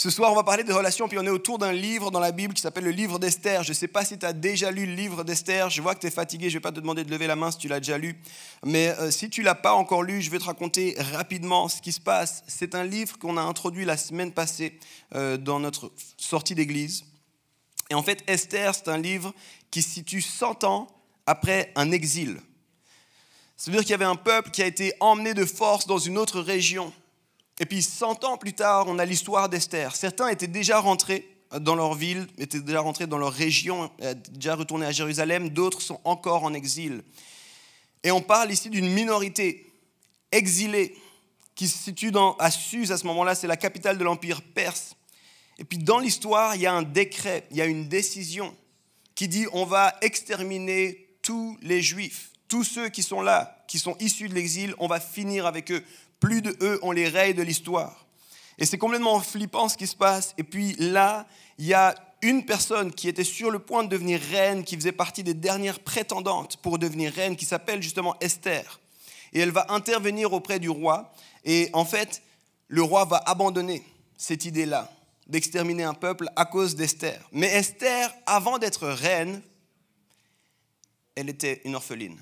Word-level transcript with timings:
Ce 0.00 0.10
soir, 0.10 0.30
on 0.30 0.36
va 0.36 0.44
parler 0.44 0.62
des 0.62 0.72
relations, 0.72 1.08
puis 1.08 1.18
on 1.18 1.24
est 1.24 1.28
autour 1.28 1.58
d'un 1.58 1.72
livre 1.72 2.12
dans 2.12 2.20
la 2.20 2.30
Bible 2.30 2.54
qui 2.54 2.62
s'appelle 2.62 2.84
le 2.84 2.92
livre 2.92 3.18
d'Esther. 3.18 3.64
Je 3.64 3.70
ne 3.70 3.74
sais 3.74 3.88
pas 3.88 4.04
si 4.04 4.16
tu 4.16 4.24
as 4.24 4.32
déjà 4.32 4.70
lu 4.70 4.86
le 4.86 4.94
livre 4.94 5.24
d'Esther. 5.24 5.70
Je 5.70 5.82
vois 5.82 5.96
que 5.96 5.98
tu 5.98 6.06
es 6.06 6.10
fatigué, 6.12 6.50
je 6.50 6.54
ne 6.54 6.58
vais 6.58 6.62
pas 6.62 6.70
te 6.70 6.78
demander 6.78 7.02
de 7.02 7.10
lever 7.10 7.26
la 7.26 7.34
main 7.34 7.50
si 7.50 7.58
tu 7.58 7.66
l'as 7.66 7.80
déjà 7.80 7.98
lu. 7.98 8.16
Mais 8.64 8.90
euh, 8.90 9.10
si 9.10 9.28
tu 9.28 9.42
l'as 9.42 9.56
pas 9.56 9.72
encore 9.72 10.04
lu, 10.04 10.22
je 10.22 10.30
vais 10.30 10.38
te 10.38 10.44
raconter 10.44 10.94
rapidement 11.14 11.66
ce 11.66 11.82
qui 11.82 11.90
se 11.90 12.00
passe. 12.00 12.44
C'est 12.46 12.76
un 12.76 12.84
livre 12.84 13.18
qu'on 13.18 13.36
a 13.36 13.40
introduit 13.40 13.84
la 13.84 13.96
semaine 13.96 14.30
passée 14.30 14.78
euh, 15.16 15.36
dans 15.36 15.58
notre 15.58 15.90
sortie 16.16 16.54
d'église. 16.54 17.04
Et 17.90 17.94
en 17.94 18.04
fait, 18.04 18.22
Esther, 18.28 18.76
c'est 18.76 18.86
un 18.86 18.98
livre 18.98 19.34
qui 19.72 19.82
se 19.82 19.90
situe 19.90 20.22
100 20.22 20.62
ans 20.62 20.86
après 21.26 21.72
un 21.74 21.90
exil. 21.90 22.40
C'est-à-dire 23.56 23.80
qu'il 23.80 23.90
y 23.90 23.94
avait 23.94 24.04
un 24.04 24.14
peuple 24.14 24.52
qui 24.52 24.62
a 24.62 24.66
été 24.66 24.92
emmené 25.00 25.34
de 25.34 25.44
force 25.44 25.88
dans 25.88 25.98
une 25.98 26.18
autre 26.18 26.40
région. 26.40 26.92
Et 27.60 27.66
puis 27.66 27.82
100 27.82 28.24
ans 28.24 28.36
plus 28.36 28.52
tard, 28.52 28.84
on 28.88 28.98
a 28.98 29.04
l'histoire 29.04 29.48
d'Esther. 29.48 29.96
Certains 29.96 30.28
étaient 30.28 30.46
déjà 30.46 30.78
rentrés 30.80 31.28
dans 31.60 31.74
leur 31.74 31.94
ville, 31.94 32.26
étaient 32.38 32.60
déjà 32.60 32.80
rentrés 32.80 33.06
dans 33.06 33.18
leur 33.18 33.32
région, 33.32 33.90
euh, 34.02 34.14
déjà 34.30 34.54
retournés 34.54 34.86
à 34.86 34.92
Jérusalem, 34.92 35.48
d'autres 35.48 35.80
sont 35.80 36.00
encore 36.04 36.44
en 36.44 36.52
exil. 36.52 37.02
Et 38.04 38.10
on 38.10 38.20
parle 38.20 38.52
ici 38.52 38.70
d'une 38.70 38.88
minorité 38.88 39.72
exilée 40.30 40.96
qui 41.54 41.66
se 41.66 41.78
situe 41.78 42.12
à 42.38 42.50
Suse 42.50 42.92
à 42.92 42.98
ce 42.98 43.06
moment-là, 43.06 43.34
c'est 43.34 43.46
la 43.46 43.56
capitale 43.56 43.98
de 43.98 44.04
l'Empire 44.04 44.42
perse. 44.42 44.94
Et 45.58 45.64
puis 45.64 45.78
dans 45.78 45.98
l'histoire, 45.98 46.54
il 46.54 46.62
y 46.62 46.66
a 46.66 46.72
un 46.72 46.82
décret, 46.82 47.46
il 47.50 47.56
y 47.56 47.60
a 47.60 47.66
une 47.66 47.88
décision 47.88 48.54
qui 49.16 49.26
dit 49.26 49.46
on 49.52 49.64
va 49.64 49.96
exterminer 50.02 51.08
tous 51.22 51.58
les 51.62 51.82
juifs, 51.82 52.30
tous 52.46 52.62
ceux 52.62 52.90
qui 52.90 53.02
sont 53.02 53.22
là, 53.22 53.57
qui 53.68 53.78
sont 53.78 53.96
issus 54.00 54.28
de 54.28 54.34
l'exil, 54.34 54.74
on 54.78 54.88
va 54.88 54.98
finir 54.98 55.46
avec 55.46 55.70
eux 55.70 55.84
plus 56.20 56.42
de 56.42 56.56
eux 56.60 56.78
ont 56.82 56.90
les 56.90 57.08
règles 57.08 57.38
de 57.38 57.42
l'histoire. 57.42 58.06
Et 58.58 58.66
c'est 58.66 58.78
complètement 58.78 59.20
flippant 59.20 59.68
ce 59.68 59.76
qui 59.76 59.86
se 59.86 59.94
passe. 59.94 60.34
Et 60.36 60.42
puis 60.42 60.74
là, 60.78 61.26
il 61.58 61.66
y 61.66 61.74
a 61.74 61.94
une 62.22 62.44
personne 62.44 62.92
qui 62.92 63.08
était 63.08 63.24
sur 63.24 63.50
le 63.50 63.60
point 63.60 63.84
de 63.84 63.88
devenir 63.88 64.20
reine, 64.20 64.64
qui 64.64 64.74
faisait 64.74 64.92
partie 64.92 65.22
des 65.22 65.34
dernières 65.34 65.78
prétendantes 65.78 66.56
pour 66.56 66.78
devenir 66.78 67.12
reine, 67.12 67.36
qui 67.36 67.44
s'appelle 67.44 67.80
justement 67.82 68.16
Esther. 68.20 68.80
Et 69.32 69.40
elle 69.40 69.52
va 69.52 69.66
intervenir 69.68 70.32
auprès 70.32 70.58
du 70.58 70.68
roi. 70.68 71.12
Et 71.44 71.70
en 71.72 71.84
fait, 71.84 72.22
le 72.66 72.82
roi 72.82 73.04
va 73.04 73.22
abandonner 73.26 73.84
cette 74.16 74.44
idée-là 74.44 74.90
d'exterminer 75.28 75.84
un 75.84 75.94
peuple 75.94 76.28
à 76.34 76.46
cause 76.46 76.74
d'Esther. 76.74 77.28
Mais 77.32 77.48
Esther, 77.48 78.12
avant 78.26 78.58
d'être 78.58 78.88
reine, 78.88 79.42
elle 81.14 81.28
était 81.28 81.60
une 81.64 81.76
orpheline. 81.76 82.18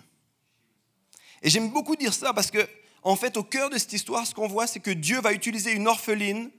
Et 1.47 1.51
j'aime 1.51 1.71
beaucoup 1.71 1.95
dire 1.95 2.13
ça 2.13 2.33
parce 2.33 2.51
que 2.51 2.69
en 3.05 3.15
fait, 3.15 3.37
au 3.37 3.45
cœur 3.45 3.71
de 3.71 3.79
cette 3.79 3.93
histoire, 3.93 4.27
ce 4.27 4.35
qu'on 4.35 4.49
voit, 4.49 4.67
c'est 4.67 4.81
que 4.81 4.91
Dieu 4.91 5.21
va 5.21 5.33
utiliser 5.33 5.71
une 5.71 5.87
orpheline 5.87 6.51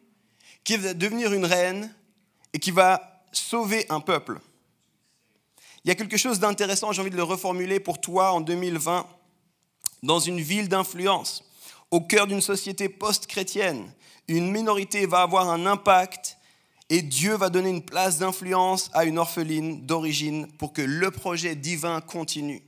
qui 0.63 0.77
va 0.77 0.93
devenir 0.93 1.33
une 1.33 1.43
reine 1.43 1.93
et 2.53 2.59
qui 2.59 2.71
va 2.71 3.21
sauver 3.33 3.85
un 3.89 3.99
peuple. 3.99 4.39
Il 5.83 5.89
y 5.89 5.92
a 5.92 5.95
quelque 5.95 6.15
chose 6.15 6.39
d'intéressant, 6.39 6.93
j'ai 6.93 7.02
envie 7.02 7.11
de 7.11 7.17
le 7.17 7.23
reformuler 7.23 7.81
pour 7.81 7.99
toi 7.99 8.31
en 8.31 8.39
2020, 8.39 9.05
dans 10.03 10.20
une 10.20 10.39
ville 10.39 10.70
d'influence, 10.70 11.43
au 11.92 11.99
cœur 11.99 12.25
d'une 12.25 12.39
société 12.39 12.87
post-chrétienne. 12.87 13.92
Une 14.30 14.49
minorité 14.49 15.05
va 15.05 15.23
avoir 15.23 15.49
un 15.49 15.65
impact 15.65 16.37
et 16.89 17.02
Dieu 17.02 17.36
va 17.36 17.49
donner 17.49 17.71
une 17.71 17.83
place 17.83 18.19
d'influence 18.19 18.89
à 18.93 19.04
une 19.04 19.17
orpheline 19.17 19.86
d'origine 19.86 20.48
pour 20.54 20.71
que 20.71 20.81
le 20.81 21.11
projet 21.11 21.55
divin 21.55 21.99
continue. 21.99 22.64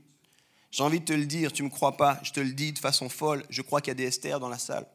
J'ai 0.72 0.84
envie 0.84 1.00
de 1.00 1.06
te 1.06 1.14
le 1.14 1.26
dire, 1.26 1.52
tu 1.52 1.64
ne 1.64 1.68
me 1.68 1.74
crois 1.74 1.98
pas, 1.98 2.20
je 2.24 2.32
te 2.32 2.40
le 2.40 2.52
dis 2.52 2.72
de 2.72 2.80
façon 2.80 3.10
folle, 3.10 3.44
je 3.50 3.62
crois 3.62 3.82
qu'il 3.82 3.90
y 3.90 3.92
a 3.92 3.96
des 3.96 4.06
Esther 4.06 4.40
dans 4.40 4.50
la 4.50 4.60
salle. 4.60 4.86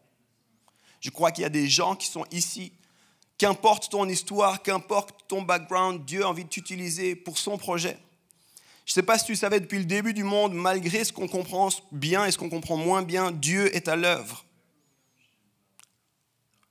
Je 1.00 1.10
crois 1.10 1.32
qu'il 1.32 1.42
y 1.42 1.46
a 1.46 1.50
des 1.50 1.68
gens 1.68 1.96
qui 1.96 2.06
sont 2.06 2.24
ici. 2.30 2.72
Qu'importe 3.36 3.90
ton 3.90 4.08
histoire, 4.08 4.62
qu'importe 4.62 5.26
ton 5.28 5.42
background, 5.42 6.04
Dieu 6.04 6.24
a 6.24 6.28
envie 6.28 6.44
de 6.44 6.48
t'utiliser 6.48 7.16
pour 7.16 7.36
son 7.36 7.58
projet. 7.58 7.98
Je 8.86 8.92
ne 8.92 8.94
sais 8.94 9.02
pas 9.02 9.18
si 9.18 9.26
tu 9.26 9.34
savais, 9.34 9.60
depuis 9.60 9.78
le 9.78 9.84
début 9.84 10.14
du 10.14 10.24
monde, 10.24 10.54
malgré 10.54 11.04
ce 11.04 11.12
qu'on 11.12 11.26
comprend 11.26 11.68
bien 11.90 12.24
et 12.24 12.30
ce 12.30 12.38
qu'on 12.38 12.48
comprend 12.50 12.76
moins 12.76 13.02
bien, 13.02 13.32
Dieu 13.32 13.74
est 13.74 13.88
à 13.88 13.96
l'œuvre. 13.96 14.44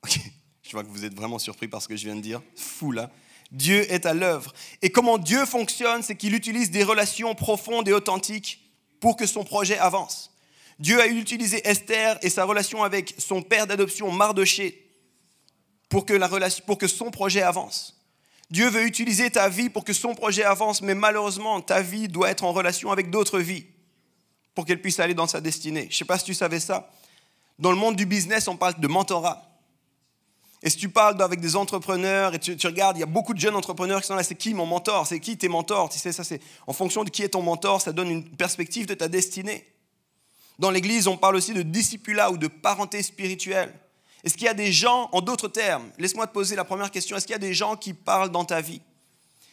Ok, 0.04 0.20
je 0.62 0.72
vois 0.72 0.84
que 0.84 0.90
vous 0.90 1.06
êtes 1.06 1.14
vraiment 1.14 1.40
surpris 1.40 1.68
par 1.68 1.82
ce 1.82 1.88
que 1.88 1.96
je 1.96 2.06
viens 2.06 2.16
de 2.16 2.22
dire. 2.22 2.42
Fou 2.56 2.92
là. 2.92 3.12
Dieu 3.52 3.92
est 3.92 4.06
à 4.06 4.14
l'œuvre. 4.14 4.54
Et 4.82 4.90
comment 4.90 5.18
Dieu 5.18 5.46
fonctionne, 5.46 6.02
c'est 6.02 6.16
qu'il 6.16 6.34
utilise 6.34 6.72
des 6.72 6.84
relations 6.84 7.36
profondes 7.36 7.88
et 7.88 7.94
authentiques 7.94 8.63
pour 9.04 9.18
que 9.18 9.26
son 9.26 9.44
projet 9.44 9.78
avance. 9.78 10.32
Dieu 10.80 11.02
a 11.02 11.08
utilisé 11.08 11.68
Esther 11.68 12.18
et 12.22 12.30
sa 12.30 12.46
relation 12.46 12.84
avec 12.84 13.14
son 13.18 13.42
père 13.42 13.68
d'adoption 13.68 14.10
Mardoché 14.14 14.90
pour 15.90 16.06
que, 16.06 16.62
pour 16.62 16.78
que 16.78 16.88
son 16.88 17.12
projet 17.12 17.42
avance. 17.42 18.02
Dieu 18.50 18.70
veut 18.70 18.86
utiliser 18.86 19.30
ta 19.30 19.50
vie 19.50 19.70
pour 19.70 19.84
que 19.84 19.92
son 19.92 20.16
projet 20.16 20.46
avance, 20.46 20.82
mais 20.82 20.96
malheureusement, 20.96 21.60
ta 21.60 21.82
vie 21.82 22.08
doit 22.08 22.30
être 22.30 22.46
en 22.46 22.54
relation 22.54 22.94
avec 22.94 23.10
d'autres 23.10 23.40
vies 23.40 23.66
pour 24.56 24.66
qu'elle 24.66 24.80
puisse 24.80 25.02
aller 25.02 25.14
dans 25.14 25.28
sa 25.28 25.42
destinée. 25.42 25.88
Je 25.90 25.96
ne 25.96 26.00
sais 26.00 26.06
pas 26.06 26.18
si 26.18 26.24
tu 26.24 26.34
savais 26.34 26.62
ça. 26.62 26.90
Dans 27.60 27.72
le 27.72 27.78
monde 27.78 27.98
du 27.98 28.06
business, 28.06 28.48
on 28.48 28.56
parle 28.56 28.80
de 28.80 28.88
mentorat. 28.88 29.53
Et 30.66 30.70
si 30.70 30.78
tu 30.78 30.88
parles 30.88 31.22
avec 31.22 31.42
des 31.42 31.58
entrepreneurs 31.58 32.34
et 32.34 32.40
tu, 32.40 32.56
regardes, 32.66 32.96
il 32.96 33.02
y 33.02 33.04
a 33.04 33.06
beaucoup 33.06 33.34
de 33.34 33.40
jeunes 33.40 33.56
entrepreneurs 33.56 34.00
qui 34.00 34.08
sont 34.08 34.16
là, 34.16 34.24
c'est 34.24 34.36
qui 34.36 34.54
mon 34.54 34.66
mentor? 34.66 35.06
C'est 35.06 35.20
qui 35.20 35.38
tes 35.38 35.50
mentors? 35.50 35.90
Tu 35.90 36.00
sais, 36.00 36.14
ça 36.14 36.24
c'est 36.24 36.40
en 36.66 36.72
fonction 36.72 37.04
de 37.04 37.10
qui 37.10 37.22
est 37.22 37.30
ton 37.30 37.42
mentor, 37.42 37.82
ça 37.82 37.92
donne 37.92 38.10
une 38.10 38.24
perspective 38.24 38.86
de 38.86 38.94
ta 38.94 39.10
destinée. 39.10 39.68
Dans 40.58 40.72
l'Église, 40.72 41.08
on 41.08 41.18
parle 41.18 41.36
aussi 41.36 41.54
de 41.54 41.64
discipulat 41.64 42.32
ou 42.32 42.38
de 42.38 42.48
parenté 42.48 43.04
spirituelle. 43.04 43.78
Est-ce 44.24 44.36
qu'il 44.36 44.46
y 44.46 44.50
a 44.50 44.54
des 44.54 44.72
gens, 44.72 45.10
en 45.12 45.20
d'autres 45.20 45.50
termes, 45.50 45.92
laisse-moi 45.98 46.28
te 46.28 46.32
poser 46.32 46.56
la 46.56 46.64
première 46.64 46.92
question, 46.92 47.18
est-ce 47.18 47.26
qu'il 47.26 47.34
y 47.34 47.36
a 47.36 47.40
des 47.40 47.54
gens 47.54 47.76
qui 47.76 47.94
parlent 47.94 48.32
dans 48.32 48.46
ta 48.46 48.62
vie? 48.62 48.82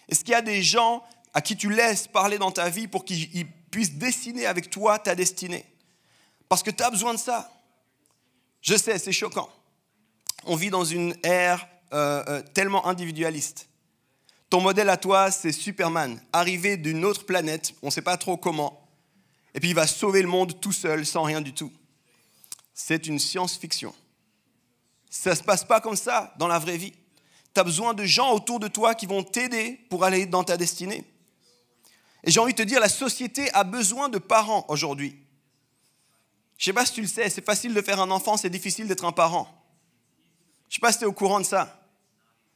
Est-ce 0.09 0.21
qu'il 0.21 0.31
y 0.31 0.37
a 0.37 0.43
des 0.43 0.63
gens 0.63 1.03
à 1.35 1.41
qui 1.41 1.57
tu 1.57 1.71
laisses 1.71 2.07
parler 2.07 2.39
dans 2.39 2.53
ta 2.53 2.69
vie 2.69 2.87
pour 2.87 3.05
qu'ils 3.05 3.49
puissent 3.73 3.95
dessiner 3.95 4.47
avec 4.47 4.71
toi 4.71 5.01
ta 5.01 5.17
destinée? 5.17 5.65
Parce 6.49 6.63
que 6.63 6.71
tu 6.71 6.85
as 6.85 6.91
besoin 6.91 7.15
de 7.15 7.19
ça. 7.19 7.51
Je 8.61 8.77
sais, 8.77 8.97
c'est 9.01 9.11
choquant 9.11 9.49
on 10.45 10.57
vit 10.57 10.71
dans 10.71 10.85
une 10.85 11.15
ère 11.23 11.69
euh, 11.93 12.23
euh, 12.29 12.43
tellement 12.55 12.87
individualiste. 12.87 13.69
Ton 14.49 14.61
modèle 14.61 14.89
à 14.89 14.97
toi, 14.97 15.31
c'est 15.31 15.53
Superman, 15.53 16.21
arrivé 16.33 16.77
d'une 16.77 17.05
autre 17.05 17.25
planète, 17.25 17.75
on 17.83 17.87
ne 17.87 17.93
sait 17.93 18.03
pas 18.03 18.17
trop 18.17 18.37
comment, 18.37 18.89
et 19.55 19.61
puis 19.61 19.71
il 19.71 19.75
va 19.75 19.87
sauver 19.87 20.23
le 20.23 20.29
monde 20.29 20.61
tout 20.61 20.73
seul, 20.73 21.07
sans 21.07 21.23
rien 21.23 21.41
du 21.41 21.53
tout. 21.53 21.73
C'est 22.75 23.07
une 23.07 23.19
science-fiction. 23.19 23.95
Ça 25.09 25.31
ne 25.31 25.35
se 25.35 25.43
passe 25.43 25.65
pas 25.65 25.81
comme 25.81 25.97
ça 25.97 26.35
dans 26.39 26.47
la 26.47 26.59
vraie 26.59 26.77
vie. 26.77 26.95
Tu 27.53 27.61
as 27.61 27.65
besoin 27.65 27.95
de 27.95 28.05
gens 28.05 28.33
autour 28.33 28.61
de 28.61 28.69
toi 28.69 28.95
qui 28.95 29.07
vont 29.07 29.23
t'aider 29.23 29.81
pour 29.91 30.05
aller 30.05 30.27
dans 30.27 30.45
ta 30.45 30.57
destinée. 30.57 31.05
Et 32.23 32.31
j'ai 32.31 32.41
envie 32.41 32.53
de 32.53 32.59
te 32.59 32.63
dire, 32.63 32.81
la 32.81 32.89
société 32.89 33.53
a 33.53 33.65
besoin 33.65 34.09
de 34.09 34.19
parents 34.19 34.65
aujourd'hui. 34.69 35.17
Je 36.59 36.63
ne 36.63 36.67
sais 36.67 36.73
pas 36.73 36.87
si 36.87 36.93
tu 36.93 37.01
le 37.01 37.09
sais, 37.09 37.29
c'est 37.31 37.45
facile 37.45 37.75
de 37.75 37.83
faire 37.83 38.01
un 38.01 38.11
enfant, 38.11 38.37
c'est 38.37 38.51
difficile 38.51 38.87
d'être 38.87 39.05
un 39.05 39.13
parent. 39.13 39.60
Je 40.71 40.75
ne 40.75 40.77
sais 40.77 40.81
pas 40.81 40.93
si 40.93 40.99
tu 40.99 41.05
es 41.05 41.09
au 41.09 41.13
courant 41.13 41.41
de 41.41 41.45
ça. 41.45 41.83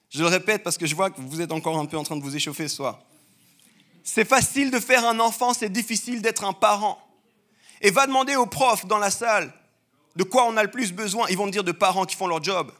Je 0.08 0.20
le 0.20 0.28
répète 0.28 0.62
parce 0.62 0.78
que 0.78 0.86
je 0.86 0.94
vois 0.94 1.10
que 1.10 1.20
vous 1.20 1.40
êtes 1.40 1.50
encore 1.50 1.76
un 1.76 1.84
peu 1.84 1.98
en 1.98 2.04
train 2.04 2.16
de 2.16 2.22
vous 2.22 2.36
échauffer 2.36 2.68
ce 2.68 2.76
soir. 2.76 3.00
C'est 4.04 4.24
facile 4.24 4.70
de 4.70 4.78
faire 4.78 5.04
un 5.04 5.18
enfant, 5.18 5.52
c'est 5.52 5.68
difficile 5.68 6.22
d'être 6.22 6.44
un 6.44 6.52
parent. 6.52 7.00
Et 7.80 7.90
va 7.90 8.06
demander 8.06 8.36
aux 8.36 8.46
profs 8.46 8.86
dans 8.86 8.98
la 8.98 9.10
salle 9.10 9.52
de 10.14 10.22
quoi 10.22 10.46
on 10.46 10.56
a 10.56 10.62
le 10.62 10.70
plus 10.70 10.92
besoin. 10.92 11.26
Ils 11.28 11.36
vont 11.36 11.46
te 11.46 11.50
dire 11.50 11.64
de 11.64 11.72
parents 11.72 12.04
qui 12.04 12.14
font 12.14 12.28
leur 12.28 12.40
job. 12.40 12.70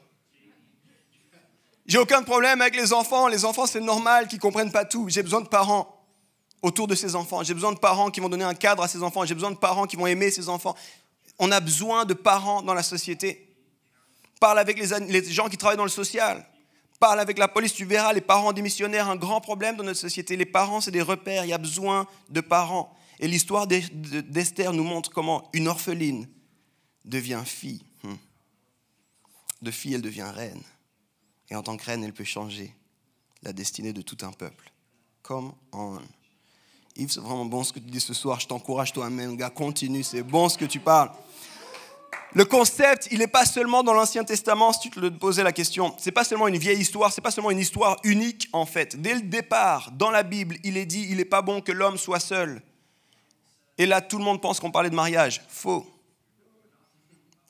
J'ai 1.87 1.98
aucun 1.98 2.22
problème 2.22 2.60
avec 2.60 2.76
les 2.76 2.92
enfants. 2.92 3.26
Les 3.26 3.44
enfants, 3.44 3.66
c'est 3.66 3.80
normal 3.80 4.28
qu'ils 4.28 4.38
ne 4.38 4.42
comprennent 4.42 4.70
pas 4.70 4.84
tout. 4.84 5.08
J'ai 5.08 5.25
besoin 5.25 5.40
de 5.40 5.48
parents 5.48 6.00
autour 6.62 6.87
de 6.87 6.94
ces 6.94 7.16
enfants. 7.16 7.42
J'ai 7.42 7.54
besoin 7.54 7.72
de 7.72 7.78
parents 7.78 8.12
qui 8.12 8.20
vont 8.20 8.28
donner 8.28 8.44
un 8.44 8.54
cadre 8.54 8.84
à 8.84 8.88
ces 8.88 9.02
enfants. 9.02 9.25
J'ai 9.25 9.34
besoin 9.34 9.50
de 9.50 9.56
parents 9.56 9.87
qui 9.87 9.96
vont 9.96 10.06
aimer 10.06 10.30
ces 10.30 10.48
enfants. 10.48 10.76
On 11.40 11.50
a 11.50 11.58
besoin 11.58 12.04
de 12.04 12.14
parents 12.14 12.62
dans 12.62 12.75
la 12.75 12.84
société. 12.84 13.53
Parle 14.44 14.58
avec 14.58 14.79
les, 14.79 15.32
gens 15.32 15.49
qui 15.49 15.56
travaillent 15.56 15.79
dans 15.79 15.85
le 15.85 15.88
social. 15.88 16.44
Parle 17.00 17.19
avec 17.19 17.38
la 17.38 17.49
police, 17.49 17.73
tu 17.73 17.87
verras 17.87 18.12
les 18.12 18.20
parents 18.20 18.52
démissionnaires, 18.52 19.08
un 19.08 19.17
grand 19.17 19.41
problème 19.41 19.75
dans 19.75 19.85
notre 19.85 19.99
société. 19.99 20.37
Les 20.37 20.44
parents, 20.44 20.82
c'est 20.82 20.91
des 20.91 21.00
repères, 21.00 21.46
il 21.46 21.49
y 21.49 21.55
a 21.55 21.58
besoin 21.58 22.06
de 22.29 22.43
parents. 22.43 22.94
Et 23.20 23.26
l'histoire 23.26 23.67
d'Esther 23.67 24.75
nous 24.75 24.85
montre 24.85 25.11
comment 25.11 25.49
une 25.55 25.67
orpheline 25.67 26.29
devient 27.06 27.41
fille. 27.46 27.81
Hmm. 28.02 28.17
de 29.62 29.70
fille, 29.70 29.94
elle 29.94 30.02
devient 30.02 30.31
reine. 30.31 30.61
Et 31.49 31.56
en 31.56 31.62
tant 31.62 31.79
que 31.79 31.85
reine, 31.87 32.05
elle 32.05 32.12
peut 32.12 32.25
changer 32.25 32.75
la 33.44 33.55
destinée 33.55 33.94
de 33.94 34.02
tout 34.02 34.19
un 34.26 34.32
peuple. 34.32 34.70
Come 35.23 35.55
on. 35.73 36.00
Yves, 36.97 37.12
c'est 37.12 37.20
vraiment 37.20 37.47
bon 37.47 37.64
ce 37.64 37.73
que 37.73 37.79
tu 37.79 37.87
dis 37.87 37.99
ce 37.99 38.12
soir. 38.12 38.40
Je 38.40 38.47
t'encourage 38.47 38.93
toi-même, 38.93 39.38
gars. 39.38 39.49
Continue, 39.49 40.02
c'est 40.02 40.23
bon 40.23 40.50
ce 40.50 40.58
que 40.58 40.67
tu 40.67 40.81
parles. 40.81 41.12
Le 42.34 42.44
concept, 42.44 43.06
il 43.12 43.20
n'est 43.20 43.28
pas 43.28 43.46
seulement 43.46 43.84
dans 43.84 43.94
l'Ancien 43.94 44.25
Testament, 44.25 44.72
si 44.72 44.90
tu 44.90 44.90
te 44.90 45.08
posais 45.08 45.44
la 45.44 45.52
question. 45.52 45.94
C'est 45.98 46.10
pas 46.10 46.25
seulement 46.25 46.48
une 46.48 46.58
vieille 46.58 46.81
histoire, 46.81 47.12
c'est 47.12 47.20
pas 47.20 47.31
seulement 47.31 47.52
une 47.52 47.60
histoire 47.60 47.96
unique 48.02 48.48
en 48.52 48.66
fait. 48.66 49.00
Dès 49.00 49.14
le 49.14 49.22
départ, 49.22 49.92
dans 49.92 50.10
la 50.10 50.25
Bible, 50.25 50.56
il 50.64 50.76
est 50.76 50.86
dit, 50.86 51.06
il 51.08 51.19
n'est 51.19 51.25
pas 51.25 51.42
bon 51.42 51.60
que 51.60 51.70
l'homme 51.70 51.96
soit 51.96 52.19
seul. 52.19 52.60
Et 53.78 53.86
là, 53.86 54.00
tout 54.00 54.19
le 54.19 54.25
monde 54.25 54.42
pense 54.42 54.58
qu'on 54.58 54.72
parlait 54.72 54.90
de 54.90 54.96
mariage. 54.96 55.42
Faux. 55.48 55.86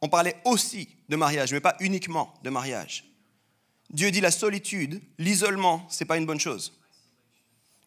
On 0.03 0.09
parlait 0.09 0.37
aussi 0.45 0.89
de 1.09 1.17
mariage, 1.17 1.53
mais 1.53 1.61
pas 1.61 1.77
uniquement 1.81 2.35
de 2.43 2.51
mariage. 2.51 3.05
Dieu 3.89 4.11
dit 4.11 4.21
la 4.21 4.31
solitude, 4.31 5.01
l'isolement, 5.19 5.87
c'est 5.89 6.05
pas 6.05 6.19
une 6.19 6.27
bonne 6.27 6.41
chose. 6.41 6.79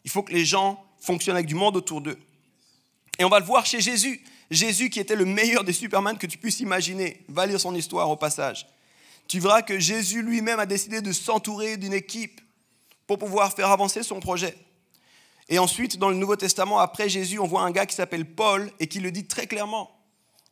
Il 0.04 0.10
faut 0.10 0.24
que 0.24 0.34
les 0.34 0.46
gens 0.46 0.84
fonctionnent 1.00 1.36
avec 1.36 1.48
du 1.48 1.56
monde 1.56 1.76
autour 1.78 2.02
d'eux. 2.02 2.18
Et 3.20 3.24
on 3.24 3.30
va 3.30 3.40
le 3.40 3.46
voir 3.46 3.68
chez 3.68 3.82
Jésus. 3.82 4.24
Jésus 4.50 4.90
qui 4.90 5.00
était 5.00 5.16
le 5.16 5.26
meilleur 5.26 5.64
des 5.64 5.74
Superman 5.74 6.18
que 6.18 6.28
tu 6.28 6.38
puisses 6.38 6.60
imaginer. 6.60 7.24
Va 7.28 7.46
lire 7.46 7.60
son 7.60 7.76
histoire 7.76 8.10
au 8.10 8.16
passage. 8.16 8.68
Tu 9.28 9.40
verras 9.40 9.62
que 9.62 9.78
Jésus 9.78 10.22
lui-même 10.22 10.60
a 10.60 10.66
décidé 10.66 11.02
de 11.02 11.12
s'entourer 11.12 11.78
d'une 11.78 11.94
équipe 11.94 12.40
pour 13.06 13.18
pouvoir 13.18 13.54
faire 13.54 13.70
avancer 13.70 14.04
son 14.04 14.20
projet. 14.20 14.56
Et 15.50 15.60
ensuite, 15.60 15.98
dans 15.98 16.10
le 16.10 16.16
Nouveau 16.16 16.36
Testament, 16.36 16.80
après 16.80 17.10
Jésus, 17.10 17.40
on 17.40 17.48
voit 17.48 17.62
un 17.62 17.72
gars 17.72 17.86
qui 17.86 17.96
s'appelle 17.96 18.26
Paul 18.26 18.70
et 18.80 18.88
qui 18.88 19.00
le 19.00 19.12
dit 19.12 19.26
très 19.26 19.48
clairement. 19.48 19.92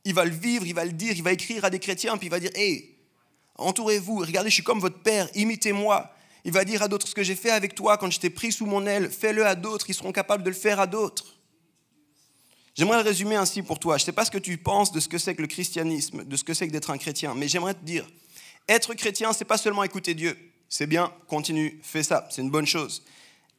Il 0.06 0.14
va 0.14 0.24
le 0.24 0.32
vivre, 0.32 0.66
il 0.66 0.74
va 0.74 0.86
le 0.86 0.92
dire, 0.92 1.14
il 1.16 1.24
va 1.24 1.34
écrire 1.34 1.66
à 1.66 1.70
des 1.70 1.80
chrétiens, 1.80 2.18
puis 2.18 2.28
il 2.28 2.32
va 2.32 2.40
dire 2.40 2.52
Hé, 2.56 2.98
entourez-vous, 3.58 4.20
regardez, 4.20 4.50
je 4.50 4.56
suis 4.56 4.64
comme 4.64 4.80
votre 4.80 5.00
père, 5.00 5.28
imitez-moi. 5.36 6.12
Il 6.46 6.52
va 6.52 6.64
dire 6.64 6.84
à 6.84 6.88
d'autres 6.88 7.08
ce 7.08 7.16
que 7.16 7.24
j'ai 7.24 7.36
fait 7.36 7.50
avec 7.50 7.76
toi 7.76 7.98
quand 7.98 8.12
je 8.12 8.20
t'ai 8.20 8.30
pris 8.30 8.52
sous 8.52 8.66
mon 8.66 8.86
aile, 8.86 9.10
fais-le 9.10 9.46
à 9.46 9.56
d'autres, 9.56 9.90
ils 9.90 9.96
seront 9.96 10.12
capables 10.12 10.44
de 10.44 10.50
le 10.50 10.56
faire 10.56 10.80
à 10.80 10.88
d'autres. 10.88 11.35
J'aimerais 12.76 12.98
le 12.98 13.04
résumer 13.04 13.36
ainsi 13.36 13.62
pour 13.62 13.80
toi. 13.80 13.98
Je 13.98 14.04
ne 14.04 14.06
sais 14.06 14.12
pas 14.12 14.26
ce 14.26 14.32
que 14.32 14.38
tu 14.38 14.58
penses 14.58 14.92
de 14.92 15.00
ce 15.00 15.08
que 15.08 15.18
c'est 15.18 15.34
que 15.34 15.42
le 15.42 15.48
christianisme, 15.48 16.26
de 16.26 16.36
ce 16.36 16.44
que 16.44 16.54
c'est 16.54 16.68
que 16.68 16.74
d'être 16.74 16.92
un 16.92 16.98
chrétien, 16.98 17.34
mais 17.34 17.48
j'aimerais 17.48 17.74
te 17.74 17.84
dire 17.84 18.06
être 18.68 18.94
chrétien, 18.96 19.32
c'est 19.32 19.46
pas 19.46 19.58
seulement 19.58 19.84
écouter 19.84 20.14
Dieu. 20.14 20.38
C'est 20.68 20.88
bien, 20.88 21.14
continue, 21.28 21.80
fais 21.84 22.04
ça, 22.04 22.28
c'est 22.32 22.42
une 22.42 22.50
bonne 22.50 22.66
chose. 22.66 23.04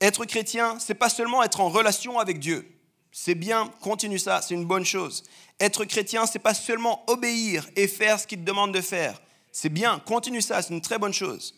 Être 0.01 0.25
chrétien, 0.25 0.79
c'est 0.79 0.95
pas 0.95 1.09
seulement 1.09 1.43
être 1.43 1.61
en 1.61 1.69
relation 1.69 2.19
avec 2.19 2.41
Dieu. 2.41 2.69
C'est 3.13 3.35
bien, 3.35 3.73
continue 3.81 4.19
ça, 4.19 4.43
c'est 4.43 4.55
une 4.55 4.67
bonne 4.67 4.85
chose. 4.85 5.25
Être 5.61 5.85
chrétien, 5.85 6.27
c'est 6.27 6.41
pas 6.41 6.53
seulement 6.53 7.09
obéir 7.09 7.67
et 7.77 7.89
faire 7.89 8.21
ce 8.21 8.27
qu'il 8.27 8.41
te 8.41 8.45
demande 8.45 8.75
de 8.75 8.81
faire. 8.81 9.23
C'est 9.53 9.71
bien, 9.71 10.01
continue 10.01 10.43
ça, 10.43 10.61
c'est 10.61 10.75
une 10.75 10.83
très 10.83 10.99
bonne 10.99 11.15
chose. 11.15 11.55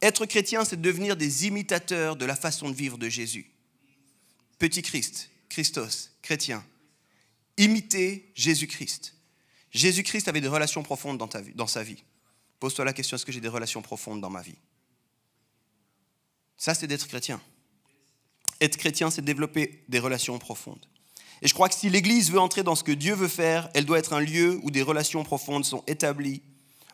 Être 0.00 0.24
chrétien, 0.24 0.64
c'est 0.64 0.80
devenir 0.80 1.16
des 1.16 1.46
imitateurs 1.46 2.16
de 2.16 2.24
la 2.24 2.36
façon 2.36 2.70
de 2.70 2.74
vivre 2.74 2.96
de 2.96 3.08
Jésus. 3.08 3.50
Petit 4.58 4.80
Christ, 4.80 5.28
Christos, 5.50 6.12
chrétien. 6.22 6.64
Imiter 7.56 8.30
Jésus-Christ. 8.34 9.14
Jésus-Christ 9.70 10.28
avait 10.28 10.40
des 10.40 10.48
relations 10.48 10.82
profondes 10.82 11.18
dans, 11.18 11.28
dans 11.54 11.66
sa 11.66 11.82
vie. 11.82 12.02
Pose-toi 12.60 12.84
la 12.84 12.92
question, 12.92 13.16
est-ce 13.16 13.26
que 13.26 13.32
j'ai 13.32 13.40
des 13.40 13.48
relations 13.48 13.82
profondes 13.82 14.20
dans 14.20 14.30
ma 14.30 14.42
vie? 14.42 14.58
Ça, 16.56 16.74
c'est 16.74 16.86
d'être 16.86 17.08
chrétien. 17.08 17.40
Être 18.60 18.76
chrétien, 18.76 19.10
c'est 19.10 19.24
développer 19.24 19.82
des 19.88 19.98
relations 19.98 20.38
profondes. 20.38 20.86
Et 21.42 21.48
je 21.48 21.54
crois 21.54 21.68
que 21.68 21.74
si 21.74 21.90
l'Église 21.90 22.30
veut 22.30 22.38
entrer 22.38 22.62
dans 22.62 22.76
ce 22.76 22.84
que 22.84 22.92
Dieu 22.92 23.14
veut 23.14 23.26
faire, 23.26 23.68
elle 23.74 23.84
doit 23.84 23.98
être 23.98 24.12
un 24.12 24.20
lieu 24.20 24.60
où 24.62 24.70
des 24.70 24.82
relations 24.82 25.24
profondes 25.24 25.64
sont 25.64 25.82
établies, 25.88 26.40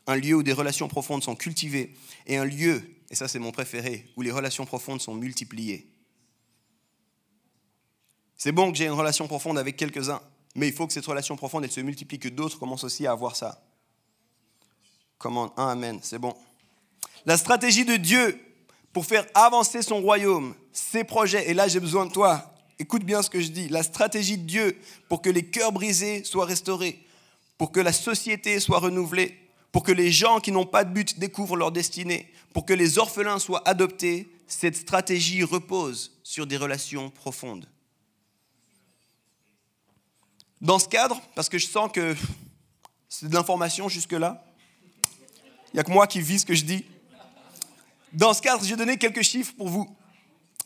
un 0.07 0.17
lieu 0.17 0.37
où 0.37 0.43
des 0.43 0.55
relations 0.55 0.89
profondes 0.89 1.23
sont 1.23 1.37
cultivées, 1.37 1.95
et 2.27 2.39
un 2.39 2.47
lieu, 2.47 2.83
et 3.11 3.15
ça 3.15 3.29
c'est 3.29 3.39
mon 3.39 3.53
préféré, 3.53 4.11
où 4.17 4.23
les 4.23 4.31
relations 4.31 4.65
profondes 4.65 5.03
sont 5.03 5.15
multipliées. 5.15 5.91
C'est 8.39 8.53
bon 8.53 8.73
que 8.73 8.79
j'ai 8.79 8.87
une 8.87 8.93
relation 8.93 9.29
profonde 9.29 9.59
avec 9.59 9.77
quelques-uns, 9.77 10.23
mais 10.59 10.69
il 10.69 10.75
faut 10.75 10.87
que 10.87 10.93
cette 10.93 11.07
relation 11.07 11.37
profonde, 11.37 11.65
elle 11.65 11.71
se 11.71 11.81
multiplie, 11.81 12.19
que 12.19 12.29
d'autres 12.29 12.59
commencent 12.59 12.85
aussi 12.85 13.07
à 13.07 13.13
avoir 13.13 13.37
ça. 13.37 13.63
Comment 15.17 15.53
Un 15.57 15.69
Amen, 15.69 16.01
c'est 16.03 16.19
bon. 16.19 16.35
La 17.25 17.37
stratégie 17.37 17.85
de 17.85 17.97
Dieu 17.97 18.39
pour 18.93 19.07
faire 19.07 19.27
avancer 19.35 19.83
son 19.83 20.01
royaume, 20.01 20.55
ses 20.73 21.05
projets, 21.05 21.49
et 21.51 21.55
là 21.55 21.69
j'ai 21.69 21.81
besoin 21.81 22.07
de 22.07 22.13
toi, 22.13 22.53
écoute 22.79 23.05
bien 23.05 23.23
ce 23.23 23.31
que 23.31 23.41
je 23.41 23.49
dis, 23.49 23.69
la 23.69 23.83
stratégie 23.83 24.39
de 24.39 24.45
Dieu 24.47 24.79
pour 25.09 25.23
que 25.23 25.31
les 25.31 25.45
cœurs 25.45 25.73
brisés 25.73 26.25
soient 26.25 26.47
restaurés, 26.47 27.05
pour 27.57 27.71
que 27.71 27.81
la 27.81 27.93
société 27.93 28.59
soit 28.61 28.79
renouvelée, 28.79 29.39
pour 29.71 29.83
que 29.83 29.93
les 29.93 30.11
gens 30.11 30.41
qui 30.41 30.53
n'ont 30.53 30.67
pas 30.67 30.85
de 30.85 30.93
but 30.93 31.19
découvrent 31.19 31.57
leur 31.57 31.71
destinée, 31.71 32.33
pour 32.53 32.65
que 32.65 32.73
les 32.73 32.99
orphelins 32.99 33.39
soient 33.39 33.67
adoptés, 33.69 34.29
cette 34.47 34.77
stratégie 34.77 35.45
repose 35.45 36.19
sur 36.23 36.47
des 36.47 36.57
relations 36.57 37.11
profondes. 37.11 37.69
Dans 40.61 40.79
ce 40.79 40.89
cadre, 40.89 41.21
parce 41.35 41.49
que 41.49 41.59
je 41.59 41.67
sens 41.67 41.91
que 41.93 42.17
c'est 43.09 43.29
de 43.29 43.35
l'information 43.35 43.89
jusque-là, 43.89 44.45
il 45.73 45.77
n'y 45.77 45.81
a 45.81 45.85
que 45.85 45.91
moi 45.91 46.07
qui 46.07 46.21
vis 46.21 46.41
ce 46.41 46.47
que 46.47 46.55
je 46.55 46.65
dis. 46.65 46.85
Dans 48.13 48.33
ce 48.33 48.43
cadre, 48.43 48.65
j'ai 48.65 48.77
donné 48.77 48.97
quelques 48.97 49.23
chiffres 49.23 49.53
pour 49.57 49.69
vous. 49.69 49.95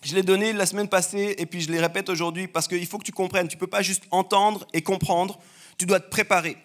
Je 0.03 0.15
l'ai 0.15 0.23
donné 0.23 0.53
la 0.53 0.67
semaine 0.67 0.89
passée 0.89 1.35
et 1.39 1.47
puis 1.47 1.61
je 1.61 1.71
les 1.71 1.79
répète 1.79 2.09
aujourd'hui 2.09 2.49
parce 2.49 2.67
qu'il 2.67 2.87
faut 2.87 2.99
que 2.99 3.05
tu 3.05 3.13
comprennes. 3.13 3.49
Tu 3.49 3.57
ne 3.57 3.61
peux 3.61 3.67
pas 3.67 3.83
juste 3.83 4.05
entendre 4.11 4.67
et 4.73 4.83
comprendre, 4.83 5.39
tu 5.77 5.87
dois 5.87 6.01
te 6.01 6.09
préparer. 6.09 6.57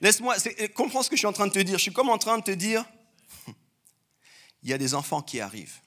Laisse-moi, 0.00 0.36
comprends 0.74 1.02
ce 1.02 1.10
que 1.10 1.16
je 1.16 1.20
suis 1.20 1.26
en 1.26 1.32
train 1.32 1.46
de 1.46 1.52
te 1.52 1.58
dire. 1.58 1.76
Je 1.76 1.82
suis 1.82 1.92
comme 1.92 2.08
en 2.08 2.18
train 2.18 2.38
de 2.38 2.44
te 2.44 2.50
dire, 2.50 2.84
il 4.62 4.70
y 4.70 4.72
a 4.72 4.78
des 4.78 4.94
enfants 4.94 5.20
qui 5.20 5.40
arrivent. 5.40 5.80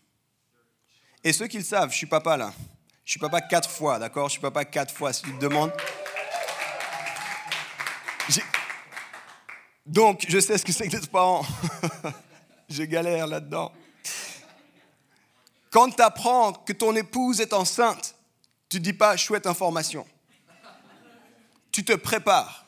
Et 1.23 1.33
ceux 1.33 1.47
qui 1.47 1.57
le 1.57 1.63
savent, 1.63 1.91
je 1.91 1.97
suis 1.97 2.07
papa 2.07 2.35
là. 2.35 2.53
Je 3.05 3.11
suis 3.11 3.19
papa 3.19 3.41
quatre 3.41 3.69
fois, 3.69 3.99
d'accord? 3.99 4.27
Je 4.27 4.33
suis 4.33 4.41
papa 4.41 4.65
quatre 4.65 4.93
fois, 4.93 5.13
si 5.13 5.23
tu 5.23 5.33
te 5.33 5.39
demandes. 5.39 5.71
Donc, 9.85 10.25
je 10.27 10.39
sais 10.39 10.57
ce 10.57 10.63
que 10.63 10.71
c'est 10.71 10.87
que 10.87 10.91
d'être 10.91 11.09
parent. 11.09 11.45
je 12.69 12.83
galère 12.83 13.27
là-dedans. 13.27 13.71
Quand 15.69 15.89
tu 15.89 16.01
apprends 16.01 16.53
que 16.53 16.73
ton 16.73 16.95
épouse 16.95 17.41
est 17.41 17.53
enceinte, 17.53 18.15
tu 18.69 18.77
ne 18.77 18.83
dis 18.83 18.93
pas 18.93 19.17
chouette 19.17 19.47
information. 19.47 20.05
Tu 21.71 21.83
te 21.83 21.93
prépares. 21.93 22.65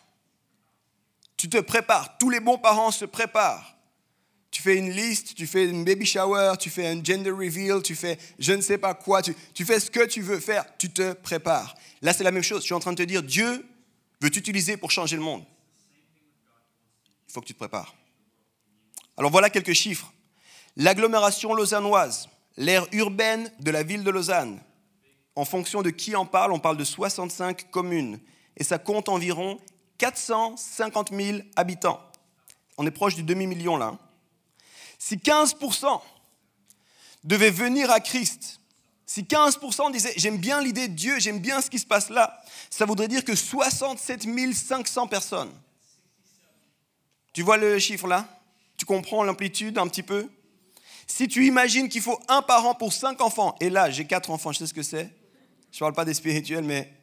Tu 1.38 1.50
te 1.50 1.58
prépares. 1.58 2.18
Tous 2.18 2.30
les 2.30 2.40
bons 2.40 2.58
parents 2.58 2.92
se 2.92 3.06
préparent. 3.06 3.78
Tu 4.50 4.62
fais 4.62 4.78
une 4.78 4.92
liste, 4.92 5.34
tu 5.36 5.48
fais 5.48 5.66
une 5.66 5.84
baby 5.84 6.06
shower, 6.06 6.54
tu 6.60 6.70
fais 6.70 6.88
un 6.88 7.04
gender 7.04 7.32
reveal, 7.32 7.82
tu 7.82 7.96
fais 7.96 8.20
je 8.38 8.54
ne 8.54 8.62
sais 8.62 8.78
pas 8.78 8.94
quoi, 8.94 9.22
tu, 9.22 9.36
tu 9.54 9.66
fais 9.66 9.80
ce 9.80 9.90
que 9.90 10.06
tu 10.06 10.22
veux 10.22 10.40
faire, 10.40 10.64
tu 10.78 10.92
te 10.92 11.14
prépares. 11.14 11.76
Là, 12.02 12.14
c'est 12.14 12.24
la 12.24 12.32
même 12.32 12.44
chose. 12.44 12.60
Je 12.60 12.66
suis 12.66 12.74
en 12.74 12.80
train 12.80 12.92
de 12.92 12.98
te 12.98 13.04
dire, 13.04 13.24
Dieu 13.24 13.66
veut 14.24 14.32
t'utiliser 14.32 14.78
pour 14.78 14.92
changer 14.92 15.16
le 15.16 15.22
monde. 15.22 15.44
Il 17.28 17.34
faut 17.34 17.42
que 17.42 17.46
tu 17.46 17.54
te 17.54 17.60
prépares. 17.60 17.94
Alors 19.18 19.32
voilà 19.32 19.50
quelques 19.50 19.74
chiffres. 19.74 20.12
L'agglomération 20.76 21.54
lausannoise 21.54 22.30
L'aire 22.56 22.86
urbaine 22.92 23.52
de 23.60 23.72
la 23.72 23.82
ville 23.82 24.04
de 24.04 24.12
Lausanne, 24.12 24.62
en 25.36 25.44
fonction 25.44 25.82
de 25.82 25.90
qui 25.90 26.16
en 26.16 26.26
parle, 26.26 26.52
on 26.52 26.60
parle 26.60 26.78
de 26.78 26.84
65 26.84 27.72
communes. 27.72 28.20
Et 28.58 28.64
ça 28.64 28.78
compte 28.78 29.10
environ 29.10 29.60
450 29.98 31.12
000 31.12 31.40
habitants. 31.56 32.00
On 32.78 32.86
est 32.86 32.92
proche 32.92 33.16
du 33.16 33.24
demi-million 33.24 33.78
là. 33.78 33.86
Hein. 33.88 34.00
Si 35.00 35.18
15% 35.18 36.00
devaient 37.24 37.50
venir 37.50 37.90
à 37.90 38.00
Christ, 38.00 38.60
si 39.06 39.24
15% 39.24 39.92
disaient 39.92 40.14
j'aime 40.18 40.38
bien 40.38 40.62
l'idée 40.62 40.88
de 40.88 40.94
Dieu, 40.94 41.20
j'aime 41.20 41.40
bien 41.40 41.62
ce 41.62 41.70
qui 41.70 41.80
se 41.80 41.86
passe 41.86 42.10
là, 42.10 42.42
ça 42.70 42.86
voudrait 42.86 43.08
dire 43.08 43.24
que 43.24 43.36
67 43.36 44.26
500 44.54 45.08
personnes. 45.08 45.52
Tu 47.34 47.42
vois 47.42 47.58
le 47.58 47.80
chiffre 47.80 48.08
là? 48.08 48.28
Tu 48.78 48.86
comprends 48.86 49.24
l'amplitude 49.24 49.78
un 49.78 49.88
petit 49.88 50.04
peu? 50.04 50.30
Si 51.08 51.28
tu 51.28 51.46
imagines 51.46 51.90
qu'il 51.90 52.02
faut 52.02 52.20
un 52.28 52.42
parent 52.42 52.76
pour 52.76 52.94
cinq 52.94 53.22
enfants, 53.22 53.56
et 53.60 53.70
là 53.70 53.90
j'ai 53.90 54.06
quatre 54.06 54.30
enfants, 54.30 54.52
je 54.52 54.60
sais 54.60 54.68
ce 54.68 54.74
que 54.74 54.84
c'est, 54.84 55.14
je 55.72 55.78
ne 55.78 55.80
parle 55.80 55.94
pas 55.94 56.06
des 56.06 56.14
spirituels, 56.14 56.64
mais 56.64 56.94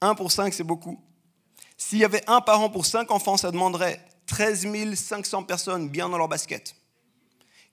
un 0.00 0.14
pour 0.14 0.32
cinq 0.32 0.52
c'est 0.54 0.64
beaucoup. 0.64 1.00
S'il 1.76 1.98
y 1.98 2.04
avait 2.04 2.22
un 2.28 2.40
parent 2.40 2.70
pour 2.70 2.86
cinq 2.86 3.10
enfants, 3.10 3.36
ça 3.36 3.50
demanderait 3.50 4.04
13 4.26 4.94
500 4.94 5.44
personnes 5.44 5.88
bien 5.88 6.08
dans 6.08 6.18
leur 6.18 6.28
basket, 6.28 6.74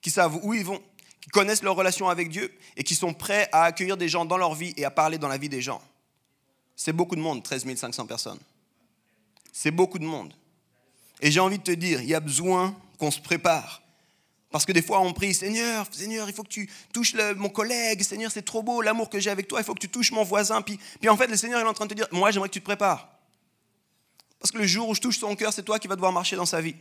qui 0.02 0.10
savent 0.10 0.38
où 0.42 0.52
ils 0.52 0.64
vont, 0.64 0.80
qui 1.20 1.30
connaissent 1.30 1.62
leur 1.62 1.76
relation 1.76 2.08
avec 2.08 2.30
Dieu 2.30 2.52
et 2.76 2.84
qui 2.84 2.94
sont 2.94 3.12
prêts 3.12 3.48
à 3.52 3.64
accueillir 3.64 3.96
des 3.96 4.08
gens 4.08 4.24
dans 4.24 4.36
leur 4.36 4.54
vie 4.54 4.72
et 4.76 4.84
à 4.84 4.90
parler 4.90 5.18
dans 5.18 5.28
la 5.28 5.38
vie 5.38 5.48
des 5.48 5.60
gens. 5.60 5.82
C'est 6.76 6.92
beaucoup 6.92 7.16
de 7.16 7.20
monde, 7.20 7.42
13 7.42 7.66
500 7.76 8.06
personnes. 8.06 8.38
C'est 9.52 9.70
beaucoup 9.70 9.98
de 9.98 10.04
monde. 10.04 10.32
Et 11.20 11.30
j'ai 11.30 11.40
envie 11.40 11.58
de 11.58 11.62
te 11.62 11.72
dire, 11.72 12.00
il 12.00 12.08
y 12.08 12.14
a 12.14 12.20
besoin 12.20 12.74
qu'on 12.98 13.10
se 13.10 13.20
prépare 13.20 13.82
parce 14.50 14.66
que 14.66 14.72
des 14.72 14.82
fois, 14.82 15.00
on 15.00 15.12
prie, 15.12 15.32
Seigneur, 15.32 15.86
Seigneur, 15.92 16.28
il 16.28 16.34
faut 16.34 16.42
que 16.42 16.48
tu 16.48 16.68
touches 16.92 17.14
mon 17.36 17.48
collègue, 17.48 18.02
Seigneur, 18.02 18.32
c'est 18.32 18.42
trop 18.42 18.62
beau 18.62 18.82
l'amour 18.82 19.08
que 19.08 19.20
j'ai 19.20 19.30
avec 19.30 19.46
toi, 19.46 19.60
il 19.60 19.64
faut 19.64 19.74
que 19.74 19.80
tu 19.80 19.88
touches 19.88 20.10
mon 20.10 20.24
voisin. 20.24 20.60
Puis, 20.60 20.78
puis 20.98 21.08
en 21.08 21.16
fait, 21.16 21.28
le 21.28 21.36
Seigneur 21.36 21.60
est 21.60 21.68
en 21.68 21.72
train 21.72 21.86
de 21.86 21.90
te 21.90 21.94
dire, 21.94 22.08
moi, 22.10 22.32
j'aimerais 22.32 22.48
que 22.48 22.54
tu 22.54 22.60
te 22.60 22.64
prépares. 22.64 23.08
Parce 24.40 24.50
que 24.50 24.58
le 24.58 24.66
jour 24.66 24.88
où 24.88 24.94
je 24.94 25.00
touche 25.00 25.18
son 25.18 25.36
cœur, 25.36 25.52
c'est 25.52 25.62
toi 25.62 25.78
qui 25.78 25.86
vas 25.86 25.94
devoir 25.94 26.12
marcher 26.12 26.34
dans 26.34 26.46
sa 26.46 26.60
vie. 26.60 26.74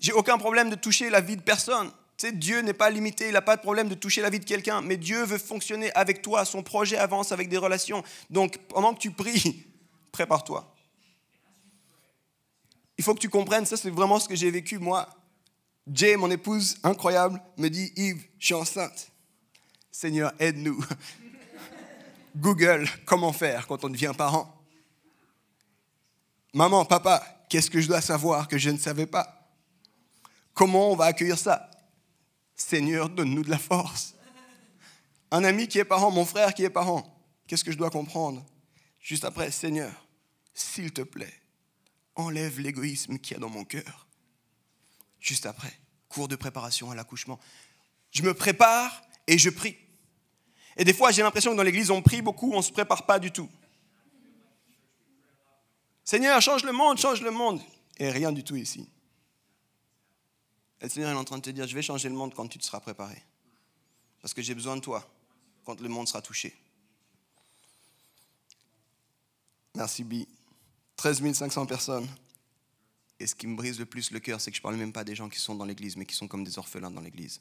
J'ai 0.00 0.12
aucun 0.12 0.36
problème 0.36 0.68
de 0.68 0.74
toucher 0.74 1.10
la 1.10 1.20
vie 1.20 1.36
de 1.36 1.42
personne. 1.42 1.92
Dieu 2.32 2.60
n'est 2.60 2.72
pas 2.72 2.90
limité, 2.90 3.26
il 3.26 3.32
n'a 3.32 3.42
pas 3.42 3.56
de 3.56 3.62
problème 3.62 3.88
de 3.88 3.94
toucher 3.94 4.20
la 4.20 4.30
vie 4.30 4.38
de 4.38 4.44
quelqu'un, 4.44 4.80
mais 4.80 4.96
Dieu 4.96 5.24
veut 5.24 5.38
fonctionner 5.38 5.92
avec 5.94 6.22
toi, 6.22 6.44
son 6.44 6.62
projet 6.62 6.96
avance 6.96 7.32
avec 7.32 7.48
des 7.48 7.56
relations. 7.56 8.02
Donc 8.30 8.58
pendant 8.68 8.94
que 8.94 9.00
tu 9.00 9.10
pries, 9.10 9.66
prépare-toi. 10.12 10.72
Il 12.98 13.04
faut 13.04 13.14
que 13.14 13.20
tu 13.20 13.28
comprennes, 13.28 13.66
ça 13.66 13.76
c'est 13.76 13.90
vraiment 13.90 14.20
ce 14.20 14.28
que 14.28 14.36
j'ai 14.36 14.50
vécu 14.50 14.78
moi. 14.78 15.08
Jay, 15.90 16.16
mon 16.16 16.30
épouse 16.30 16.76
incroyable, 16.84 17.42
me 17.56 17.68
dit, 17.68 17.92
Yves, 17.96 18.24
je 18.38 18.46
suis 18.46 18.54
enceinte. 18.54 19.10
Seigneur, 19.90 20.32
aide-nous. 20.38 20.84
Google, 22.36 22.88
comment 23.04 23.32
faire 23.32 23.66
quand 23.66 23.84
on 23.84 23.88
devient 23.88 24.12
parent? 24.16 24.62
Maman, 26.54 26.84
papa, 26.84 27.24
qu'est-ce 27.48 27.70
que 27.70 27.80
je 27.80 27.88
dois 27.88 28.00
savoir 28.00 28.46
que 28.46 28.58
je 28.58 28.70
ne 28.70 28.78
savais 28.78 29.06
pas? 29.06 29.50
Comment 30.54 30.92
on 30.92 30.96
va 30.96 31.06
accueillir 31.06 31.38
ça? 31.38 31.68
Seigneur, 32.54 33.08
donne-nous 33.08 33.42
de 33.42 33.50
la 33.50 33.58
force. 33.58 34.14
Un 35.30 35.44
ami 35.44 35.68
qui 35.68 35.78
est 35.78 35.84
parent, 35.84 36.10
mon 36.10 36.24
frère 36.24 36.54
qui 36.54 36.64
est 36.64 36.70
parent, 36.70 37.18
qu'est-ce 37.46 37.64
que 37.64 37.72
je 37.72 37.78
dois 37.78 37.90
comprendre? 37.90 38.44
Juste 39.00 39.24
après, 39.24 39.50
Seigneur, 39.50 40.06
s'il 40.54 40.92
te 40.92 41.02
plaît, 41.02 41.32
enlève 42.14 42.60
l'égoïsme 42.60 43.18
qu'il 43.18 43.34
y 43.34 43.36
a 43.36 43.40
dans 43.40 43.48
mon 43.48 43.64
cœur. 43.64 44.06
Juste 45.18 45.46
après, 45.46 45.72
cours 46.08 46.28
de 46.28 46.36
préparation 46.36 46.90
à 46.90 46.94
l'accouchement. 46.94 47.40
Je 48.10 48.22
me 48.22 48.34
prépare 48.34 49.02
et 49.26 49.38
je 49.38 49.50
prie. 49.50 49.76
Et 50.76 50.84
des 50.84 50.92
fois, 50.92 51.10
j'ai 51.10 51.22
l'impression 51.22 51.52
que 51.52 51.56
dans 51.56 51.62
l'église, 51.62 51.90
on 51.90 52.02
prie 52.02 52.22
beaucoup, 52.22 52.52
on 52.52 52.58
ne 52.58 52.62
se 52.62 52.72
prépare 52.72 53.06
pas 53.06 53.18
du 53.18 53.30
tout. 53.30 53.48
Seigneur, 56.04 56.40
change 56.42 56.64
le 56.64 56.72
monde, 56.72 56.98
change 56.98 57.22
le 57.22 57.30
monde. 57.30 57.60
Et 57.98 58.10
rien 58.10 58.32
du 58.32 58.44
tout 58.44 58.56
ici. 58.56 58.88
Le 60.82 60.88
Seigneur 60.88 61.12
est 61.12 61.16
en 61.16 61.24
train 61.24 61.38
de 61.38 61.42
te 61.42 61.50
dire, 61.50 61.66
je 61.66 61.74
vais 61.74 61.82
changer 61.82 62.08
le 62.08 62.14
monde 62.14 62.34
quand 62.34 62.48
tu 62.48 62.58
te 62.58 62.64
seras 62.64 62.80
préparé. 62.80 63.22
Parce 64.20 64.34
que 64.34 64.42
j'ai 64.42 64.54
besoin 64.54 64.76
de 64.76 64.80
toi 64.80 65.08
quand 65.64 65.80
le 65.80 65.88
monde 65.88 66.08
sera 66.08 66.20
touché. 66.20 66.56
Merci 69.76 70.02
Bi. 70.02 70.26
13 70.96 71.34
500 71.34 71.66
personnes. 71.66 72.08
Et 73.20 73.28
ce 73.28 73.36
qui 73.36 73.46
me 73.46 73.56
brise 73.56 73.78
le 73.78 73.86
plus 73.86 74.10
le 74.10 74.18
cœur, 74.18 74.40
c'est 74.40 74.50
que 74.50 74.56
je 74.56 74.60
ne 74.60 74.64
parle 74.64 74.76
même 74.76 74.92
pas 74.92 75.04
des 75.04 75.14
gens 75.14 75.28
qui 75.28 75.38
sont 75.38 75.54
dans 75.54 75.64
l'église, 75.64 75.96
mais 75.96 76.04
qui 76.04 76.16
sont 76.16 76.26
comme 76.26 76.42
des 76.42 76.58
orphelins 76.58 76.90
dans 76.90 77.00
l'église. 77.00 77.40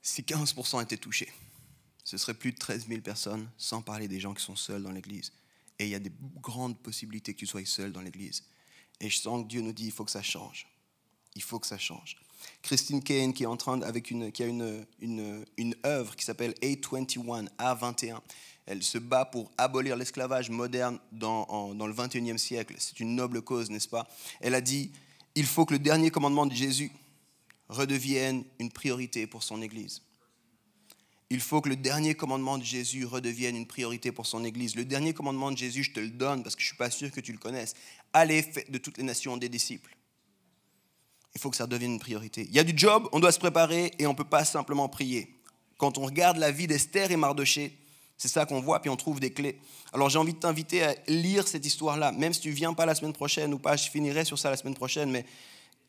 Si 0.00 0.22
15% 0.22 0.82
étaient 0.82 0.96
touchés, 0.96 1.30
ce 2.02 2.16
serait 2.16 2.34
plus 2.34 2.52
de 2.52 2.58
13 2.58 2.88
000 2.88 3.02
personnes, 3.02 3.48
sans 3.58 3.82
parler 3.82 4.08
des 4.08 4.20
gens 4.20 4.32
qui 4.32 4.42
sont 4.42 4.56
seuls 4.56 4.82
dans 4.82 4.90
l'église. 4.90 5.32
Et 5.78 5.84
il 5.84 5.90
y 5.90 5.94
a 5.94 5.98
des 5.98 6.12
grandes 6.40 6.78
possibilités 6.78 7.34
que 7.34 7.38
tu 7.38 7.46
sois 7.46 7.64
seul 7.66 7.92
dans 7.92 8.00
l'église. 8.00 8.42
Et 9.02 9.10
je 9.10 9.18
sens 9.18 9.42
que 9.42 9.48
Dieu 9.48 9.60
nous 9.60 9.72
dit, 9.72 9.86
il 9.86 9.92
faut 9.92 10.04
que 10.04 10.10
ça 10.10 10.22
change. 10.22 10.66
Il 11.34 11.42
faut 11.42 11.58
que 11.58 11.66
ça 11.66 11.76
change. 11.76 12.16
Christine 12.62 13.02
Kane, 13.02 13.34
qui, 13.34 13.42
est 13.42 13.46
en 13.46 13.56
train, 13.56 13.82
avec 13.82 14.10
une, 14.12 14.30
qui 14.30 14.44
a 14.44 14.46
une, 14.46 14.86
une, 15.00 15.74
œuvre 15.84 16.14
qui 16.14 16.24
s'appelle 16.24 16.54
A21, 16.62 17.48
A21, 17.58 18.20
elle 18.64 18.82
se 18.82 18.98
bat 18.98 19.24
pour 19.24 19.50
abolir 19.58 19.96
l'esclavage 19.96 20.50
moderne 20.50 21.00
dans, 21.10 21.74
dans 21.74 21.86
le 21.86 21.92
21e 21.92 22.38
siècle. 22.38 22.76
C'est 22.78 23.00
une 23.00 23.16
noble 23.16 23.42
cause, 23.42 23.70
n'est-ce 23.70 23.88
pas? 23.88 24.08
Elle 24.40 24.54
a 24.54 24.60
dit, 24.60 24.92
il 25.34 25.46
faut 25.46 25.66
que 25.66 25.74
le 25.74 25.80
dernier 25.80 26.10
commandement 26.10 26.46
de 26.46 26.54
Jésus 26.54 26.92
redevienne 27.68 28.44
une 28.60 28.70
priorité 28.70 29.26
pour 29.26 29.42
son 29.42 29.62
Église. 29.62 30.02
Il 31.32 31.40
faut 31.40 31.62
que 31.62 31.70
le 31.70 31.76
dernier 31.76 32.14
commandement 32.14 32.58
de 32.58 32.62
Jésus 32.62 33.06
redevienne 33.06 33.56
une 33.56 33.66
priorité 33.66 34.12
pour 34.12 34.26
son 34.26 34.44
Église. 34.44 34.76
Le 34.76 34.84
dernier 34.84 35.14
commandement 35.14 35.50
de 35.50 35.56
Jésus, 35.56 35.82
je 35.82 35.92
te 35.92 35.98
le 35.98 36.10
donne 36.10 36.42
parce 36.42 36.54
que 36.54 36.60
je 36.60 36.66
ne 36.66 36.68
suis 36.68 36.76
pas 36.76 36.90
sûr 36.90 37.10
que 37.10 37.20
tu 37.20 37.32
le 37.32 37.38
connaisses. 37.38 37.72
Allez, 38.12 38.44
de 38.68 38.76
toutes 38.76 38.98
les 38.98 39.02
nations 39.02 39.38
des 39.38 39.48
disciples. 39.48 39.96
Il 41.34 41.40
faut 41.40 41.48
que 41.48 41.56
ça 41.56 41.66
devienne 41.66 41.92
une 41.92 41.98
priorité. 41.98 42.42
Il 42.50 42.54
y 42.54 42.58
a 42.58 42.64
du 42.64 42.74
job, 42.76 43.08
on 43.12 43.18
doit 43.18 43.32
se 43.32 43.38
préparer 43.38 43.92
et 43.98 44.06
on 44.06 44.10
ne 44.10 44.14
peut 44.14 44.24
pas 44.24 44.44
simplement 44.44 44.90
prier. 44.90 45.34
Quand 45.78 45.96
on 45.96 46.04
regarde 46.04 46.36
la 46.36 46.50
vie 46.50 46.66
d'Esther 46.66 47.10
et 47.10 47.16
Mardoché, 47.16 47.78
c'est 48.18 48.28
ça 48.28 48.44
qu'on 48.44 48.60
voit, 48.60 48.82
puis 48.82 48.90
on 48.90 48.96
trouve 48.96 49.18
des 49.18 49.32
clés. 49.32 49.58
Alors 49.94 50.10
j'ai 50.10 50.18
envie 50.18 50.34
de 50.34 50.38
t'inviter 50.38 50.82
à 50.82 50.94
lire 51.08 51.48
cette 51.48 51.64
histoire-là, 51.64 52.12
même 52.12 52.34
si 52.34 52.40
tu 52.42 52.50
viens 52.50 52.74
pas 52.74 52.84
la 52.84 52.94
semaine 52.94 53.14
prochaine 53.14 53.54
ou 53.54 53.58
pas, 53.58 53.76
je 53.76 53.88
finirai 53.88 54.26
sur 54.26 54.38
ça 54.38 54.50
la 54.50 54.58
semaine 54.58 54.74
prochaine, 54.74 55.10
mais 55.10 55.24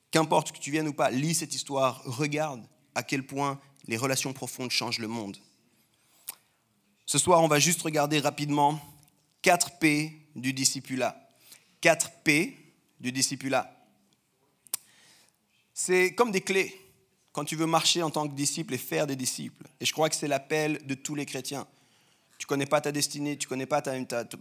qu'importe 0.09 0.53
que 0.53 0.59
tu 0.59 0.71
viennes 0.71 0.87
ou 0.87 0.93
pas, 0.93 1.11
lis 1.11 1.35
cette 1.35 1.53
histoire, 1.53 2.01
regarde 2.05 2.63
à 2.95 3.03
quel 3.03 3.25
point 3.25 3.59
les 3.87 3.97
relations 3.97 4.33
profondes 4.33 4.71
changent 4.71 4.99
le 4.99 5.07
monde. 5.07 5.37
Ce 7.05 7.17
soir, 7.17 7.41
on 7.41 7.47
va 7.47 7.59
juste 7.59 7.81
regarder 7.81 8.19
rapidement 8.19 8.79
4 9.41 9.79
P 9.79 10.13
du 10.35 10.53
discipulat. 10.53 11.29
4 11.81 12.11
P 12.23 12.57
du 12.99 13.11
discipulat. 13.11 13.69
C'est 15.73 16.15
comme 16.15 16.31
des 16.31 16.41
clés 16.41 16.79
quand 17.33 17.43
tu 17.43 17.55
veux 17.55 17.65
marcher 17.65 18.03
en 18.03 18.11
tant 18.11 18.27
que 18.27 18.35
disciple 18.35 18.73
et 18.73 18.77
faire 18.77 19.07
des 19.07 19.15
disciples. 19.15 19.67
Et 19.79 19.85
je 19.85 19.91
crois 19.91 20.09
que 20.09 20.15
c'est 20.15 20.27
l'appel 20.27 20.85
de 20.85 20.93
tous 20.93 21.15
les 21.15 21.25
chrétiens. 21.25 21.67
Tu 22.37 22.45
ne 22.45 22.47
connais 22.47 22.65
pas 22.65 22.81
ta 22.81 22.91
destinée, 22.91 23.37
tu 23.37 23.47
ne 23.47 23.49
connais 23.49 23.65
pas 23.65 23.81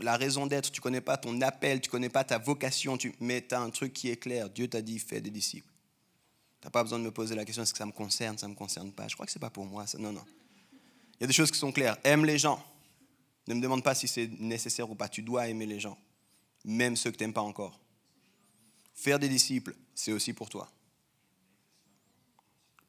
la 0.00 0.16
raison 0.16 0.46
d'être, 0.46 0.70
tu 0.70 0.80
ne 0.80 0.82
connais 0.82 1.00
pas 1.00 1.16
ton 1.16 1.40
appel, 1.40 1.80
tu 1.80 1.88
ne 1.88 1.90
connais 1.90 2.08
pas 2.08 2.25
ta 2.25 2.38
vocation, 2.38 2.96
tu, 2.96 3.14
mais 3.20 3.46
tu 3.46 3.54
as 3.54 3.61
un 3.61 3.70
truc 3.70 3.92
qui 3.92 4.11
est 4.11 4.16
clair. 4.16 4.50
Dieu 4.50 4.68
t'a 4.68 4.82
dit, 4.82 4.99
fais 4.99 5.20
des 5.20 5.30
disciples. 5.30 5.71
Tu 6.62 6.69
n'as 6.69 6.71
pas 6.71 6.85
besoin 6.85 7.00
de 7.00 7.04
me 7.04 7.11
poser 7.11 7.35
la 7.35 7.45
question, 7.45 7.64
est-ce 7.64 7.73
que 7.73 7.78
ça 7.78 7.87
me 7.87 7.90
concerne, 7.92 8.38
ça 8.38 8.47
ne 8.47 8.52
me 8.52 8.57
concerne 8.57 8.92
pas? 8.92 9.09
Je 9.09 9.14
crois 9.14 9.26
que 9.26 9.33
ce 9.33 9.38
n'est 9.38 9.40
pas 9.40 9.50
pour 9.50 9.66
moi. 9.66 9.85
Ça. 9.88 9.99
Non, 9.99 10.12
non. 10.12 10.25
Il 11.19 11.23
y 11.23 11.25
a 11.25 11.26
des 11.26 11.33
choses 11.33 11.50
qui 11.50 11.59
sont 11.59 11.73
claires. 11.73 11.97
Aime 12.04 12.25
les 12.25 12.38
gens. 12.38 12.64
Ne 13.49 13.54
me 13.54 13.61
demande 13.61 13.83
pas 13.83 13.97
si 13.97 14.07
c'est 14.07 14.31
nécessaire 14.38 14.88
ou 14.88 14.95
pas. 14.95 15.09
Tu 15.09 15.23
dois 15.23 15.49
aimer 15.49 15.66
les 15.66 15.81
gens, 15.81 15.99
même 16.64 16.95
ceux 16.95 17.11
que 17.11 17.16
tu 17.16 17.25
n'aimes 17.25 17.33
pas 17.33 17.42
encore. 17.42 17.81
Faire 18.95 19.19
des 19.19 19.28
disciples, 19.28 19.75
c'est 19.92 20.12
aussi 20.12 20.33
pour 20.33 20.49
toi. 20.49 20.71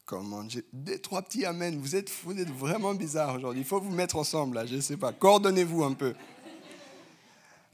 Comment 0.05 0.45
Des 0.71 0.99
trois 0.99 1.23
petits 1.23 1.43
amen. 1.43 1.79
Vous 1.79 1.95
êtes, 1.95 2.11
vous 2.23 2.37
êtes 2.39 2.51
vraiment 2.51 2.93
bizarre 2.93 3.33
aujourd'hui. 3.33 3.61
Il 3.61 3.67
faut 3.67 3.81
vous 3.81 3.89
mettre 3.89 4.17
ensemble 4.17 4.57
là, 4.57 4.67
je 4.67 4.75
ne 4.75 4.81
sais 4.81 4.97
pas. 4.97 5.13
Coordonnez-vous 5.13 5.83
un 5.83 5.93
peu. 5.93 6.13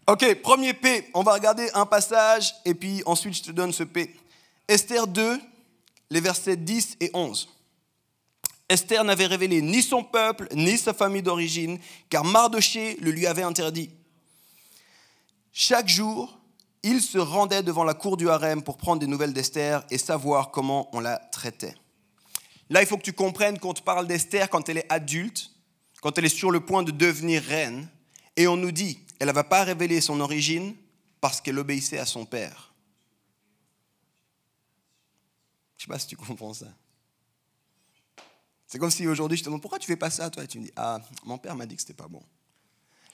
Ok, 0.08 0.42
premier 0.42 0.74
P. 0.74 1.10
On 1.14 1.24
va 1.24 1.34
regarder 1.34 1.70
un 1.74 1.86
passage 1.86 2.56
et 2.64 2.74
puis 2.74 3.04
ensuite 3.06 3.34
je 3.34 3.44
te 3.44 3.52
donne 3.52 3.74
ce 3.74 3.84
P. 3.84 4.16
Esther 4.68 5.06
2, 5.06 5.40
les 6.10 6.22
versets 6.22 6.58
10 6.58 6.98
et 7.00 7.12
11. 7.14 7.50
Esther 8.70 9.04
n'avait 9.04 9.26
révélé 9.26 9.62
ni 9.62 9.82
son 9.82 10.04
peuple, 10.04 10.48
ni 10.54 10.78
sa 10.78 10.94
famille 10.94 11.24
d'origine, 11.24 11.80
car 12.10 12.24
Mardoché 12.24 12.98
le 13.02 13.12
lui 13.12 13.26
avait 13.26 13.44
interdit. 13.44 13.90
Chaque 15.52 15.90
jour, 15.90 16.40
il 16.84 17.02
se 17.02 17.18
rendait 17.18 17.64
devant 17.64 17.84
la 17.84 17.96
cour 17.96 18.16
du 18.16 18.30
harem 18.30 18.62
pour 18.62 18.78
prendre 18.78 19.00
des 19.00 19.08
nouvelles 19.08 19.34
d'Esther 19.34 19.84
et 19.90 19.98
savoir 19.98 20.52
comment 20.52 20.88
on 20.96 21.00
la 21.00 21.18
traitait. 21.18 21.76
Là, 22.70 22.82
il 22.82 22.88
faut 22.88 22.98
que 22.98 23.04
tu 23.04 23.14
comprennes 23.14 23.58
qu'on 23.58 23.74
te 23.74 23.82
parle 23.82 24.08
d'Esther 24.08 24.50
quand 24.50 24.70
elle 24.70 24.78
est 24.78 24.92
adulte, 24.92 25.52
quand 26.02 26.18
elle 26.18 26.26
est 26.26 26.30
sur 26.30 26.52
le 26.52 26.60
point 26.60 26.84
de 26.84 26.92
devenir 26.92 27.42
reine, 27.42 27.90
et 28.38 28.48
on 28.48 28.56
nous 28.56 28.72
dit, 28.72 29.00
elle 29.20 29.28
ne 29.28 29.34
va 29.34 29.44
pas 29.44 29.64
révéler 29.64 30.00
son 30.00 30.22
origine 30.22 30.76
parce 31.20 31.42
qu'elle 31.42 31.60
obéissait 31.60 31.98
à 31.98 32.06
son 32.06 32.26
père. 32.26 32.69
Je 35.80 35.86
ne 35.86 35.88
sais 35.88 35.94
pas 35.94 36.00
si 36.00 36.08
tu 36.08 36.18
comprends 36.18 36.54
ça. 36.54 36.68
C'est 38.68 38.78
comme 38.78 38.92
si 38.92 39.08
aujourd'hui 39.08 39.38
je 39.38 39.44
te 39.44 39.46
demande 39.46 39.62
pourquoi 39.62 39.80
tu 39.80 39.88
fais 39.88 39.96
pas 39.96 40.10
ça, 40.10 40.30
toi, 40.30 40.44
et 40.44 40.48
tu 40.48 40.60
me 40.60 40.66
dis 40.66 40.74
ah 40.76 41.00
mon 41.24 41.38
père 41.38 41.56
m'a 41.56 41.66
dit 41.66 41.76
que 41.76 41.82
c'était 41.82 41.94
pas 41.94 42.10
bon. 42.10 42.22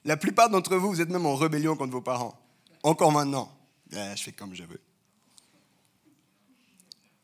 La 0.03 0.17
plupart 0.17 0.49
d'entre 0.49 0.75
vous, 0.75 0.89
vous 0.89 0.99
êtes 0.99 1.09
même 1.09 1.27
en 1.27 1.35
rébellion 1.35 1.77
contre 1.77 1.91
vos 1.91 2.01
parents. 2.01 2.37
Encore 2.81 3.11
maintenant, 3.11 3.55
eh, 3.91 4.15
je 4.15 4.23
fais 4.23 4.31
comme 4.31 4.55
je 4.55 4.63
veux. 4.63 4.81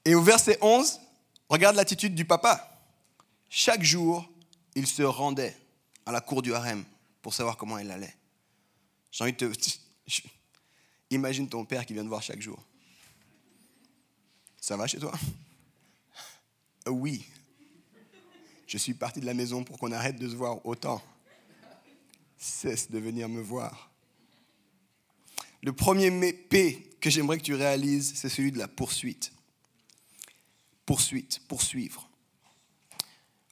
Et 0.05 0.13
au 0.13 0.21
verset 0.21 0.59
11, 0.61 0.99
regarde 1.49 1.75
l'attitude 1.75 2.13
du 2.13 2.25
papa. 2.25 2.79
Chaque 3.49 3.83
jour, 3.83 4.29
il 4.75 4.85
se 4.85 5.01
rendait 5.01 5.57
à 6.05 6.11
la 6.11 6.21
cour 6.21 6.43
du 6.43 6.53
harem 6.53 6.85
pour 7.23 7.33
savoir 7.33 7.57
comment 7.57 7.79
elle 7.79 7.91
allait. 7.91 8.15
J'ai 9.11 9.23
envie 9.23 9.33
de 9.33 9.53
te. 9.53 9.69
Imagine 11.09 11.49
ton 11.49 11.65
père 11.65 11.85
qui 11.85 11.93
vient 11.93 12.03
te 12.03 12.07
voir 12.07 12.21
chaque 12.21 12.41
jour. 12.41 12.63
Ça 14.61 14.77
va 14.77 14.85
chez 14.85 14.99
toi? 14.99 15.11
Oui. 16.87 17.25
Je 18.67 18.77
suis 18.77 18.93
parti 18.93 19.19
de 19.19 19.25
la 19.25 19.33
maison 19.33 19.63
pour 19.63 19.79
qu'on 19.79 19.91
arrête 19.91 20.17
de 20.17 20.29
se 20.29 20.35
voir 20.35 20.63
autant. 20.65 21.01
Cesse 22.37 22.89
de 22.91 22.99
venir 22.99 23.27
me 23.27 23.41
voir. 23.41 23.89
Le 25.63 25.73
premier 25.73 26.11
P 26.31 26.95
que 27.01 27.09
j'aimerais 27.09 27.39
que 27.39 27.43
tu 27.43 27.55
réalises, 27.55 28.13
c'est 28.15 28.29
celui 28.29 28.51
de 28.51 28.59
la 28.59 28.67
poursuite. 28.67 29.33
Poursuite, 30.85 31.41
poursuivre. 31.47 32.07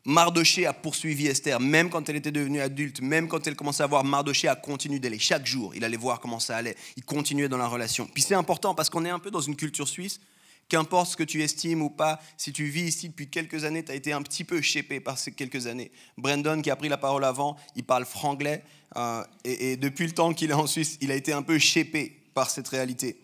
Mardoché 0.05 0.67
a 0.67 0.73
poursuivi 0.73 1.27
Esther, 1.27 1.59
même 1.59 1.89
quand 1.89 2.07
elle 2.07 2.15
était 2.15 2.31
devenue 2.31 2.61
adulte, 2.61 3.01
même 3.01 3.27
quand 3.27 3.45
elle 3.47 3.55
commençait 3.55 3.83
à 3.83 3.87
voir 3.87 4.03
Mardoché 4.03 4.47
a 4.47 4.55
continué 4.55 4.99
d'aller. 4.99 5.19
Chaque 5.19 5.45
jour, 5.45 5.73
il 5.75 5.83
allait 5.83 5.97
voir 5.97 6.19
comment 6.19 6.39
ça 6.39 6.55
allait. 6.57 6.75
Il 6.97 7.03
continuait 7.03 7.49
dans 7.49 7.57
la 7.57 7.67
relation. 7.67 8.07
Puis 8.07 8.21
c'est 8.21 8.35
important 8.35 8.75
parce 8.75 8.89
qu'on 8.89 9.05
est 9.05 9.09
un 9.09 9.19
peu 9.19 9.31
dans 9.31 9.41
une 9.41 9.55
culture 9.55 9.87
suisse 9.87 10.19
Qu'importe 10.69 11.09
ce 11.09 11.17
que 11.17 11.23
tu 11.23 11.41
estimes 11.41 11.81
ou 11.81 11.89
pas, 11.89 12.21
si 12.37 12.53
tu 12.53 12.65
vis 12.65 12.83
ici 12.83 13.09
depuis 13.09 13.27
quelques 13.27 13.63
années, 13.63 13.83
tu 13.83 13.91
as 13.91 13.95
été 13.95 14.13
un 14.13 14.21
petit 14.21 14.43
peu 14.43 14.61
shapé 14.61 14.99
par 14.99 15.17
ces 15.17 15.31
quelques 15.31 15.65
années. 15.65 15.91
Brandon, 16.15 16.61
qui 16.61 16.69
a 16.69 16.75
pris 16.75 16.89
la 16.89 16.97
parole 16.97 17.25
avant, 17.25 17.57
il 17.75 17.83
parle 17.83 18.05
franglais. 18.05 18.63
Euh, 18.95 19.23
et, 19.43 19.77
depuis 19.77 20.05
le 20.05 20.13
temps 20.13 20.31
qu'il 20.31 20.51
est 20.51 20.53
en 20.53 20.67
Suisse, 20.67 20.99
il 21.01 21.09
a 21.09 21.15
été 21.15 21.33
un 21.33 21.41
peu 21.41 21.57
shapé 21.57 22.21
par 22.35 22.51
cette 22.51 22.67
réalité. 22.67 23.19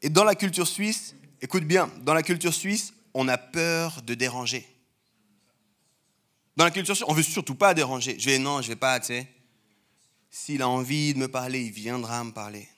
Et 0.00 0.08
dans 0.08 0.24
la 0.24 0.34
culture 0.34 0.66
suisse, 0.66 1.14
écoute 1.42 1.64
bien, 1.64 1.90
dans 2.00 2.14
la 2.14 2.22
culture 2.22 2.54
suisse, 2.54 2.94
on 3.12 3.28
a 3.28 3.36
peur 3.36 4.00
de 4.00 4.14
déranger. 4.14 4.66
Dans 6.56 6.64
la 6.64 6.70
culture 6.70 6.96
suisse, 6.96 7.08
on 7.08 7.14
veut 7.14 7.22
surtout 7.22 7.56
pas 7.56 7.74
déranger. 7.74 8.16
Je 8.18 8.30
vais, 8.30 8.38
non, 8.38 8.62
je 8.62 8.68
vais 8.68 8.76
pas, 8.76 8.98
tu 9.00 9.08
sais. 9.08 9.28
S'il 10.30 10.62
a 10.62 10.68
envie 10.68 11.12
de 11.12 11.18
me 11.18 11.28
parler, 11.28 11.60
il 11.60 11.72
viendra 11.72 12.24
me 12.24 12.32
parler. 12.32 12.68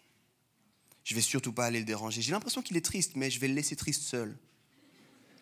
Je 1.07 1.15
vais 1.15 1.21
surtout 1.21 1.53
pas 1.53 1.67
aller 1.67 1.79
le 1.79 1.85
déranger. 1.85 2.21
J'ai 2.21 2.33
l'impression 2.33 2.63
qu'il 2.63 2.77
est 2.77 2.85
triste, 2.85 3.13
mais 3.15 3.31
je 3.31 3.39
vais 3.39 3.47
le 3.47 3.55
laisser 3.55 3.77
triste 3.77 4.03
seul. 4.03 4.37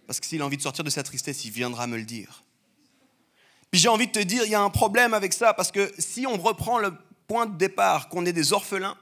Parce 0.06 0.20
que 0.20 0.26
s'il 0.26 0.42
a 0.42 0.44
envie 0.44 0.58
de 0.58 0.62
sortir 0.62 0.84
de 0.84 0.90
sa 0.90 1.02
tristesse, 1.02 1.42
il 1.46 1.52
viendra 1.52 1.86
me 1.86 1.96
le 1.96 2.04
dire. 2.04 2.44
Puis 3.70 3.80
j'ai 3.80 3.88
envie 3.88 4.06
de 4.06 4.12
te 4.12 4.18
dire, 4.18 4.42
il 4.44 4.50
y 4.50 4.54
a 4.54 4.60
un 4.60 4.68
problème 4.68 5.14
avec 5.14 5.32
ça, 5.32 5.54
parce 5.54 5.72
que 5.72 5.90
si 5.98 6.26
on 6.26 6.36
reprend 6.36 6.78
le 6.78 6.92
point 7.26 7.46
de 7.46 7.56
départ, 7.56 8.10
qu'on 8.10 8.26
est 8.26 8.34
des 8.34 8.52
orphelins, 8.52 8.94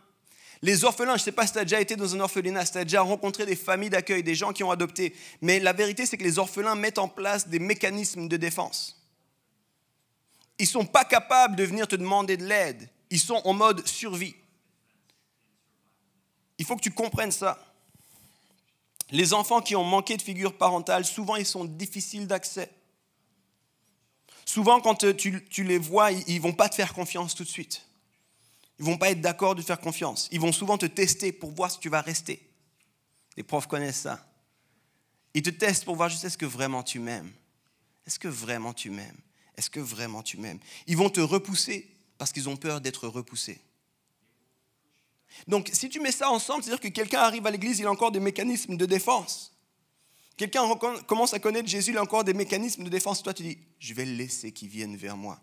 les 0.62 0.84
orphelins, 0.84 1.16
je 1.16 1.22
ne 1.22 1.24
sais 1.24 1.32
pas 1.32 1.48
si 1.48 1.52
tu 1.52 1.58
as 1.58 1.64
déjà 1.64 1.80
été 1.80 1.96
dans 1.96 2.14
un 2.14 2.20
orphelinat, 2.20 2.64
si 2.64 2.70
tu 2.70 2.78
as 2.78 2.84
déjà 2.84 3.02
rencontré 3.02 3.44
des 3.44 3.56
familles 3.56 3.90
d'accueil, 3.90 4.22
des 4.22 4.36
gens 4.36 4.52
qui 4.52 4.62
ont 4.62 4.70
adopté, 4.70 5.16
mais 5.40 5.58
la 5.58 5.72
vérité, 5.72 6.06
c'est 6.06 6.16
que 6.16 6.22
les 6.22 6.38
orphelins 6.38 6.76
mettent 6.76 6.98
en 6.98 7.08
place 7.08 7.48
des 7.48 7.58
mécanismes 7.58 8.28
de 8.28 8.36
défense. 8.36 9.04
Ils 10.60 10.66
ne 10.66 10.68
sont 10.68 10.86
pas 10.86 11.04
capables 11.04 11.56
de 11.56 11.64
venir 11.64 11.88
te 11.88 11.96
demander 11.96 12.36
de 12.36 12.44
l'aide. 12.44 12.88
Ils 13.10 13.18
sont 13.18 13.42
en 13.44 13.52
mode 13.52 13.84
survie. 13.84 14.36
Il 16.62 16.64
faut 16.64 16.76
que 16.76 16.82
tu 16.82 16.92
comprennes 16.92 17.32
ça. 17.32 17.58
Les 19.10 19.34
enfants 19.34 19.60
qui 19.60 19.74
ont 19.74 19.82
manqué 19.82 20.16
de 20.16 20.22
figure 20.22 20.56
parentale, 20.56 21.04
souvent, 21.04 21.34
ils 21.34 21.44
sont 21.44 21.64
difficiles 21.64 22.28
d'accès. 22.28 22.70
Souvent, 24.44 24.80
quand 24.80 25.02
euh, 25.02 25.12
tu, 25.12 25.64
les 25.64 25.78
vois, 25.78 26.12
ils 26.12 26.36
ne 26.36 26.40
vont 26.40 26.52
pas 26.52 26.68
te 26.68 26.76
faire 26.76 26.94
confiance 26.94 27.34
tout 27.34 27.42
de 27.42 27.48
suite. 27.48 27.84
Ils 28.78 28.84
ne 28.84 28.92
vont 28.92 28.96
pas 28.96 29.10
être 29.10 29.20
d'accord 29.20 29.56
de 29.56 29.60
te 29.60 29.66
faire 29.66 29.80
confiance. 29.80 30.28
Ils 30.30 30.38
vont 30.38 30.52
souvent 30.52 30.78
te 30.78 30.86
tester 30.86 31.32
pour 31.32 31.50
voir 31.50 31.68
si 31.68 31.80
tu 31.80 31.88
vas 31.88 32.00
rester. 32.00 32.48
Les 33.36 33.42
profs 33.42 33.66
connaissent 33.66 34.02
ça. 34.02 34.24
Ils 35.34 35.42
te 35.42 35.50
testent 35.50 35.84
pour 35.84 35.96
voir 35.96 36.10
juste 36.10 36.24
est-ce 36.24 36.38
que 36.38 36.46
vraiment 36.46 36.84
tu 36.84 37.00
m'aimes? 37.00 37.32
Est-ce 38.06 38.20
que 38.20 38.28
vraiment 38.28 38.72
tu 38.72 38.90
m'aimes? 38.90 39.18
Est-ce 39.56 39.68
que 39.68 39.80
vraiment 39.80 40.22
tu 40.22 40.36
m'aimes? 40.36 40.60
Ils 40.86 40.96
vont 40.96 41.10
te 41.10 41.20
repousser 41.20 41.90
parce 42.18 42.30
qu'ils 42.30 42.48
ont 42.48 42.56
peur 42.56 42.80
d'être 42.80 43.08
repoussés. 43.08 43.60
Donc 45.48 45.70
si 45.72 45.88
tu 45.88 46.00
mets 46.00 46.12
ça 46.12 46.30
ensemble, 46.30 46.62
c'est-à-dire 46.62 46.80
que 46.80 46.88
quelqu'un 46.88 47.20
arrive 47.20 47.46
à 47.46 47.50
l'église, 47.50 47.78
il 47.78 47.86
a 47.86 47.90
encore 47.90 48.12
des 48.12 48.20
mécanismes 48.20 48.76
de 48.76 48.86
défense. 48.86 49.52
Quelqu'un 50.36 50.62
commence 51.06 51.34
à 51.34 51.38
connaître 51.38 51.68
Jésus, 51.68 51.90
il 51.90 51.98
a 51.98 52.02
encore 52.02 52.24
des 52.24 52.34
mécanismes 52.34 52.84
de 52.84 52.88
défense. 52.88 53.22
Toi, 53.22 53.34
tu 53.34 53.42
dis, 53.42 53.58
je 53.78 53.94
vais 53.94 54.04
le 54.04 54.14
laisser 54.14 54.50
qu'il 54.52 54.68
vienne 54.68 54.96
vers 54.96 55.16
moi. 55.16 55.40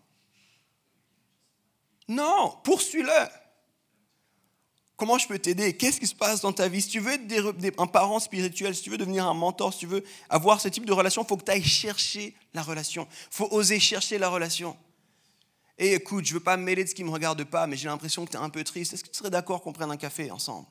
Non, 2.08 2.56
poursuis-le. 2.64 3.28
Comment 4.96 5.16
je 5.16 5.26
peux 5.26 5.38
t'aider? 5.38 5.74
Qu'est-ce 5.76 5.98
qui 5.98 6.06
se 6.06 6.14
passe 6.14 6.42
dans 6.42 6.52
ta 6.52 6.68
vie? 6.68 6.82
Si 6.82 6.88
tu 6.88 7.00
veux 7.00 7.14
être 7.14 7.80
un 7.80 7.86
parent 7.86 8.18
spirituel, 8.18 8.74
si 8.74 8.82
tu 8.82 8.90
veux 8.90 8.98
devenir 8.98 9.26
un 9.26 9.32
mentor, 9.32 9.72
si 9.72 9.78
tu 9.78 9.86
veux 9.86 10.04
avoir 10.28 10.60
ce 10.60 10.68
type 10.68 10.84
de 10.84 10.92
relation, 10.92 11.22
il 11.22 11.26
faut 11.28 11.38
que 11.38 11.44
tu 11.44 11.52
ailles 11.52 11.64
chercher 11.64 12.34
la 12.52 12.62
relation. 12.62 13.08
Il 13.10 13.36
faut 13.36 13.48
oser 13.52 13.80
chercher 13.80 14.18
la 14.18 14.28
relation. 14.28 14.76
Et 15.82 15.94
écoute, 15.94 16.26
je 16.26 16.34
ne 16.34 16.38
veux 16.38 16.44
pas 16.44 16.58
me 16.58 16.62
mêler 16.62 16.84
de 16.84 16.90
ce 16.90 16.94
qui 16.94 17.02
ne 17.02 17.08
me 17.08 17.12
regarde 17.12 17.42
pas, 17.42 17.66
mais 17.66 17.74
j'ai 17.74 17.88
l'impression 17.88 18.26
que 18.26 18.30
tu 18.30 18.36
es 18.36 18.40
un 18.40 18.50
peu 18.50 18.62
triste. 18.62 18.92
Est-ce 18.92 19.02
que 19.02 19.08
tu 19.08 19.16
serais 19.16 19.30
d'accord 19.30 19.62
qu'on 19.62 19.72
prenne 19.72 19.90
un 19.90 19.96
café 19.96 20.30
ensemble? 20.30 20.66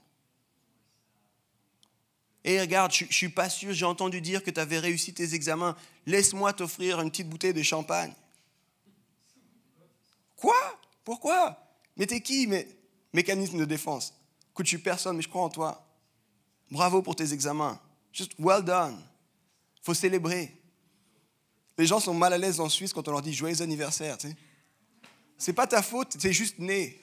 Et 2.43 2.61
regarde, 2.61 2.93
je 2.93 3.05
ne 3.05 3.11
suis 3.11 3.29
pas 3.29 3.49
sûr, 3.49 3.73
j'ai 3.73 3.85
entendu 3.85 4.21
dire 4.21 4.43
que 4.43 4.51
tu 4.51 4.59
avais 4.59 4.77
réussi 4.77 5.11
tes 5.11 5.33
examens. 5.33 5.75
Laisse-moi 6.05 6.53
t'offrir 6.53 7.01
une 7.01 7.09
petite 7.09 7.27
bouteille 7.27 7.55
de 7.55 7.63
champagne. 7.63 8.13
Quoi? 10.35 10.79
Pourquoi? 11.03 11.59
Mais 11.97 12.05
t'es 12.05 12.21
qui? 12.21 12.45
Mais, 12.45 12.67
Mécanisme 13.11 13.57
de 13.57 13.65
défense. 13.65 14.13
Écoute, 14.51 14.67
je 14.67 14.69
suis 14.69 14.77
personne, 14.77 15.15
mais 15.15 15.23
je 15.23 15.29
crois 15.29 15.41
en 15.41 15.49
toi. 15.49 15.87
Bravo 16.69 17.01
pour 17.01 17.15
tes 17.15 17.33
examens. 17.33 17.81
Just 18.13 18.33
well 18.37 18.63
done. 18.63 19.03
faut 19.81 19.95
célébrer. 19.95 20.55
Les 21.79 21.87
gens 21.87 21.99
sont 21.99 22.13
mal 22.13 22.31
à 22.31 22.37
l'aise 22.37 22.59
en 22.59 22.69
Suisse 22.69 22.93
quand 22.93 23.07
on 23.07 23.11
leur 23.11 23.23
dit 23.23 23.33
joyeux 23.33 23.63
anniversaire. 23.63 24.19
Tu 24.19 24.29
sais. 24.29 24.35
C'est 25.39 25.53
pas 25.53 25.65
ta 25.65 25.81
faute, 25.81 26.17
c'est 26.19 26.33
juste 26.33 26.59
né. 26.59 27.01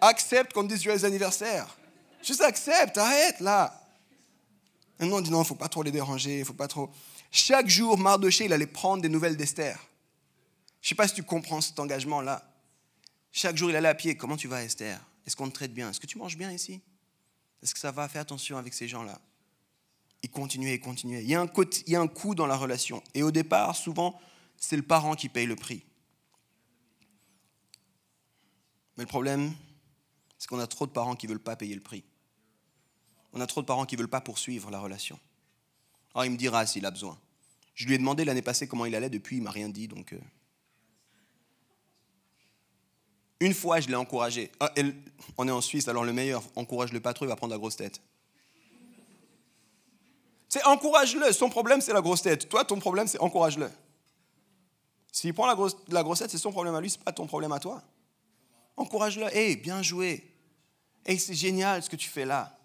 Accepte 0.00 0.52
qu'on 0.52 0.64
te 0.64 0.74
dise 0.74 0.82
joyeux 0.82 1.04
anniversaire. 1.04 1.78
Juste 2.22 2.40
accepte, 2.40 2.98
arrête 2.98 3.40
là. 3.40 3.80
Et 4.98 5.06
nous 5.06 5.14
on 5.14 5.20
dit 5.20 5.30
non, 5.30 5.38
il 5.38 5.42
ne 5.42 5.46
faut 5.46 5.54
pas 5.54 5.68
trop 5.68 5.82
les 5.82 5.92
déranger, 5.92 6.40
il 6.40 6.44
faut 6.44 6.52
pas 6.52 6.68
trop. 6.68 6.90
Chaque 7.30 7.68
jour, 7.68 7.96
Mardoché, 7.96 8.46
il 8.46 8.52
allait 8.52 8.66
prendre 8.66 9.00
des 9.00 9.08
nouvelles 9.08 9.36
d'Esther. 9.36 9.78
Je 10.80 10.86
ne 10.86 10.88
sais 10.90 10.94
pas 10.96 11.08
si 11.08 11.14
tu 11.14 11.22
comprends 11.22 11.60
cet 11.60 11.78
engagement-là. 11.78 12.46
Chaque 13.32 13.56
jour, 13.56 13.70
il 13.70 13.76
allait 13.76 13.88
à 13.88 13.94
pied. 13.94 14.16
Comment 14.16 14.36
tu 14.36 14.48
vas, 14.48 14.62
Esther? 14.62 15.00
Est-ce 15.26 15.34
qu'on 15.34 15.48
te 15.48 15.54
traite 15.54 15.72
bien? 15.72 15.90
Est-ce 15.90 16.00
que 16.00 16.06
tu 16.06 16.18
manges 16.18 16.36
bien 16.36 16.52
ici? 16.52 16.80
Est-ce 17.62 17.74
que 17.74 17.80
ça 17.80 17.90
va? 17.90 18.08
Fais 18.08 18.18
attention 18.18 18.58
avec 18.58 18.74
ces 18.74 18.86
gens-là. 18.86 19.18
Il 20.22 20.30
continuait, 20.30 20.74
il 20.74 20.80
continuait. 20.80 21.22
Il 21.22 21.28
y, 21.28 21.34
a 21.34 21.40
un 21.40 21.48
il 21.86 21.92
y 21.92 21.96
a 21.96 22.00
un 22.00 22.06
coût 22.06 22.34
dans 22.34 22.46
la 22.46 22.56
relation. 22.56 23.02
Et 23.14 23.22
au 23.22 23.30
départ, 23.30 23.74
souvent, 23.76 24.20
c'est 24.56 24.76
le 24.76 24.82
parent 24.82 25.14
qui 25.14 25.28
paye 25.28 25.46
le 25.46 25.56
prix. 25.56 25.84
Mais 28.96 29.04
le 29.04 29.08
problème, 29.08 29.52
c'est 30.38 30.48
qu'on 30.48 30.60
a 30.60 30.66
trop 30.66 30.86
de 30.86 30.92
parents 30.92 31.16
qui 31.16 31.26
ne 31.26 31.32
veulent 31.32 31.42
pas 31.42 31.56
payer 31.56 31.74
le 31.74 31.80
prix. 31.80 32.04
On 33.32 33.40
a 33.40 33.46
trop 33.46 33.60
de 33.60 33.66
parents 33.66 33.86
qui 33.86 33.96
ne 33.96 34.00
veulent 34.00 34.08
pas 34.08 34.20
poursuivre 34.20 34.70
la 34.70 34.78
relation. 34.78 35.18
Alors 36.14 36.24
il 36.26 36.30
me 36.30 36.36
dira 36.36 36.64
s'il 36.66 36.86
a 36.86 36.90
besoin. 36.90 37.18
Je 37.74 37.86
lui 37.86 37.94
ai 37.94 37.98
demandé 37.98 38.24
l'année 38.24 38.42
passée 38.42 38.68
comment 38.68 38.84
il 38.84 38.94
allait, 38.94 39.10
depuis 39.10 39.36
il 39.38 39.42
m'a 39.42 39.50
rien 39.50 39.68
dit, 39.68 39.88
donc... 39.88 40.12
Euh, 40.12 40.18
Une 43.40 43.52
fois, 43.52 43.80
je 43.80 43.88
l'ai 43.88 43.96
encouragé. 43.96 44.50
Ah, 44.60 44.72
on 45.36 45.48
est 45.48 45.50
en 45.50 45.60
Suisse, 45.60 45.88
alors 45.88 46.04
le 46.04 46.12
meilleur, 46.12 46.42
encourage-le 46.56 47.00
pas 47.00 47.12
trop, 47.12 47.24
il 47.24 47.28
va 47.28 47.36
prendre 47.36 47.52
la 47.52 47.58
grosse 47.58 47.76
tête. 47.76 48.00
C'est 50.48 50.64
encourage-le. 50.64 51.32
Son 51.32 51.50
problème, 51.50 51.80
c'est 51.80 51.92
la 51.92 52.00
grosse 52.00 52.22
tête. 52.22 52.48
Toi, 52.48 52.64
ton 52.64 52.78
problème, 52.78 53.08
c'est 53.08 53.18
encourage-le. 53.18 53.68
S'il 55.10 55.34
prend 55.34 55.46
la 55.46 55.56
grosse, 55.56 55.76
la 55.88 56.02
grosse 56.02 56.20
tête, 56.20 56.30
c'est 56.30 56.38
son 56.38 56.52
problème 56.52 56.74
à 56.74 56.80
lui, 56.80 56.88
c'est 56.88 57.02
pas 57.02 57.12
ton 57.12 57.26
problème 57.26 57.52
à 57.52 57.58
toi. 57.58 57.82
Encourage-le. 58.76 59.34
Hé, 59.36 59.56
bien 59.56 59.82
joué. 59.82 60.32
Hé, 61.04 61.18
c'est 61.18 61.34
génial 61.34 61.82
ce 61.82 61.90
que 61.90 61.96
tu 61.96 62.08
fais 62.08 62.24
là. 62.24 62.58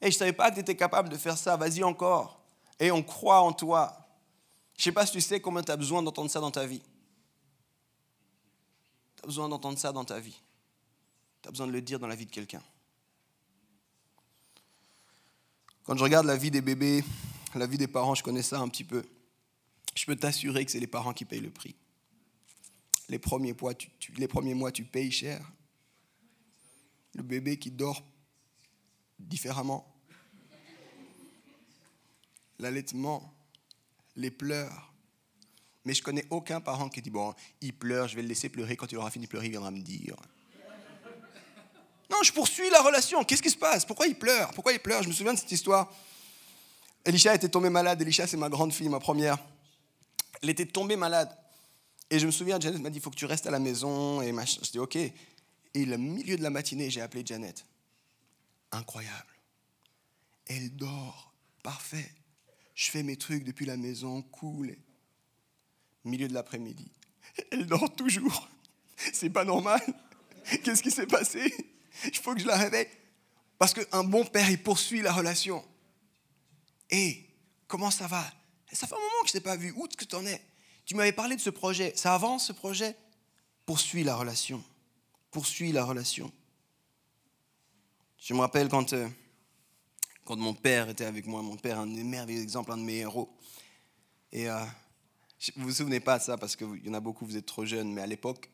Hé, 0.00 0.10
je 0.10 0.16
ne 0.16 0.18
savais 0.18 0.32
pas 0.32 0.50
que 0.50 0.56
tu 0.56 0.60
étais 0.60 0.76
capable 0.76 1.08
de 1.08 1.16
faire 1.16 1.36
ça. 1.36 1.56
Vas-y 1.56 1.82
encore. 1.82 2.40
Et 2.78 2.90
on 2.90 3.02
croit 3.02 3.40
en 3.40 3.52
toi. 3.52 4.08
Je 4.76 4.82
ne 4.82 4.84
sais 4.84 4.92
pas 4.92 5.06
si 5.06 5.12
tu 5.12 5.20
sais 5.20 5.40
combien 5.40 5.62
tu 5.62 5.70
as 5.70 5.76
besoin 5.76 6.02
d'entendre 6.02 6.30
ça 6.30 6.40
dans 6.40 6.50
ta 6.50 6.66
vie. 6.66 6.82
Tu 9.16 9.22
as 9.22 9.26
besoin 9.26 9.48
d'entendre 9.48 9.78
ça 9.78 9.92
dans 9.92 10.04
ta 10.04 10.18
vie. 10.18 10.40
Tu 11.42 11.48
as 11.48 11.50
besoin 11.50 11.66
de 11.66 11.72
le 11.72 11.82
dire 11.82 11.98
dans 11.98 12.06
la 12.06 12.14
vie 12.14 12.26
de 12.26 12.30
quelqu'un. 12.30 12.62
Quand 15.84 15.96
je 15.96 16.02
regarde 16.02 16.26
la 16.26 16.36
vie 16.36 16.50
des 16.50 16.60
bébés, 16.60 17.04
la 17.54 17.66
vie 17.66 17.78
des 17.78 17.88
parents, 17.88 18.14
je 18.14 18.22
connais 18.22 18.42
ça 18.42 18.60
un 18.60 18.68
petit 18.68 18.84
peu. 18.84 19.04
Je 19.94 20.06
peux 20.06 20.16
t'assurer 20.16 20.64
que 20.64 20.70
c'est 20.70 20.80
les 20.80 20.86
parents 20.86 21.12
qui 21.12 21.24
payent 21.24 21.40
le 21.40 21.50
prix. 21.50 21.74
Les 23.12 23.18
premiers, 23.18 23.52
mois, 24.54 24.72
tu, 24.72 24.84
payes 24.84 25.10
cher. 25.10 25.52
Le 27.14 27.22
bébé 27.22 27.58
qui 27.58 27.70
dort 27.70 28.02
différemment. 29.18 29.86
L'allaitement, 32.58 33.34
les 34.16 34.30
pleurs, 34.30 34.94
mais 35.84 35.92
je 35.92 36.02
connais 36.02 36.24
aucun 36.30 36.62
parent 36.62 36.88
qui 36.88 37.02
dit 37.02 37.10
Bon, 37.10 37.34
il 37.60 37.74
pleure, 37.74 38.08
je 38.08 38.16
vais 38.16 38.22
le 38.22 38.28
laisser 38.28 38.48
pleurer. 38.48 38.76
Quand 38.76 38.90
il 38.90 38.96
aura 38.96 39.10
fini 39.10 39.26
de 39.26 39.28
pleurer, 39.30 39.48
il 39.48 39.50
viendra 39.50 39.70
me 39.70 39.82
dire. 39.82 40.16
Non, 42.10 42.16
je 42.24 42.32
poursuis 42.32 42.70
la 42.70 42.80
relation. 42.80 43.24
Qu'est-ce 43.24 43.42
qui 43.42 43.50
se 43.50 43.58
passe? 43.58 43.84
Pourquoi 43.84 44.06
il 44.06 44.14
pleure? 44.14 44.52
Pourquoi 44.54 44.72
il 44.72 44.80
pleure? 44.80 45.02
Je 45.02 45.08
me 45.08 45.12
souviens 45.12 45.34
de 45.34 45.38
cette 45.38 45.52
histoire. 45.52 45.92
Elisha 47.04 47.34
était 47.34 47.50
tombé 47.50 47.68
malade. 47.68 48.00
Elisha, 48.00 48.26
c'est 48.26 48.38
ma 48.38 48.48
grande 48.48 48.72
fille, 48.72 48.88
ma 48.88 49.00
première. 49.00 49.36
Elle 50.42 50.48
était 50.48 50.64
tombée 50.64 50.96
malade. 50.96 51.28
Et 52.12 52.18
je 52.18 52.26
me 52.26 52.30
souviens, 52.30 52.60
Janet 52.60 52.78
m'a 52.82 52.90
dit 52.90 52.98
Il 52.98 53.02
faut 53.02 53.10
que 53.10 53.16
tu 53.16 53.24
restes 53.24 53.46
à 53.46 53.50
la 53.50 53.58
maison. 53.58 54.20
Et 54.20 54.28
Je 54.28 54.70
dis 54.70 54.78
Ok. 54.78 54.96
Et 54.96 55.84
le 55.86 55.96
milieu 55.96 56.36
de 56.36 56.42
la 56.42 56.50
matinée, 56.50 56.90
j'ai 56.90 57.00
appelé 57.00 57.22
Janet. 57.24 57.64
Incroyable. 58.70 59.34
Elle 60.46 60.76
dort. 60.76 61.32
Parfait. 61.62 62.12
Je 62.74 62.90
fais 62.90 63.02
mes 63.02 63.16
trucs 63.16 63.44
depuis 63.44 63.64
la 63.64 63.78
maison, 63.78 64.20
cool 64.22 64.76
milieu 66.04 66.28
de 66.28 66.34
l'après-midi. 66.34 66.90
Elle 67.50 67.66
dort 67.66 67.94
toujours. 67.94 68.48
C'est 69.12 69.30
pas 69.30 69.44
normal. 69.44 69.80
Qu'est-ce 70.62 70.82
qui 70.82 70.90
s'est 70.90 71.06
passé? 71.06 71.54
Il 72.04 72.18
faut 72.18 72.34
que 72.34 72.40
je 72.40 72.46
la 72.46 72.58
réveille. 72.58 72.88
Parce 73.58 73.72
qu'un 73.72 74.04
bon 74.04 74.24
père, 74.24 74.50
il 74.50 74.62
poursuit 74.62 75.00
la 75.00 75.12
relation. 75.12 75.64
Et 76.90 77.24
comment 77.68 77.90
ça 77.90 78.06
va? 78.06 78.24
Ça 78.70 78.86
fait 78.86 78.94
un 78.94 78.98
moment 78.98 79.22
que 79.22 79.28
je 79.30 79.36
ne 79.36 79.40
t'ai 79.40 79.44
pas 79.44 79.56
vu. 79.56 79.72
Où 79.76 79.86
que 79.86 80.04
tu 80.04 80.14
en 80.14 80.26
es? 80.26 80.42
Tu 80.92 80.96
m'avais 80.98 81.12
parlé 81.12 81.36
de 81.36 81.40
ce 81.40 81.48
projet. 81.48 81.94
Ça 81.96 82.14
avance 82.14 82.48
ce 82.48 82.52
projet? 82.52 82.94
Poursuis 83.64 84.04
la 84.04 84.14
relation. 84.14 84.62
Poursuis 85.30 85.72
la 85.72 85.86
relation. 85.86 86.30
Je 88.18 88.34
me 88.34 88.40
rappelle 88.40 88.68
quand, 88.68 88.92
euh, 88.92 89.08
mon 90.28 90.52
père 90.52 90.90
était 90.90 91.06
avec 91.06 91.26
moi, 91.26 91.40
mon 91.40 91.56
père, 91.56 91.78
un 91.78 91.86
merveilleux 91.86 92.42
exemples, 92.42 92.72
un 92.72 92.76
de 92.76 92.82
mes 92.82 92.96
héros. 92.96 93.34
Et 94.32 94.50
euh, 94.50 94.62
vous 95.56 95.68
vous 95.68 95.72
souvenez 95.72 95.98
pas 95.98 96.18
de 96.18 96.24
ça 96.24 96.36
parce 96.36 96.56
qu'il 96.56 96.84
y 96.84 96.90
en 96.90 96.92
a 96.92 97.00
beaucoup, 97.00 97.24
vous 97.24 97.38
êtes 97.38 97.46
trop 97.46 97.64
jeunes, 97.64 97.90
mais 97.90 98.02
à 98.02 98.06
l'époque, 98.06 98.50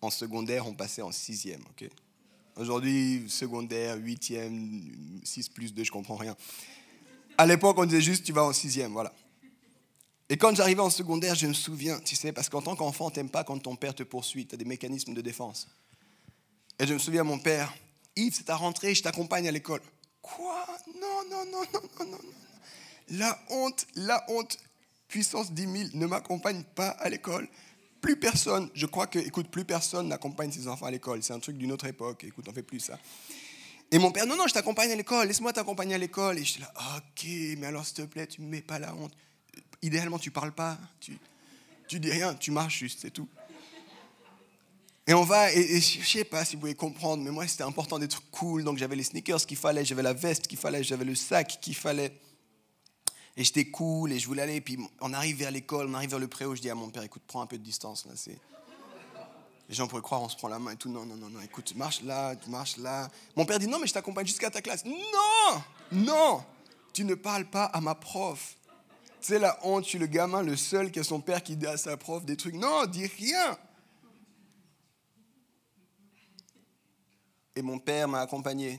en 0.00 0.10
secondaire, 0.10 0.66
on 0.66 0.74
passait 0.74 1.02
en 1.02 1.12
sixième. 1.12 1.62
Aujourd'hui, 2.56 3.24
secondaire, 3.28 3.96
huitième, 3.98 5.20
6 5.22 5.50
plus 5.50 5.72
2, 5.72 5.84
je 5.84 5.92
comprends 5.92 6.16
rien. 6.16 6.36
À 7.38 7.46
l'époque, 7.46 7.78
on 7.78 7.84
disait 7.84 8.00
juste 8.00 8.24
tu 8.24 8.32
vas 8.32 8.42
en 8.42 8.52
sixième, 8.52 8.90
voilà. 8.90 9.14
Et 10.28 10.36
quand 10.36 10.54
j'arrivais 10.54 10.80
en 10.80 10.90
secondaire, 10.90 11.34
je 11.34 11.46
me 11.46 11.52
souviens, 11.52 12.00
tu 12.00 12.16
sais, 12.16 12.32
parce 12.32 12.48
qu'en 12.48 12.62
tant 12.62 12.74
qu'enfant, 12.74 13.10
t'aimes 13.10 13.30
pas 13.30 13.44
quand 13.44 13.58
ton 13.58 13.76
père 13.76 13.94
te 13.94 14.02
poursuit, 14.02 14.46
tu 14.46 14.54
as 14.54 14.58
des 14.58 14.64
mécanismes 14.64 15.14
de 15.14 15.20
défense. 15.20 15.68
Et 16.80 16.86
je 16.86 16.94
me 16.94 16.98
souviens, 16.98 17.22
mon 17.22 17.38
père, 17.38 17.72
Yves, 18.16 18.34
c'est 18.36 18.44
ta 18.44 18.56
rentrée, 18.56 18.94
je 18.94 19.02
t'accompagne 19.02 19.46
à 19.46 19.52
l'école. 19.52 19.80
Quoi? 20.20 20.66
Non, 21.00 21.22
non, 21.30 21.44
non, 21.50 21.62
non, 21.72 21.80
non, 22.00 22.06
non. 22.12 22.18
La 23.10 23.38
honte, 23.50 23.86
la 23.94 24.24
honte, 24.28 24.58
puissance 25.06 25.52
10 25.52 25.62
000, 25.62 25.74
ne 25.94 26.06
m'accompagne 26.06 26.64
pas 26.74 26.88
à 26.88 27.08
l'école. 27.08 27.48
Plus 28.00 28.18
personne, 28.18 28.68
je 28.74 28.86
crois 28.86 29.06
que, 29.06 29.20
écoute, 29.20 29.48
plus 29.48 29.64
personne 29.64 30.08
n'accompagne 30.08 30.50
ses 30.50 30.66
enfants 30.66 30.86
à 30.86 30.90
l'école. 30.90 31.22
C'est 31.22 31.32
un 31.32 31.38
truc 31.38 31.56
d'une 31.56 31.70
autre 31.70 31.86
époque. 31.86 32.24
Écoute, 32.24 32.46
on 32.48 32.52
fait 32.52 32.62
plus 32.64 32.80
ça. 32.80 32.98
Et 33.92 33.98
mon 33.98 34.10
père, 34.10 34.26
non, 34.26 34.36
non, 34.36 34.48
je 34.48 34.54
t'accompagne 34.54 34.90
à 34.90 34.96
l'école, 34.96 35.28
laisse-moi 35.28 35.52
t'accompagner 35.52 35.94
à 35.94 35.98
l'école. 35.98 36.38
Et 36.38 36.44
je 36.44 36.52
suis 36.52 36.60
là, 36.60 36.72
ok, 36.96 37.26
mais 37.58 37.66
alors 37.66 37.86
s'il 37.86 37.94
te 37.94 38.02
plaît, 38.02 38.26
tu 38.26 38.42
ne 38.42 38.48
mets 38.48 38.60
pas 38.60 38.80
la 38.80 38.92
honte. 38.94 39.12
Idéalement, 39.86 40.18
tu 40.18 40.32
parles 40.32 40.52
pas, 40.52 40.76
tu, 40.98 41.16
tu 41.86 42.00
dis 42.00 42.10
rien, 42.10 42.34
tu 42.34 42.50
marches 42.50 42.78
juste, 42.78 42.98
c'est 43.02 43.12
tout. 43.12 43.28
Et 45.06 45.14
on 45.14 45.22
va, 45.22 45.52
et, 45.52 45.80
je 45.80 46.04
sais 46.04 46.24
pas 46.24 46.44
si 46.44 46.56
vous 46.56 46.60
pouvez 46.60 46.74
comprendre, 46.74 47.22
mais 47.22 47.30
moi 47.30 47.46
c'était 47.46 47.62
important 47.62 48.00
d'être 48.00 48.28
cool, 48.32 48.64
donc 48.64 48.78
j'avais 48.78 48.96
les 48.96 49.04
sneakers 49.04 49.46
qu'il 49.46 49.56
fallait, 49.56 49.84
j'avais 49.84 50.02
la 50.02 50.12
veste 50.12 50.48
qu'il 50.48 50.58
fallait, 50.58 50.82
j'avais 50.82 51.04
le 51.04 51.14
sac 51.14 51.60
qu'il 51.60 51.76
fallait. 51.76 52.12
Et 53.36 53.44
j'étais 53.44 53.66
cool 53.66 54.12
et 54.12 54.18
je 54.18 54.26
voulais 54.26 54.42
aller. 54.42 54.60
Puis 54.60 54.78
on 55.00 55.12
arrive 55.12 55.36
vers 55.36 55.52
l'école, 55.52 55.86
on 55.88 55.94
arrive 55.94 56.10
vers 56.10 56.18
le 56.18 56.26
préau. 56.26 56.56
Je 56.56 56.62
dis 56.62 56.70
à 56.70 56.74
mon 56.74 56.88
père, 56.88 57.02
écoute, 57.02 57.22
prends 57.26 57.42
un 57.42 57.46
peu 57.46 57.58
de 57.58 57.62
distance 57.62 58.06
là. 58.06 58.12
C'est... 58.16 58.38
Les 59.68 59.74
gens 59.74 59.86
pourraient 59.86 60.02
croire, 60.02 60.22
on 60.22 60.28
se 60.28 60.36
prend 60.36 60.48
la 60.48 60.58
main 60.58 60.72
et 60.72 60.76
tout. 60.76 60.88
Non, 60.88 61.04
non, 61.04 61.16
non. 61.16 61.40
Écoute, 61.42 61.74
marche 61.76 62.02
là, 62.02 62.34
marche 62.48 62.76
là. 62.78 63.08
Mon 63.36 63.44
père 63.44 63.58
dit, 63.58 63.66
non, 63.66 63.78
mais 63.78 63.86
je 63.86 63.92
t'accompagne 63.92 64.26
jusqu'à 64.26 64.50
ta 64.50 64.62
classe. 64.62 64.84
Non, 64.84 65.62
non, 65.92 66.44
tu 66.92 67.04
ne 67.04 67.14
parles 67.14 67.44
pas 67.44 67.66
à 67.66 67.80
ma 67.80 67.94
prof. 67.94 68.56
Sais, 69.26 69.40
la 69.40 69.58
honte, 69.66 69.84
tu 69.84 69.96
es 69.96 69.98
le 69.98 70.06
gamin, 70.06 70.40
le 70.40 70.54
seul 70.54 70.92
qui 70.92 71.00
a 71.00 71.02
son 71.02 71.20
père 71.20 71.42
qui 71.42 71.56
dit 71.56 71.66
à 71.66 71.76
sa 71.76 71.96
prof 71.96 72.24
des 72.24 72.36
trucs. 72.36 72.54
Non, 72.54 72.86
dis 72.86 73.08
rien. 73.08 73.58
Et 77.56 77.60
mon 77.60 77.80
père 77.80 78.06
m'a 78.06 78.20
accompagné 78.20 78.78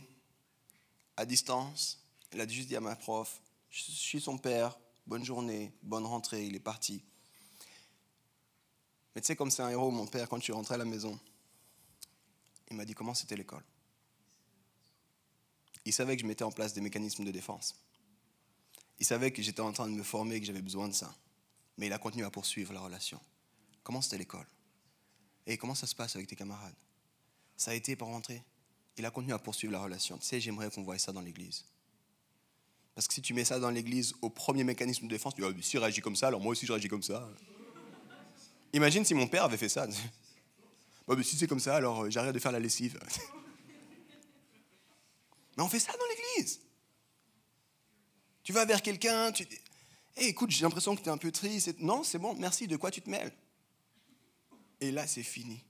à 1.18 1.26
distance. 1.26 2.02
Il 2.32 2.40
a 2.40 2.48
juste 2.48 2.70
dit 2.70 2.78
à 2.78 2.80
ma 2.80 2.96
prof, 2.96 3.42
je 3.70 3.92
suis 3.92 4.22
son 4.22 4.38
père, 4.38 4.80
bonne 5.06 5.26
journée, 5.26 5.74
bonne 5.84 6.06
rentrée, 6.06 6.46
il 6.46 6.56
est 6.56 6.62
parti. 6.62 7.04
Mais 9.14 9.20
tu 9.20 9.28
sais, 9.28 9.36
comme 9.36 9.52
c'est 9.52 9.64
un 9.64 9.70
héros, 9.70 9.92
mon 9.92 10.08
père, 10.08 10.30
quand 10.30 10.38
je 10.38 10.44
suis 10.44 10.54
rentré 10.54 10.76
à 10.76 10.78
la 10.78 10.86
maison, 10.86 11.20
il 12.72 12.78
m'a 12.78 12.86
dit 12.86 12.94
comment 12.94 13.14
c'était 13.14 13.36
l'école. 13.36 13.66
Il 15.84 15.92
savait 15.92 16.16
que 16.16 16.22
je 16.22 16.28
mettais 16.28 16.46
en 16.46 16.54
place 16.54 16.72
des 16.72 16.80
mécanismes 16.80 17.26
de 17.26 17.32
défense. 17.32 17.76
Il 19.00 19.06
savait 19.06 19.32
que 19.32 19.42
j'étais 19.42 19.62
en 19.62 19.72
train 19.72 19.88
de 19.88 19.94
me 19.94 20.04
former 20.04 20.40
que 20.40 20.46
j'avais 20.46 20.62
besoin 20.62 20.88
de 20.88 20.94
ça. 20.94 21.14
Mais 21.78 21.88
il 21.88 21.94
a 21.94 22.00
continué 22.00 22.26
à 22.26 22.32
poursuivre 22.32 22.74
la 22.74 22.80
relation. 22.80 23.20
Comment 23.84 24.02
c'était 24.02 24.18
l'école? 24.18 24.48
Et 25.46 25.58
comment 25.58 25.76
ça 25.76 25.88
se 25.88 25.96
passe 25.96 26.16
avec 26.16 26.28
tes 26.28 26.36
camarades? 26.36 26.76
Ça 27.56 27.72
a 27.72 27.74
été 27.74 27.96
pour 27.96 28.08
rentrer? 28.08 28.44
Il 28.98 29.06
a 29.06 29.12
continué 29.12 29.34
à 29.34 29.40
poursuivre 29.40 29.74
la 29.74 29.80
relation. 29.80 30.18
Tu 30.18 30.26
sais, 30.26 30.40
j'aimerais 30.40 30.70
qu'on 30.72 30.84
voie 30.84 30.98
ça 30.98 31.12
dans 31.12 31.22
l'église. 31.22 31.66
Parce 32.96 33.08
que 33.08 33.14
si 33.14 33.22
tu 33.22 33.36
mets 33.36 33.46
ça 33.46 33.60
dans 33.60 33.70
l'église 33.70 34.16
au 34.24 34.30
premier 34.32 34.64
mécanisme 34.64 35.06
de 35.06 35.10
défense, 35.10 35.36
tu 35.36 35.42
dis, 35.42 35.48
ah, 35.48 35.54
si 35.62 35.78
réagit 35.78 36.02
comme 36.02 36.16
ça, 36.16 36.30
alors 36.30 36.42
moi 36.42 36.52
aussi 36.52 36.66
je 36.66 36.72
réagis 36.72 36.88
comme 36.88 37.04
ça. 37.04 37.30
Imagine 38.74 39.06
si 39.06 39.14
mon 39.14 39.28
père 39.28 39.44
avait 39.44 39.58
fait 39.58 39.70
ça. 39.70 39.88
Bah, 41.08 41.16
si 41.24 41.38
c'est 41.38 41.48
comme 41.48 41.60
ça, 41.60 41.76
alors 41.76 42.04
euh, 42.04 42.10
j'arrête 42.10 42.34
de 42.34 42.40
faire 42.40 42.52
la 42.52 42.60
lessive. 42.60 43.00
Mais 45.58 45.64
on 45.64 45.70
fait 45.70 45.80
ça 45.80 45.94
dans 45.94 46.06
l'église. 46.10 46.60
Tu 48.48 48.54
vas 48.54 48.64
vers 48.64 48.82
quelqu'un, 48.82 49.34
tu 49.34 49.44
dis, 49.44 49.60
écoute, 50.16 50.52
j'ai 50.52 50.62
l'impression 50.62 50.96
que 50.96 51.02
tu 51.02 51.08
es 51.08 51.12
un 51.12 51.18
peu 51.18 51.34
triste. 51.34 51.76
Non, 51.80 52.02
c'est 52.06 52.18
bon, 52.18 52.34
merci, 52.40 52.66
de 52.66 52.78
quoi 52.78 52.90
tu 52.90 53.02
te 53.02 53.10
mêles? 53.10 53.34
Et 54.80 54.90
là, 54.90 55.06
c'est 55.06 55.22
fini. 55.22 55.62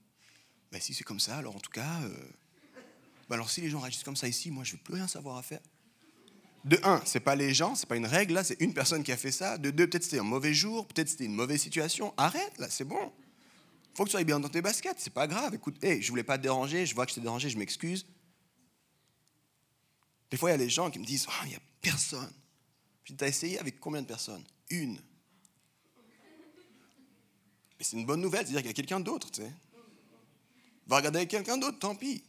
Ben, 0.70 0.80
si 0.80 0.94
c'est 0.94 1.02
comme 1.02 1.18
ça, 1.18 1.38
alors 1.38 1.56
en 1.56 1.58
tout 1.58 1.72
cas, 1.72 2.00
euh, 2.02 2.30
ben, 3.28 3.34
alors 3.34 3.50
si 3.50 3.60
les 3.62 3.68
gens 3.68 3.80
réagissent 3.80 4.04
comme 4.04 4.14
ça 4.14 4.28
ici, 4.28 4.52
moi 4.52 4.62
je 4.62 4.74
ne 4.74 4.76
veux 4.76 4.84
plus 4.84 4.94
rien 4.94 5.08
savoir 5.08 5.38
à 5.38 5.42
faire. 5.42 5.58
De 6.64 6.78
un, 6.84 7.02
c'est 7.04 7.18
pas 7.18 7.34
les 7.34 7.52
gens, 7.52 7.74
c'est 7.74 7.88
pas 7.88 7.96
une 7.96 8.06
règle, 8.06 8.34
là, 8.34 8.44
c'est 8.44 8.60
une 8.60 8.72
personne 8.72 9.02
qui 9.02 9.10
a 9.10 9.16
fait 9.16 9.32
ça. 9.32 9.58
De 9.58 9.72
deux, 9.72 9.88
peut-être 9.88 10.04
c'était 10.04 10.20
un 10.20 10.22
mauvais 10.22 10.54
jour, 10.54 10.86
peut-être 10.86 11.08
c'était 11.08 11.24
une 11.24 11.34
mauvaise 11.34 11.60
situation. 11.60 12.14
Arrête, 12.16 12.58
là, 12.58 12.70
c'est 12.70 12.84
bon. 12.84 13.12
Faut 13.96 14.04
que 14.04 14.10
tu 14.10 14.12
sois 14.12 14.22
bien 14.22 14.38
dans 14.38 14.48
tes 14.48 14.62
baskets, 14.62 15.00
c'est 15.00 15.12
pas 15.12 15.26
grave. 15.26 15.52
Écoute, 15.52 15.82
hey, 15.82 16.00
je 16.00 16.10
voulais 16.10 16.22
pas 16.22 16.38
te 16.38 16.44
déranger, 16.44 16.86
je 16.86 16.94
vois 16.94 17.06
que 17.06 17.10
je 17.10 17.16
t'ai 17.16 17.22
dérangé, 17.22 17.50
je 17.50 17.58
m'excuse. 17.58 18.06
Des 20.30 20.36
fois, 20.36 20.50
il 20.50 20.52
y 20.52 20.54
a 20.54 20.58
des 20.58 20.70
gens 20.70 20.92
qui 20.92 21.00
me 21.00 21.04
disent, 21.04 21.26
oh, 21.28 21.42
il 21.42 21.48
n'y 21.48 21.56
a 21.56 21.60
personne. 21.82 22.32
Tu 23.08 23.24
as 23.24 23.28
essayé 23.28 23.58
avec 23.58 23.80
combien 23.80 24.02
de 24.02 24.06
personnes? 24.06 24.44
Une. 24.68 25.00
Mais 27.78 27.84
c'est 27.84 27.96
une 27.96 28.04
bonne 28.04 28.20
nouvelle, 28.20 28.46
c'est-à-dire 28.46 28.60
qu'il 28.60 28.68
y 28.68 28.70
a 28.70 28.74
quelqu'un 28.74 29.00
d'autre, 29.00 29.30
tu 29.30 29.40
sais. 29.40 29.50
Va 30.86 30.96
regarder 30.96 31.20
avec 31.20 31.30
quelqu'un 31.30 31.56
d'autre, 31.56 31.78
tant 31.78 31.94
pis. 31.94 32.22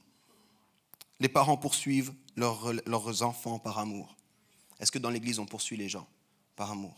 Les 1.19 1.27
parents 1.27 1.57
poursuivent 1.57 2.13
leurs 2.37 3.23
enfants 3.23 3.59
par 3.59 3.77
amour. 3.77 4.15
Est-ce 4.79 4.91
que 4.91 4.99
dans 4.99 5.09
l'Église, 5.09 5.39
on 5.39 5.45
poursuit 5.45 5.75
les 5.75 5.89
gens 5.89 6.07
par 6.55 6.71
amour? 6.71 6.95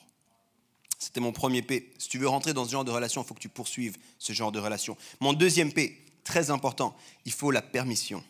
C'était 0.99 1.19
mon 1.19 1.31
premier 1.31 1.63
P. 1.63 1.91
Si 1.97 2.07
tu 2.07 2.19
veux 2.19 2.27
rentrer 2.27 2.53
dans 2.53 2.65
ce 2.65 2.69
genre 2.69 2.85
de 2.85 2.91
relation, 2.91 3.23
il 3.23 3.25
faut 3.25 3.33
que 3.33 3.39
tu 3.39 3.49
poursuives 3.49 3.97
ce 4.19 4.33
genre 4.33 4.51
de 4.51 4.59
relation. 4.59 4.95
Mon 5.19 5.33
deuxième 5.33 5.73
P, 5.73 6.05
très 6.23 6.51
important, 6.51 6.95
il 7.25 7.31
faut 7.31 7.49
la 7.49 7.63
permission. 7.63 8.23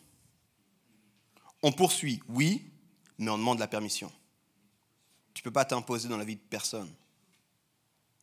On 1.62 1.72
poursuit, 1.72 2.22
oui, 2.30 2.64
mais 3.18 3.30
on 3.30 3.36
demande 3.36 3.58
la 3.58 3.68
permission. 3.68 4.10
Tu 5.34 5.40
ne 5.40 5.44
peux 5.44 5.50
pas 5.50 5.64
t'imposer 5.64 6.08
dans 6.08 6.16
la 6.16 6.24
vie 6.24 6.36
de 6.36 6.40
personne. 6.40 6.92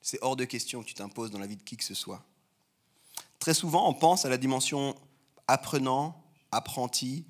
C'est 0.02 0.20
hors 0.22 0.36
de 0.36 0.46
question 0.46 0.82
que 0.82 0.88
tu 0.88 0.94
t'imposes 0.94 1.32
dans 1.32 1.40
la 1.40 1.48
vie 1.48 1.58
de 1.58 1.64
qui 1.64 1.78
que 1.78 1.84
ce 1.84 1.94
soit. 1.94 2.24
Très 3.40 3.54
souvent, 3.54 3.90
on 3.90 3.94
pense 3.94 4.26
à 4.26 4.30
la 4.30 4.38
dimension 4.38 4.96
apprenant, 5.48 6.24
apprenti, 6.52 7.26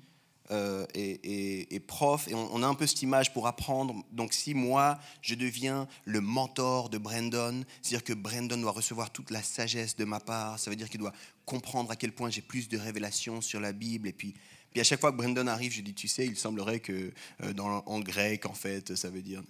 euh, 0.50 0.84
et, 0.94 1.80
prof, 1.86 2.26
et 2.26 2.34
on, 2.34 2.62
a 2.62 2.66
un 2.66 2.74
peu 2.74 2.86
cette 2.86 3.02
image 3.02 3.32
pour 3.32 3.46
apprendre. 3.46 3.94
Donc 4.10 4.32
si 4.32 4.52
moi, 4.52 4.98
je 5.22 5.36
deviens 5.36 5.86
le 6.04 6.20
mentor 6.20 6.88
de 6.88 6.98
Brandon, 6.98 7.64
c'est-à-dire 7.82 8.02
que 8.02 8.12
Brandon 8.12 8.56
doit 8.56 8.72
recevoir 8.72 9.10
toute 9.10 9.30
la 9.30 9.42
sagesse 9.44 9.94
de 9.94 10.04
ma 10.04 10.18
part, 10.18 10.58
ça 10.58 10.70
veut 10.70 10.76
dire 10.76 10.90
qu'il 10.90 10.98
doit 10.98 11.12
comprendre 11.44 11.92
à 11.92 11.96
quel 11.96 12.12
point 12.12 12.30
j'ai 12.30 12.42
plus 12.42 12.68
de 12.68 12.76
révélations 12.78 13.40
sur 13.40 13.60
la 13.60 13.72
Bible, 13.72 14.08
et 14.08 14.12
puis, 14.12 14.34
puis 14.72 14.80
à 14.80 14.84
chaque 14.84 15.00
fois 15.00 15.12
que 15.12 15.16
Brandon 15.16 15.46
arrive, 15.46 15.72
je 15.72 15.82
dis, 15.82 15.94
tu 15.94 16.08
sais, 16.08 16.26
il 16.26 16.36
semblerait 16.36 16.80
que 16.80 17.12
euh, 17.44 17.52
dans, 17.52 17.84
en 17.86 18.00
grec, 18.00 18.46
en 18.46 18.54
fait, 18.54 18.96
ça 18.96 19.08
veut 19.08 19.22
dire... 19.22 19.42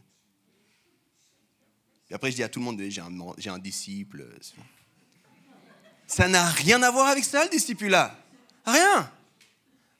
Et 2.10 2.14
après, 2.14 2.30
je 2.30 2.36
dis 2.36 2.42
à 2.42 2.48
tout 2.48 2.58
le 2.58 2.64
monde, 2.64 2.80
j'ai 2.80 3.50
un, 3.50 3.58
disciple. 3.58 4.26
Ça 6.06 6.28
n'a 6.28 6.48
rien 6.48 6.82
à 6.82 6.90
voir 6.90 7.06
avec 7.06 7.24
ça, 7.24 7.44
le 7.44 7.50
disciple-là. 7.50 8.16
Rien. 8.66 9.10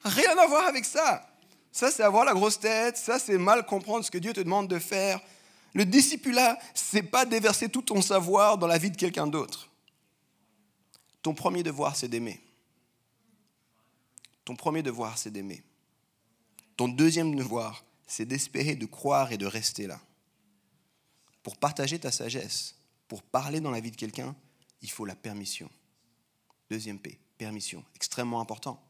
Rien 0.04 0.36
à 0.36 0.46
voir 0.46 0.66
avec 0.66 0.84
ça. 0.84 1.26
Ça, 1.70 1.90
c'est 1.90 2.02
avoir 2.02 2.24
la 2.24 2.34
grosse 2.34 2.58
tête. 2.58 2.96
Ça, 2.96 3.18
c'est 3.18 3.38
mal 3.38 3.64
comprendre 3.64 4.04
ce 4.04 4.10
que 4.10 4.18
Dieu 4.18 4.32
te 4.32 4.40
demande 4.40 4.68
de 4.68 4.78
faire. 4.80 5.20
Le 5.72 5.84
discipulat, 5.84 6.58
c'est 6.74 7.02
pas 7.02 7.24
déverser 7.24 7.68
tout 7.68 7.82
ton 7.82 8.02
savoir 8.02 8.58
dans 8.58 8.66
la 8.66 8.78
vie 8.78 8.90
de 8.90 8.96
quelqu'un 8.96 9.28
d'autre. 9.28 9.68
Ton 11.22 11.34
premier 11.34 11.62
devoir, 11.62 11.94
c'est 11.94 12.08
d'aimer. 12.08 12.40
Ton 14.44 14.56
premier 14.56 14.82
devoir, 14.82 15.16
c'est 15.16 15.30
d'aimer. 15.30 15.62
Ton 16.76 16.88
deuxième 16.88 17.36
devoir, 17.36 17.84
c'est 18.06 18.24
d'espérer, 18.24 18.74
de 18.74 18.86
croire 18.86 19.30
et 19.30 19.38
de 19.38 19.46
rester 19.46 19.86
là. 19.86 20.00
Pour 21.42 21.56
partager 21.56 21.98
ta 21.98 22.10
sagesse, 22.10 22.74
pour 23.08 23.22
parler 23.22 23.60
dans 23.60 23.70
la 23.70 23.80
vie 23.80 23.90
de 23.90 23.96
quelqu'un, 23.96 24.34
il 24.82 24.90
faut 24.90 25.04
la 25.04 25.16
permission. 25.16 25.70
Deuxième 26.70 26.98
P, 26.98 27.18
permission, 27.38 27.84
extrêmement 27.94 28.40
important. 28.40 28.82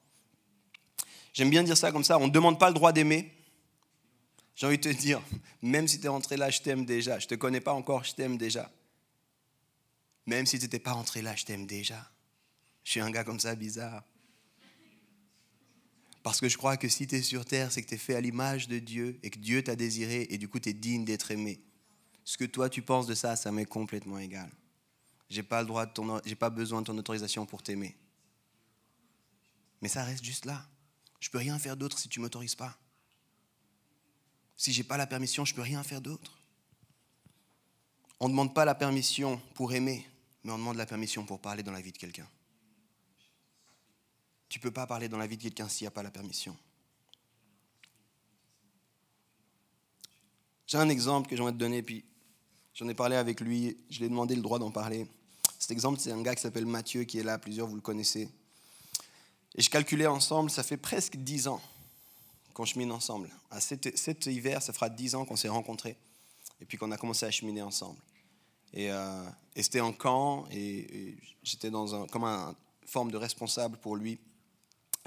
J'aime 1.33 1.51
bien 1.51 1.63
dire 1.63 1.77
ça 1.77 1.93
comme 1.93 2.05
ça, 2.05 2.19
on 2.19 2.27
ne 2.27 2.33
demande 2.33 2.59
pas 2.59 2.69
le 2.69 2.75
droit 2.75 2.93
d'aimer. 2.93 3.33
J'ai 4.57 4.67
envie 4.67 4.79
de 4.79 4.83
te 4.83 4.95
dire, 4.95 5.23
même 5.63 5.89
si 5.89 6.01
tu 6.01 6.07
es 6.07 6.09
rentré 6.09 6.37
là, 6.37 6.51
je 6.51 6.61
t'aime 6.61 6.85
déjà. 6.85 7.19
Je 7.19 7.27
ne 7.27 7.31
te 7.31 7.35
connais 7.37 7.61
pas 7.61 7.73
encore, 7.73 8.05
je 8.05 8.15
t'aime 8.15 8.37
déjà. 8.37 8.71
Même 10.27 10.45
si 10.45 10.59
tu 10.59 10.65
n'étais 10.65 10.79
pas 10.79 10.93
rentré 10.93 11.23
là, 11.23 11.35
je 11.35 11.45
t'aime 11.45 11.67
déjà. 11.67 12.11
Je 12.85 12.91
suis 12.91 13.01
un 13.01 13.11
gars 13.11 13.25
comme 13.25 13.41
ça 13.41 13.55
bizarre. 13.55 14.05
Parce 16.23 16.41
que 16.41 16.49
je 16.49 16.59
crois 16.59 16.77
que 16.77 16.89
si 16.89 17.07
tu 17.07 17.17
es 17.17 17.23
sur 17.23 17.47
terre, 17.47 17.73
c'est 17.73 17.83
que 17.83 17.89
tu 17.89 17.95
es 17.95 17.99
fait 17.99 18.15
à 18.15 18.21
l'image 18.21 18.69
de 18.69 18.79
Dieu 18.79 19.19
et 19.23 19.31
que 19.31 19.39
Dieu 19.39 19.65
t'a 19.65 19.77
désiré 19.77 20.27
et 20.29 20.37
du 20.37 20.49
coup 20.49 20.61
tu 20.61 20.69
es 20.69 20.73
digne 20.75 21.05
d'être 21.05 21.31
aimé. 21.31 21.61
Ce 22.31 22.39
que 22.39 22.45
toi 22.45 22.71
tu 22.71 22.81
penses 22.81 23.09
de 23.09 23.15
ça, 23.17 23.35
ça 23.35 23.51
m'est 23.51 23.65
complètement 23.65 24.17
égal. 24.17 24.49
J'ai 25.29 25.43
pas 25.43 25.63
le 25.63 25.67
droit 25.67 25.85
de 25.85 25.93
ton, 25.93 26.21
j'ai 26.25 26.37
pas 26.37 26.49
besoin 26.49 26.81
de 26.81 26.87
ton 26.87 26.97
autorisation 26.97 27.45
pour 27.45 27.61
t'aimer. 27.61 27.97
Mais 29.83 29.89
ça 29.89 30.05
reste 30.05 30.23
juste 30.23 30.45
là. 30.45 30.65
Je 31.19 31.29
peux 31.29 31.39
rien 31.39 31.59
faire 31.59 31.77
d'autre 31.77 31.99
si 31.99 32.09
tu 32.09 32.21
m'autorises 32.21 32.55
pas. 32.55 32.79
Si 34.57 34.73
je 34.73 34.79
n'ai 34.79 34.85
pas 34.85 34.97
la 34.97 35.09
permission, 35.09 35.45
je 35.45 35.53
peux 35.53 35.61
rien 35.61 35.83
faire 35.83 36.01
d'autre. 36.01 36.39
On 38.21 38.27
ne 38.27 38.33
demande 38.33 38.55
pas 38.55 38.65
la 38.65 38.77
permission 38.77 39.43
pour 39.55 39.73
aimer, 39.73 40.07
mais 40.45 40.53
on 40.53 40.59
demande 40.59 40.77
la 40.77 40.87
permission 40.87 41.27
pour 41.27 41.41
parler 41.41 41.65
dans 41.65 41.73
la 41.73 41.81
vie 41.81 41.91
de 41.91 41.99
quelqu'un. 41.99 42.29
Tu 44.49 44.61
ne 44.61 44.63
peux 44.63 44.71
pas 44.71 44.87
parler 44.87 45.09
dans 45.09 45.19
la 45.19 45.27
vie 45.27 45.37
de 45.37 45.43
quelqu'un 45.43 45.69
s'il 45.69 45.83
n'y 45.83 45.89
a 45.89 45.91
pas 45.91 46.05
la 46.05 46.13
permission. 46.13 46.57
J'ai 50.69 50.79
un 50.79 50.89
exemple 50.89 51.29
que 51.29 51.35
j'aimerais 51.35 51.51
te 51.51 51.57
donner, 51.57 51.83
puis 51.83 52.05
j'en 52.75 52.89
ai 52.89 52.95
parlé 52.95 53.17
avec 53.17 53.41
lui, 53.41 53.77
je 53.91 53.99
lui 53.99 54.07
ai 54.07 54.09
demandé 54.09 54.35
le 54.35 54.43
droit 54.43 54.59
d'en 54.59 54.71
parler. 54.71 55.07
Cet 55.59 55.71
exemple, 55.71 56.01
c'est 56.01 56.13
un 56.13 56.23
gars 56.23 56.35
qui 56.35 56.43
s'appelle 56.43 56.67
Mathieu 56.67 57.05
qui 57.05 57.19
est 57.19 57.23
là, 57.23 57.39
plusieurs 57.39 57.67
vous 57.67 57.75
le 57.75 57.81
connaissez. 57.81 58.29
Et 59.55 59.63
je 59.63 59.71
calculais 59.71 60.07
ensemble, 60.07 60.51
ça 60.51 60.63
fait 60.63 60.77
presque 60.77 61.17
dix 61.17 61.49
ans 61.49 61.61
qu'on 62.55 62.65
chemine 62.65 62.93
ensemble. 62.93 63.29
À 63.51 63.61
cet, 63.61 64.27
hiver, 64.27 64.63
ça 64.63 64.73
fera 64.73 64.89
dix 64.89 65.15
ans 65.15 65.25
qu'on 65.25 65.37
s'est 65.37 65.49
rencontrés 65.49 65.97
et 66.61 66.65
puis 66.65 66.79
qu'on 66.79 66.91
a 66.93 66.97
commencé 66.97 67.27
à 67.27 67.31
cheminer 67.31 67.63
ensemble. 67.63 67.99
Et, 68.73 68.91
euh, 68.91 69.25
c'était 69.57 69.81
en 69.81 69.93
camp 69.93 70.47
et, 70.51 71.17
j'étais 71.43 71.71
dans 71.71 71.95
un, 71.95 72.07
comme 72.07 72.25
une 72.25 72.55
forme 72.87 73.11
de 73.11 73.17
responsable 73.17 73.77
pour 73.79 73.97
lui. 73.97 74.19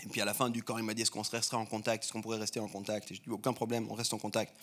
Et 0.04 0.08
puis 0.08 0.22
à 0.22 0.26
la 0.26 0.34
fin 0.34 0.50
du 0.50 0.64
camp, 0.64 0.78
il 0.78 0.84
m'a 0.84 0.94
dit 0.94 1.04
est-ce 1.04 1.12
qu'on 1.12 1.22
resterait 1.22 1.58
en 1.58 1.66
contact? 1.66 2.04
Est-ce 2.04 2.12
qu'on 2.12 2.22
pourrait 2.22 2.40
rester 2.40 2.60
en 2.60 2.68
contact? 2.68 3.12
Et 3.12 3.16
je 3.16 3.22
lui 3.22 3.28
dit 3.28 3.34
aucun 3.34 3.54
problème, 3.54 3.88
on 3.90 3.94
reste 3.94 4.14
en 4.14 4.18
contact. 4.18 4.54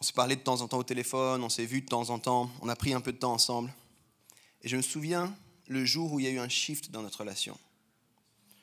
On 0.00 0.06
s'est 0.06 0.14
parlé 0.14 0.34
de 0.34 0.40
temps 0.40 0.62
en 0.62 0.68
temps 0.68 0.78
au 0.78 0.82
téléphone, 0.82 1.44
on 1.44 1.50
s'est 1.50 1.66
vu 1.66 1.82
de 1.82 1.86
temps 1.86 2.08
en 2.08 2.18
temps, 2.18 2.50
on 2.62 2.70
a 2.70 2.76
pris 2.76 2.94
un 2.94 3.02
peu 3.02 3.12
de 3.12 3.18
temps 3.18 3.34
ensemble. 3.34 3.70
Et 4.62 4.68
je 4.68 4.78
me 4.78 4.82
souviens 4.82 5.34
le 5.68 5.84
jour 5.84 6.10
où 6.10 6.18
il 6.18 6.24
y 6.24 6.26
a 6.26 6.30
eu 6.30 6.38
un 6.38 6.48
shift 6.48 6.90
dans 6.90 7.02
notre 7.02 7.18
relation. 7.20 7.58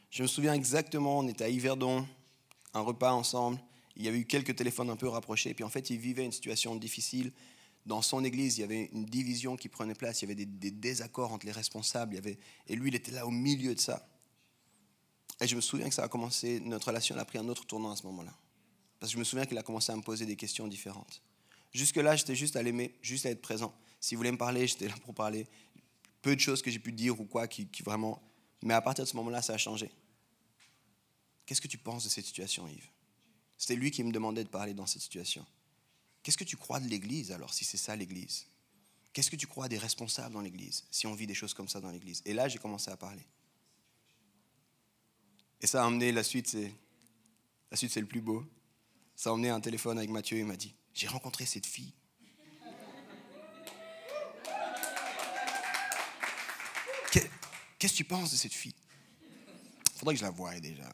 Je 0.10 0.24
me 0.24 0.28
souviens 0.28 0.54
exactement, 0.54 1.20
on 1.20 1.28
était 1.28 1.44
à 1.44 1.50
Yverdon, 1.50 2.08
un 2.74 2.82
repas 2.82 3.12
ensemble, 3.12 3.60
il 3.96 4.04
y 4.04 4.08
avait 4.08 4.18
eu 4.18 4.26
quelques 4.26 4.56
téléphones 4.56 4.90
un 4.90 4.96
peu 4.96 5.08
rapprochés, 5.08 5.54
puis 5.54 5.64
en 5.64 5.70
fait, 5.70 5.92
il 5.92 5.98
vivait 5.98 6.26
une 6.26 6.32
situation 6.32 6.76
difficile. 6.76 7.32
Dans 7.86 8.02
son 8.02 8.24
église, 8.24 8.58
il 8.58 8.62
y 8.62 8.64
avait 8.64 8.90
une 8.92 9.06
division 9.06 9.58
qui 9.58 9.70
prenait 9.70 9.94
place, 9.94 10.22
il 10.24 10.30
y 10.30 10.32
avait 10.32 10.46
des, 10.46 10.72
désaccords 10.72 11.32
entre 11.34 11.46
les 11.46 11.52
responsables, 11.52 12.20
et 12.68 12.76
lui, 12.76 12.90
il 12.90 12.96
était 12.96 13.12
là 13.12 13.28
au 13.28 13.32
milieu 13.32 13.76
de 13.76 13.80
ça. 13.80 14.10
Et 15.40 15.48
je 15.48 15.56
me 15.56 15.62
souviens 15.62 15.88
que 15.88 15.94
ça 15.94 16.04
a 16.04 16.08
commencé, 16.08 16.60
notre 16.62 16.88
relation 16.88 17.16
a 17.16 17.26
pris 17.26 17.38
un 17.38 17.48
autre 17.48 17.66
tournant 17.68 17.92
à 17.92 17.96
ce 17.96 18.08
moment-là. 18.08 18.34
Parce 19.00 19.12
que 19.12 19.14
je 19.14 19.20
me 19.20 19.24
souviens 19.24 19.46
qu'il 19.46 19.58
a 19.60 19.64
commencé 19.64 19.92
à 19.92 19.96
me 19.96 20.02
poser 20.02 20.26
des 20.26 20.36
questions 20.36 20.68
différentes. 20.68 21.22
Jusque-là, 21.74 22.16
j'étais 22.16 22.36
juste 22.36 22.56
à 22.56 22.64
l'aimer, 22.64 22.96
juste 23.02 23.26
à 23.26 23.30
être 23.30 23.42
présent. 23.42 23.74
S'il 24.00 24.18
voulait 24.18 24.32
me 24.32 24.38
parler, 24.38 24.68
j'étais 24.68 24.88
là 24.88 24.96
pour 25.04 25.14
parler 25.14 25.48
peu 26.22 26.36
de 26.36 26.42
choses 26.42 26.62
que 26.62 26.72
j'ai 26.72 26.80
pu 26.80 26.92
dire 26.92 27.20
ou 27.20 27.26
quoi 27.26 27.48
qui, 27.48 27.68
vraiment. 27.84 28.22
Mais 28.62 28.74
à 28.74 28.82
partir 28.82 29.04
de 29.04 29.10
ce 29.10 29.16
moment-là, 29.16 29.42
ça 29.42 29.54
a 29.54 29.58
changé. 29.58 29.92
Qu'est-ce 31.46 31.62
que 31.62 31.68
tu 31.68 31.78
penses 31.78 32.04
de 32.04 32.10
cette 32.10 32.26
situation, 32.26 32.68
Yves? 32.68 32.90
C'était 33.58 33.76
lui 33.76 33.92
qui 33.92 34.04
me 34.04 34.12
demandait 34.12 34.44
de 34.44 34.50
parler 34.50 34.74
dans 34.74 34.86
cette 34.86 35.02
situation. 35.02 35.46
Qu'est-ce 36.22 36.38
que 36.38 36.44
tu 36.44 36.58
crois 36.58 36.80
de 36.80 36.88
l'Église 36.88 37.32
alors, 37.32 37.54
si 37.54 37.64
c'est 37.64 37.78
ça 37.78 37.96
l'Église? 37.96 38.46
Qu'est-ce 39.14 39.32
que 39.32 39.36
tu 39.36 39.48
crois 39.48 39.68
des 39.68 39.78
responsables 39.78 40.34
dans 40.34 40.42
l'Église, 40.42 40.84
si 40.92 41.08
on 41.08 41.14
vit 41.14 41.26
des 41.26 41.34
choses 41.34 41.54
comme 41.54 41.68
ça 41.68 41.80
dans 41.80 41.90
l'Église? 41.90 42.22
Et 42.26 42.34
là, 42.34 42.48
j'ai 42.50 42.60
commencé 42.60 42.92
à 42.92 42.98
parler. 42.98 43.26
Et 45.62 45.68
ça 45.68 45.84
a 45.84 45.88
amené 45.88 46.12
la 46.12 46.24
suite, 46.24 46.48
c'est 46.48 46.72
la 47.72 47.78
suite, 47.78 47.92
c'est 47.92 48.02
le 48.02 48.08
plus 48.08 48.22
beau. 48.22 48.46
Ça 49.16 49.30
a 49.30 49.34
emmené 49.34 49.50
un 49.50 49.60
téléphone 49.62 49.98
avec 49.98 50.10
Mathieu, 50.10 50.38
il 50.38 50.46
m'a 50.46 50.58
dit 50.58 50.76
J'ai 50.98 51.06
rencontré 51.06 51.46
cette 51.46 51.68
fille. 51.68 51.94
Qu'est-ce 57.78 57.94
que 57.94 57.98
tu 57.98 58.04
penses 58.04 58.32
de 58.32 58.36
cette 58.36 58.54
fille? 58.54 58.74
Faudrait 59.98 60.16
que 60.16 60.20
je 60.20 60.26
la 60.26 60.32
voie 60.32 60.60
déjà. 60.60 60.92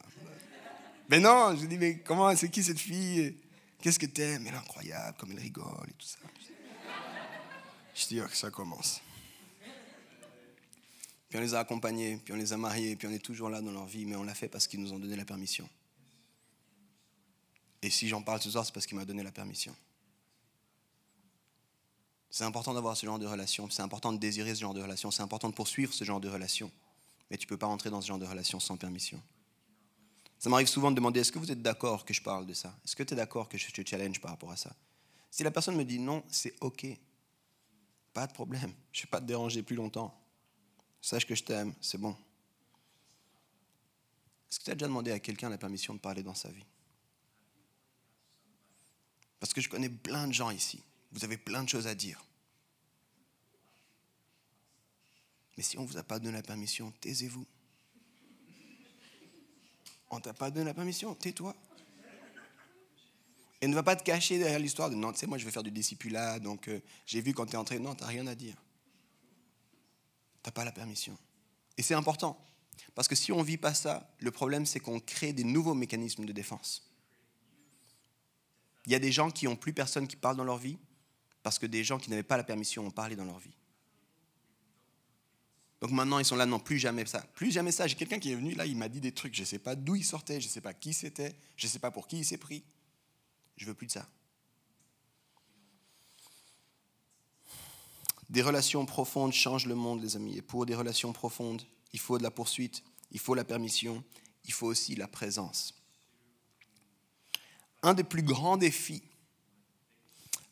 Mais 1.08 1.20
non, 1.20 1.56
je 1.56 1.64
dis, 1.64 1.78
mais 1.78 2.00
comment, 2.00 2.36
c'est 2.36 2.50
qui 2.50 2.62
cette 2.62 2.78
fille? 2.78 3.38
Qu'est-ce 3.80 3.98
que 3.98 4.04
t'aimes? 4.04 4.46
Elle 4.46 4.52
est 4.52 4.58
incroyable, 4.58 5.16
comme 5.16 5.30
elle 5.32 5.38
rigole 5.38 5.88
et 5.88 5.94
tout 5.94 6.06
ça. 6.06 6.18
Je 7.94 8.06
dis, 8.06 8.20
oh, 8.20 8.28
ça 8.30 8.50
commence. 8.50 9.00
Puis 11.30 11.38
on 11.38 11.40
les 11.40 11.54
a 11.54 11.60
accompagnés, 11.60 12.18
puis 12.22 12.34
on 12.34 12.36
les 12.36 12.52
a 12.52 12.58
mariés, 12.58 12.94
puis 12.94 13.08
on 13.08 13.12
est 13.12 13.24
toujours 13.24 13.48
là 13.48 13.62
dans 13.62 13.72
leur 13.72 13.86
vie, 13.86 14.04
mais 14.04 14.16
on 14.16 14.24
l'a 14.24 14.34
fait 14.34 14.48
parce 14.48 14.66
qu'ils 14.66 14.82
nous 14.82 14.92
ont 14.92 14.98
donné 14.98 15.16
la 15.16 15.24
permission. 15.24 15.66
Et 17.80 17.88
si 17.88 18.06
j'en 18.06 18.20
parle 18.20 18.42
ce 18.42 18.50
soir, 18.50 18.66
c'est 18.66 18.74
parce 18.74 18.84
qu'il 18.84 18.98
m'a 18.98 19.06
donné 19.06 19.22
la 19.22 19.32
permission. 19.32 19.74
C'est 22.34 22.42
important 22.42 22.74
d'avoir 22.74 22.96
ce 22.96 23.06
genre 23.06 23.20
de 23.20 23.28
relation, 23.28 23.70
c'est 23.70 23.82
important 23.82 24.12
de 24.12 24.18
désirer 24.18 24.56
ce 24.56 24.60
genre 24.62 24.74
de 24.74 24.82
relation, 24.82 25.12
c'est 25.12 25.22
important 25.22 25.48
de 25.48 25.54
poursuivre 25.54 25.94
ce 25.94 26.02
genre 26.02 26.18
de 26.18 26.28
relation. 26.28 26.68
Mais 27.30 27.36
tu 27.36 27.46
ne 27.46 27.48
peux 27.48 27.56
pas 27.56 27.68
entrer 27.68 27.90
dans 27.90 28.00
ce 28.00 28.08
genre 28.08 28.18
de 28.18 28.26
relation 28.26 28.58
sans 28.58 28.76
permission. 28.76 29.22
Ça 30.40 30.50
m'arrive 30.50 30.66
souvent 30.66 30.90
de 30.90 30.96
demander 30.96 31.20
est-ce 31.20 31.30
que 31.30 31.38
vous 31.38 31.52
êtes 31.52 31.62
d'accord 31.62 32.04
que 32.04 32.12
je 32.12 32.20
parle 32.20 32.44
de 32.44 32.52
ça? 32.52 32.76
Est-ce 32.84 32.96
que 32.96 33.04
tu 33.04 33.14
es 33.14 33.16
d'accord 33.16 33.48
que 33.48 33.56
je 33.56 33.70
te 33.70 33.88
challenge 33.88 34.20
par 34.20 34.32
rapport 34.32 34.50
à 34.50 34.56
ça? 34.56 34.74
Si 35.30 35.44
la 35.44 35.52
personne 35.52 35.76
me 35.76 35.84
dit 35.84 36.00
non, 36.00 36.24
c'est 36.28 36.56
OK. 36.60 36.84
Pas 38.12 38.26
de 38.26 38.32
problème. 38.32 38.72
Je 38.90 39.02
ne 39.02 39.06
vais 39.06 39.10
pas 39.10 39.20
te 39.20 39.26
déranger 39.26 39.62
plus 39.62 39.76
longtemps. 39.76 40.12
Sache 41.00 41.26
que 41.26 41.36
je 41.36 41.44
t'aime, 41.44 41.72
c'est 41.80 41.98
bon. 41.98 42.16
Est-ce 44.50 44.58
que 44.58 44.64
tu 44.64 44.70
as 44.72 44.74
déjà 44.74 44.88
demandé 44.88 45.12
à 45.12 45.20
quelqu'un 45.20 45.50
la 45.50 45.58
permission 45.58 45.94
de 45.94 46.00
parler 46.00 46.24
dans 46.24 46.34
sa 46.34 46.50
vie? 46.50 46.66
Parce 49.38 49.52
que 49.54 49.60
je 49.60 49.68
connais 49.68 49.88
plein 49.88 50.26
de 50.26 50.32
gens 50.32 50.50
ici 50.50 50.82
vous 51.14 51.24
avez 51.24 51.38
plein 51.38 51.62
de 51.62 51.68
choses 51.68 51.86
à 51.86 51.94
dire. 51.94 52.22
Mais 55.56 55.62
si 55.62 55.78
on 55.78 55.82
ne 55.82 55.86
vous 55.86 55.96
a 55.96 56.02
pas 56.02 56.18
donné 56.18 56.32
la 56.32 56.42
permission, 56.42 56.92
taisez-vous. 57.00 57.46
On 60.10 60.16
ne 60.16 60.20
t'a 60.20 60.34
pas 60.34 60.50
donné 60.50 60.66
la 60.66 60.74
permission, 60.74 61.14
tais-toi. 61.14 61.54
Et 63.60 63.68
ne 63.68 63.74
va 63.74 63.82
pas 63.82 63.96
te 63.96 64.02
cacher 64.02 64.38
derrière 64.38 64.58
l'histoire 64.58 64.90
de 64.90 64.94
non, 64.94 65.12
tu 65.12 65.20
sais, 65.20 65.26
moi 65.26 65.38
je 65.38 65.44
vais 65.44 65.50
faire 65.50 65.62
du 65.62 65.70
discipulat, 65.70 66.38
donc 66.38 66.68
euh, 66.68 66.82
j'ai 67.06 67.20
vu 67.22 67.32
quand 67.32 67.46
tu 67.46 67.52
es 67.52 67.56
entré. 67.56 67.78
Non, 67.78 67.94
tu 67.94 68.02
n'as 68.02 68.08
rien 68.08 68.26
à 68.26 68.34
dire. 68.34 68.56
Tu 70.42 70.48
n'as 70.48 70.52
pas 70.52 70.64
la 70.64 70.72
permission. 70.72 71.16
Et 71.78 71.82
c'est 71.82 71.94
important. 71.94 72.44
Parce 72.94 73.08
que 73.08 73.14
si 73.14 73.32
on 73.32 73.38
ne 73.38 73.44
vit 73.44 73.56
pas 73.56 73.72
ça, 73.72 74.12
le 74.18 74.30
problème 74.30 74.66
c'est 74.66 74.80
qu'on 74.80 75.00
crée 75.00 75.32
des 75.32 75.44
nouveaux 75.44 75.74
mécanismes 75.74 76.26
de 76.26 76.32
défense. 76.32 76.90
Il 78.86 78.92
y 78.92 78.94
a 78.94 78.98
des 78.98 79.12
gens 79.12 79.30
qui 79.30 79.46
n'ont 79.46 79.56
plus 79.56 79.72
personne 79.72 80.06
qui 80.06 80.16
parle 80.16 80.36
dans 80.36 80.44
leur 80.44 80.58
vie, 80.58 80.76
parce 81.44 81.58
que 81.58 81.66
des 81.66 81.84
gens 81.84 81.98
qui 81.98 82.08
n'avaient 82.08 82.22
pas 82.24 82.38
la 82.38 82.42
permission 82.42 82.86
ont 82.86 82.90
parlé 82.90 83.16
dans 83.16 83.26
leur 83.26 83.38
vie. 83.38 83.54
Donc 85.82 85.90
maintenant, 85.90 86.18
ils 86.18 86.24
sont 86.24 86.36
là, 86.36 86.46
non, 86.46 86.58
plus 86.58 86.78
jamais 86.78 87.04
ça. 87.04 87.20
Plus 87.34 87.52
jamais 87.52 87.70
ça. 87.70 87.86
J'ai 87.86 87.96
quelqu'un 87.96 88.18
qui 88.18 88.32
est 88.32 88.34
venu 88.34 88.54
là, 88.54 88.64
il 88.64 88.76
m'a 88.78 88.88
dit 88.88 89.00
des 89.00 89.12
trucs, 89.12 89.34
je 89.34 89.42
ne 89.42 89.46
sais 89.46 89.58
pas 89.58 89.76
d'où 89.76 89.94
il 89.94 90.04
sortait, 90.04 90.40
je 90.40 90.46
ne 90.46 90.50
sais 90.50 90.62
pas 90.62 90.72
qui 90.72 90.94
c'était, 90.94 91.36
je 91.56 91.66
ne 91.66 91.70
sais 91.70 91.78
pas 91.78 91.90
pour 91.90 92.08
qui 92.08 92.16
il 92.16 92.24
s'est 92.24 92.38
pris. 92.38 92.64
Je 93.58 93.66
veux 93.66 93.74
plus 93.74 93.86
de 93.86 93.92
ça. 93.92 94.08
Des 98.30 98.40
relations 98.40 98.86
profondes 98.86 99.34
changent 99.34 99.66
le 99.66 99.74
monde, 99.74 100.02
les 100.02 100.16
amis. 100.16 100.38
Et 100.38 100.42
pour 100.42 100.64
des 100.64 100.74
relations 100.74 101.12
profondes, 101.12 101.62
il 101.92 102.00
faut 102.00 102.16
de 102.16 102.22
la 102.22 102.30
poursuite, 102.30 102.82
il 103.10 103.20
faut 103.20 103.34
la 103.34 103.44
permission, 103.44 104.02
il 104.46 104.54
faut 104.54 104.66
aussi 104.66 104.96
la 104.96 105.08
présence. 105.08 105.74
Un 107.82 107.92
des 107.92 108.02
plus 108.02 108.22
grands 108.22 108.56
défis 108.56 109.02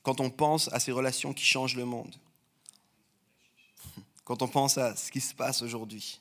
quand 0.02 0.20
on 0.20 0.30
pense 0.30 0.72
à 0.72 0.80
ces 0.80 0.92
relations 0.92 1.32
qui 1.32 1.44
changent 1.44 1.76
le 1.76 1.84
monde, 1.84 2.14
quand 4.24 4.42
on 4.42 4.48
pense 4.48 4.78
à 4.78 4.96
ce 4.96 5.10
qui 5.10 5.20
se 5.20 5.34
passe 5.34 5.62
aujourd'hui, 5.62 6.20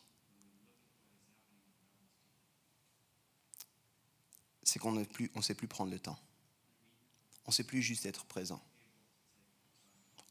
c'est 4.64 4.80
qu'on 4.80 4.92
ne 4.92 5.06
sait 5.42 5.56
plus 5.56 5.68
prendre 5.68 5.92
le 5.92 6.00
temps. 6.00 6.20
On 7.46 7.50
ne 7.50 7.54
sait 7.54 7.64
plus 7.64 7.82
juste 7.82 8.06
être 8.06 8.26
présent. 8.26 8.62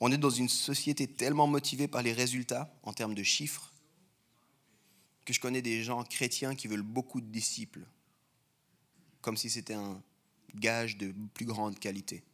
On 0.01 0.11
est 0.11 0.19
dans 0.19 0.31
une 0.31 0.49
société 0.49 1.07
tellement 1.07 1.47
motivée 1.47 1.89
par 1.89 2.03
les 2.03 2.13
résultats 2.13 2.73
en 2.83 2.93
termes 2.93 3.15
de 3.15 3.23
chiffres 3.23 3.73
que 5.27 5.33
je 5.35 5.41
connais 5.41 5.61
des 5.61 5.83
gens 5.85 6.03
chrétiens 6.05 6.55
qui 6.55 6.69
veulent 6.69 6.83
beaucoup 6.83 7.21
de 7.21 7.27
disciples, 7.27 7.87
comme 9.21 9.37
si 9.37 9.51
c'était 9.51 9.75
un 9.75 10.03
gage 10.55 10.97
de 10.97 11.15
plus 11.35 11.45
grande 11.45 11.79
qualité. 11.79 12.25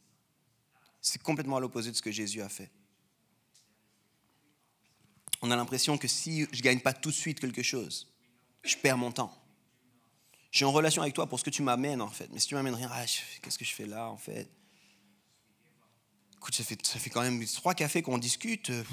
C'est 1.01 1.21
complètement 1.21 1.57
à 1.57 1.59
l'opposé 1.59 1.91
de 1.91 1.95
ce 1.95 2.01
que 2.01 2.11
Jésus 2.11 2.41
a 2.41 2.49
fait. 2.49 2.69
On 5.41 5.51
a 5.51 5.55
l'impression 5.55 5.97
que 5.97 6.07
si 6.07 6.47
je 6.51 6.57
ne 6.57 6.61
gagne 6.61 6.79
pas 6.79 6.93
tout 6.93 7.09
de 7.09 7.15
suite 7.15 7.39
quelque 7.39 7.61
chose, 7.61 8.07
je 8.63 8.75
perds 8.75 8.97
mon 8.97 9.11
temps. 9.11 9.33
Je 10.51 10.57
suis 10.57 10.65
en 10.65 10.71
relation 10.71 11.01
avec 11.01 11.13
toi 11.13 11.27
pour 11.27 11.39
ce 11.39 11.43
que 11.43 11.49
tu 11.49 11.61
m'amènes 11.61 12.01
en 12.01 12.09
fait. 12.09 12.29
Mais 12.31 12.39
si 12.39 12.47
tu 12.47 12.55
m'amènes 12.55 12.73
rien, 12.73 12.89
ah, 12.91 13.05
qu'est-ce 13.41 13.57
que 13.57 13.65
je 13.65 13.73
fais 13.73 13.85
là 13.85 14.09
en 14.09 14.17
fait? 14.17 14.49
Écoute, 16.37 16.55
ça 16.55 16.63
fait, 16.63 16.83
ça 16.85 16.99
quand 17.11 17.21
même 17.21 17.43
trois 17.45 17.73
cafés 17.73 18.01
qu'on 18.01 18.17
discute. 18.17 18.69
Il 18.69 18.85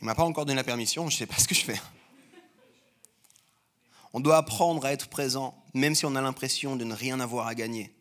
Il 0.00 0.04
m'a 0.04 0.14
pas 0.14 0.24
encore 0.24 0.46
donné 0.46 0.56
la 0.56 0.64
permission, 0.64 1.08
je 1.08 1.14
ne 1.16 1.18
sais 1.18 1.26
pas 1.26 1.38
ce 1.38 1.48
que 1.48 1.54
je 1.54 1.64
fais. 1.64 1.80
On 4.12 4.20
doit 4.20 4.38
apprendre 4.38 4.84
à 4.86 4.92
être 4.92 5.08
présent, 5.08 5.62
même 5.74 5.94
si 5.94 6.06
on 6.06 6.14
a 6.14 6.22
l'impression 6.22 6.76
de 6.76 6.84
ne 6.84 6.94
rien 6.94 7.20
avoir 7.20 7.46
à 7.46 7.54
gagner 7.54 7.92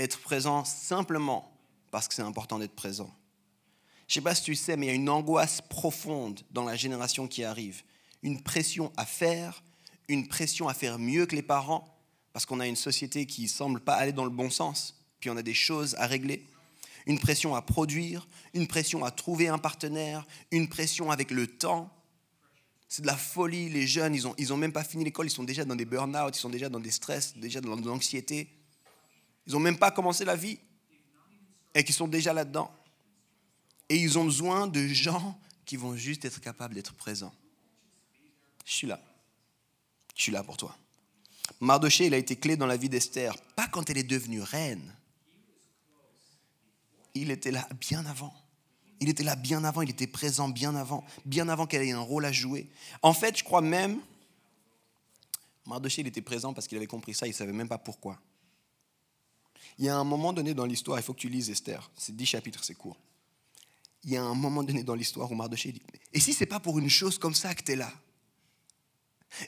être 0.00 0.20
présent 0.20 0.64
simplement 0.64 1.50
parce 1.90 2.08
que 2.08 2.14
c'est 2.14 2.22
important 2.22 2.58
d'être 2.58 2.74
présent. 2.74 3.10
Je 4.06 4.12
ne 4.12 4.14
sais 4.14 4.20
pas 4.22 4.34
si 4.34 4.42
tu 4.42 4.54
sais, 4.54 4.76
mais 4.76 4.86
il 4.86 4.88
y 4.88 4.92
a 4.92 4.96
une 4.96 5.08
angoisse 5.08 5.60
profonde 5.60 6.40
dans 6.50 6.64
la 6.64 6.76
génération 6.76 7.28
qui 7.28 7.44
arrive. 7.44 7.82
Une 8.22 8.42
pression 8.42 8.92
à 8.96 9.06
faire, 9.06 9.62
une 10.08 10.26
pression 10.26 10.68
à 10.68 10.74
faire 10.74 10.98
mieux 10.98 11.26
que 11.26 11.36
les 11.36 11.42
parents, 11.42 11.96
parce 12.32 12.44
qu'on 12.46 12.60
a 12.60 12.66
une 12.66 12.76
société 12.76 13.26
qui 13.26 13.42
ne 13.42 13.48
semble 13.48 13.80
pas 13.80 13.94
aller 13.94 14.12
dans 14.12 14.24
le 14.24 14.30
bon 14.30 14.50
sens, 14.50 15.00
puis 15.20 15.30
on 15.30 15.36
a 15.36 15.42
des 15.42 15.54
choses 15.54 15.94
à 15.96 16.06
régler. 16.06 16.44
Une 17.06 17.18
pression 17.18 17.54
à 17.54 17.62
produire, 17.62 18.26
une 18.52 18.66
pression 18.66 19.04
à 19.04 19.10
trouver 19.10 19.48
un 19.48 19.58
partenaire, 19.58 20.26
une 20.50 20.68
pression 20.68 21.10
avec 21.10 21.30
le 21.30 21.46
temps. 21.46 21.90
C'est 22.88 23.02
de 23.02 23.06
la 23.06 23.16
folie. 23.16 23.68
Les 23.68 23.86
jeunes, 23.86 24.14
ils 24.14 24.24
n'ont 24.24 24.34
ils 24.38 24.52
ont 24.52 24.56
même 24.56 24.72
pas 24.72 24.84
fini 24.84 25.04
l'école, 25.04 25.26
ils 25.26 25.30
sont 25.30 25.44
déjà 25.44 25.64
dans 25.64 25.76
des 25.76 25.84
burn-out, 25.84 26.36
ils 26.36 26.40
sont 26.40 26.50
déjà 26.50 26.68
dans 26.68 26.80
des 26.80 26.90
stress, 26.90 27.36
déjà 27.36 27.60
dans 27.60 27.76
l'anxiété. 27.76 28.48
Ils 29.46 29.52
n'ont 29.52 29.60
même 29.60 29.78
pas 29.78 29.90
commencé 29.90 30.24
la 30.24 30.36
vie 30.36 30.58
et 31.74 31.84
qui 31.84 31.92
sont 31.92 32.08
déjà 32.08 32.32
là-dedans. 32.32 32.70
Et 33.88 33.96
ils 33.96 34.18
ont 34.18 34.24
besoin 34.24 34.66
de 34.66 34.86
gens 34.86 35.38
qui 35.64 35.76
vont 35.76 35.96
juste 35.96 36.24
être 36.24 36.40
capables 36.40 36.74
d'être 36.74 36.94
présents. 36.94 37.34
Je 38.64 38.72
suis 38.72 38.86
là. 38.86 39.00
Je 40.14 40.22
suis 40.22 40.32
là 40.32 40.42
pour 40.42 40.56
toi. 40.56 40.76
Mardoché, 41.60 42.06
il 42.06 42.14
a 42.14 42.16
été 42.16 42.36
clé 42.36 42.56
dans 42.56 42.66
la 42.66 42.76
vie 42.76 42.88
d'Esther, 42.88 43.36
pas 43.56 43.66
quand 43.66 43.90
elle 43.90 43.98
est 43.98 44.04
devenue 44.04 44.42
reine. 44.42 44.94
Il 47.14 47.30
était 47.30 47.50
là 47.50 47.68
bien 47.80 48.06
avant. 48.06 48.32
Il 49.00 49.08
était 49.08 49.24
là 49.24 49.34
bien 49.34 49.64
avant, 49.64 49.80
il 49.80 49.90
était 49.90 50.06
présent 50.06 50.48
bien 50.48 50.74
avant, 50.74 51.04
bien 51.24 51.48
avant 51.48 51.66
qu'elle 51.66 51.82
ait 51.82 51.90
un 51.90 52.00
rôle 52.00 52.26
à 52.26 52.32
jouer. 52.32 52.68
En 53.02 53.14
fait, 53.14 53.38
je 53.38 53.44
crois 53.44 53.62
même, 53.62 53.98
Mardoché, 55.66 56.02
il 56.02 56.06
était 56.06 56.20
présent 56.20 56.52
parce 56.52 56.68
qu'il 56.68 56.76
avait 56.76 56.86
compris 56.86 57.14
ça, 57.14 57.26
il 57.26 57.30
ne 57.30 57.34
savait 57.34 57.52
même 57.52 57.68
pas 57.68 57.78
pourquoi. 57.78 58.20
Il 59.80 59.86
y 59.86 59.88
a 59.88 59.96
un 59.96 60.04
moment 60.04 60.34
donné 60.34 60.52
dans 60.52 60.66
l'histoire, 60.66 60.98
il 60.98 61.02
faut 61.02 61.14
que 61.14 61.20
tu 61.20 61.30
lises 61.30 61.48
Esther, 61.48 61.90
c'est 61.96 62.14
dix 62.14 62.26
chapitres, 62.26 62.62
c'est 62.62 62.74
court. 62.74 62.98
Il 64.04 64.10
y 64.10 64.16
a 64.18 64.22
un 64.22 64.34
moment 64.34 64.62
donné 64.62 64.82
dans 64.82 64.94
l'histoire 64.94 65.32
où 65.32 65.34
Mardoché 65.34 65.72
dit, 65.72 65.80
et 66.12 66.20
si 66.20 66.34
c'est 66.34 66.44
pas 66.44 66.60
pour 66.60 66.78
une 66.78 66.90
chose 66.90 67.18
comme 67.18 67.34
ça 67.34 67.54
que 67.54 67.62
tu 67.62 67.72
es 67.72 67.76
là? 67.76 67.90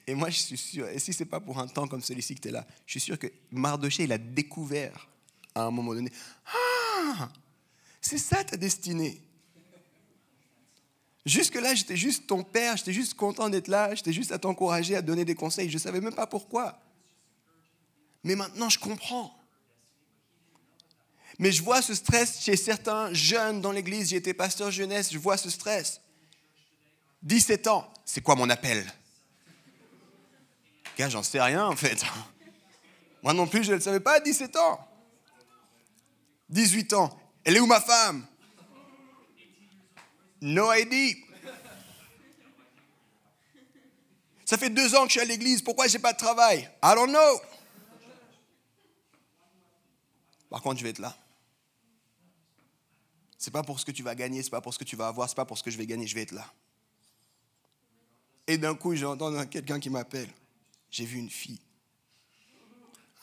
Et 0.07 0.15
moi, 0.15 0.31
je 0.31 0.39
suis 0.39 0.57
sûr, 0.57 0.89
et 0.89 0.99
si 0.99 1.13
c'est 1.13 1.27
pas 1.27 1.39
pour 1.39 1.59
un 1.59 1.69
temps 1.69 1.87
comme 1.87 2.01
celui-ci 2.01 2.35
que 2.35 2.41
tu 2.41 2.49
es 2.49 2.51
là, 2.51 2.67
je 2.87 2.93
suis 2.93 3.01
sûr 3.01 3.19
que 3.19 3.27
Mardoché, 3.51 4.05
il 4.05 4.13
a 4.13 4.17
découvert 4.17 5.07
à 5.55 5.65
un 5.65 5.71
moment 5.71 5.93
donné, 5.93 6.11
ah, 6.47 7.29
c'est 8.01 8.17
ça 8.17 8.43
ta 8.43 8.57
destinée. 8.57 9.21
Jusque-là, 11.27 11.75
j'étais 11.75 11.99
juste 11.99 12.27
ton 12.27 12.43
père, 12.43 12.79
j'étais 12.79 12.95
juste 12.95 13.15
content 13.15 13.51
d'être 13.51 13.69
là, 13.69 13.95
j'étais 13.95 14.15
juste 14.15 14.33
à 14.33 14.39
t'encourager, 14.39 14.97
à 14.97 15.03
donner 15.03 15.27
des 15.27 15.35
conseils, 15.35 15.69
je 15.69 15.75
ne 15.75 15.79
savais 15.81 16.01
même 16.01 16.15
pas 16.15 16.27
pourquoi. 16.27 16.81
Mais 18.25 18.35
maintenant, 18.35 18.71
je 18.71 18.79
comprends. 18.79 19.39
Mais 21.43 21.51
je 21.51 21.61
vois 21.61 21.83
ce 21.83 21.93
stress 21.93 22.41
chez 22.41 22.57
certains 22.57 23.13
jeunes 23.13 23.61
dans 23.61 23.73
l'église, 23.73 24.11
j'étais 24.11 24.33
pasteur 24.33 24.71
jeunesse, 24.71 25.13
je 25.13 25.19
vois 25.19 25.37
ce 25.37 25.51
stress. 25.51 26.01
17 27.25 27.67
ans, 27.67 27.93
c'est 28.05 28.21
quoi 28.21 28.37
mon 28.37 28.49
appel? 28.49 28.87
Gars, 30.97 31.09
j'en 31.09 31.25
sais 31.25 31.41
rien 31.41 31.67
en 31.67 31.75
fait. 31.75 32.05
Moi 33.25 33.33
non 33.33 33.49
plus, 33.49 33.65
je 33.65 33.71
ne 33.71 33.75
le 33.75 33.81
savais 33.81 33.99
pas 33.99 34.19
à 34.19 34.21
17 34.21 34.55
ans. 34.55 34.87
18 36.49 36.93
ans, 36.93 37.21
elle 37.43 37.57
est 37.57 37.61
où 37.61 37.67
ma 37.67 37.81
femme? 37.81 38.25
No 40.41 40.73
idea. 40.73 41.17
Ça 44.45 44.57
fait 44.57 44.71
deux 44.71 44.95
ans 44.95 45.03
que 45.03 45.09
je 45.09 45.15
suis 45.15 45.21
à 45.21 45.25
l'église, 45.25 45.61
pourquoi 45.61 45.89
je 45.89 45.95
n'ai 45.95 46.03
pas 46.03 46.13
de 46.13 46.19
travail? 46.19 46.71
I 46.85 46.95
don't 46.95 47.11
know. 47.11 47.41
Par 50.49 50.63
contre, 50.63 50.79
je 50.79 50.85
vais 50.85 50.91
être 50.91 51.01
là. 51.01 51.17
C'est 53.43 53.51
pas 53.51 53.65
pour 53.65 53.81
ce 53.81 53.85
que 53.85 53.91
tu 53.91 54.05
vas 54.05 54.15
gagner, 54.15 54.41
c'est 54.41 54.51
pas 54.51 54.61
pour 54.61 54.73
ce 54.73 54.79
que 54.79 54.85
tu 54.85 54.95
vas 54.95 55.09
avoir, 55.09 55.29
c'est 55.29 55.35
pas 55.35 55.45
pour 55.45 55.59
ce 55.59 55.65
que 55.65 55.71
je 55.73 55.77
vais 55.77 55.85
gagner, 55.85 56.07
je 56.07 56.15
vais 56.15 56.23
être 56.23 56.31
là. 56.31 56.47
Et 58.47 58.57
d'un 58.57 58.77
coup, 58.77 58.95
j'entends 58.95 59.45
quelqu'un 59.47 59.81
qui 59.81 59.91
m'appelle. 59.91 60.31
J'ai 60.93 61.05
vu 61.05 61.19
une 61.19 61.29
fille. 61.29 61.59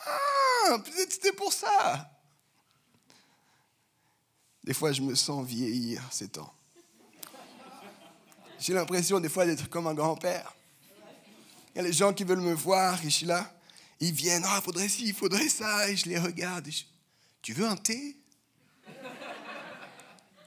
Ah, 0.05 0.77
peut-être 0.84 1.13
c'était 1.13 1.32
pour 1.32 1.53
ça. 1.53 2.12
Des 4.62 4.73
fois, 4.73 4.91
je 4.91 5.01
me 5.03 5.15
sens 5.15 5.47
vieillir 5.47 6.05
ces 6.12 6.27
temps. 6.27 6.53
J'ai 8.60 8.73
l'impression 8.73 9.21
des 9.21 9.29
fois 9.29 9.45
d'être 9.45 9.69
comme 9.69 9.88
un 9.88 9.93
grand-père. 9.93 10.53
Il 11.73 11.77
y 11.77 11.79
a 11.79 11.84
les 11.84 11.93
gens 11.93 12.13
qui 12.13 12.25
veulent 12.25 12.41
me 12.41 12.53
voir 12.53 12.99
et 12.99 13.10
je 13.10 13.15
suis 13.15 13.25
là. 13.25 13.49
Ils 14.01 14.12
viennent, 14.12 14.43
ah, 14.45 14.58
il 14.58 14.63
faudrait 14.63 14.89
ci, 14.89 15.08
il 15.08 15.15
faudrait 15.15 15.47
ça, 15.47 15.89
et 15.89 15.95
je 15.95 16.10
les 16.10 16.19
regarde. 16.19 16.67
tu 17.41 17.53
veux 17.53 17.65
un 17.65 17.77
thé? 17.77 18.17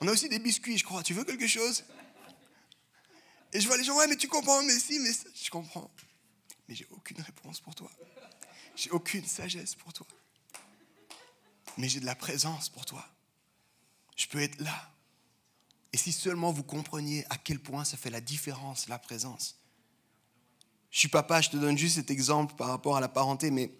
On 0.02 0.08
a 0.08 0.10
aussi 0.10 0.28
des 0.28 0.40
biscuits, 0.40 0.76
je 0.76 0.82
crois. 0.82 1.04
Tu 1.04 1.14
veux 1.14 1.22
quelque 1.22 1.46
chose? 1.46 1.84
Et 3.52 3.60
je 3.60 3.68
vois 3.68 3.76
les 3.76 3.84
gens, 3.84 3.96
ouais, 3.96 4.08
mais 4.08 4.16
tu 4.16 4.26
comprends, 4.26 4.60
mais 4.64 4.76
si, 4.76 4.98
mais 4.98 5.12
ça. 5.12 5.28
Je 5.32 5.48
comprends. 5.48 5.88
Mais 6.68 6.74
j'ai 6.74 6.88
aucune 6.90 7.20
réponse 7.20 7.60
pour 7.60 7.76
toi. 7.76 7.88
J'ai 8.74 8.90
aucune 8.90 9.24
sagesse 9.24 9.76
pour 9.76 9.92
toi. 9.92 10.08
Mais 11.78 11.88
j'ai 11.88 12.00
de 12.00 12.04
la 12.04 12.16
présence 12.16 12.68
pour 12.68 12.84
toi. 12.84 13.06
Je 14.16 14.26
peux 14.26 14.42
être 14.42 14.60
là. 14.60 14.90
Et 15.92 15.96
si 15.96 16.10
seulement 16.10 16.50
vous 16.50 16.64
compreniez 16.64 17.24
à 17.30 17.36
quel 17.36 17.60
point 17.60 17.84
ça 17.84 17.96
fait 17.96 18.10
la 18.10 18.20
différence, 18.20 18.88
la 18.88 18.98
présence. 18.98 19.56
Je 20.90 20.98
suis 20.98 21.08
papa, 21.08 21.40
je 21.40 21.50
te 21.50 21.56
donne 21.56 21.78
juste 21.78 21.94
cet 21.94 22.10
exemple 22.10 22.56
par 22.56 22.66
rapport 22.66 22.96
à 22.96 23.00
la 23.00 23.08
parenté, 23.08 23.52
mais 23.52 23.72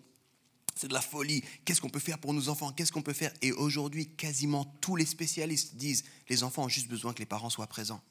c'est 0.75 0.89
de 0.89 0.95
la 0.95 1.01
folie. 1.01 1.43
Qu'est-ce 1.65 1.81
qu'on 1.81 1.91
peut 1.91 2.01
faire 2.01 2.19
pour 2.19 2.33
nos 2.33 2.49
enfants? 2.49 2.73
Qu'est-ce 2.73 2.93
qu'on 2.93 3.03
peut 3.03 3.13
faire? 3.13 3.33
Et 3.43 3.53
aujourd'hui, 3.53 4.09
quasiment 4.09 4.65
tous 4.81 4.97
les 4.97 5.07
spécialistes 5.07 5.77
disent, 5.77 6.05
les 6.29 6.43
enfants 6.43 6.65
ont 6.65 6.69
juste 6.69 6.89
besoin 6.89 7.13
que 7.13 7.19
les 7.19 7.27
parents 7.27 7.51
soient 7.51 7.67
présents. 7.67 8.03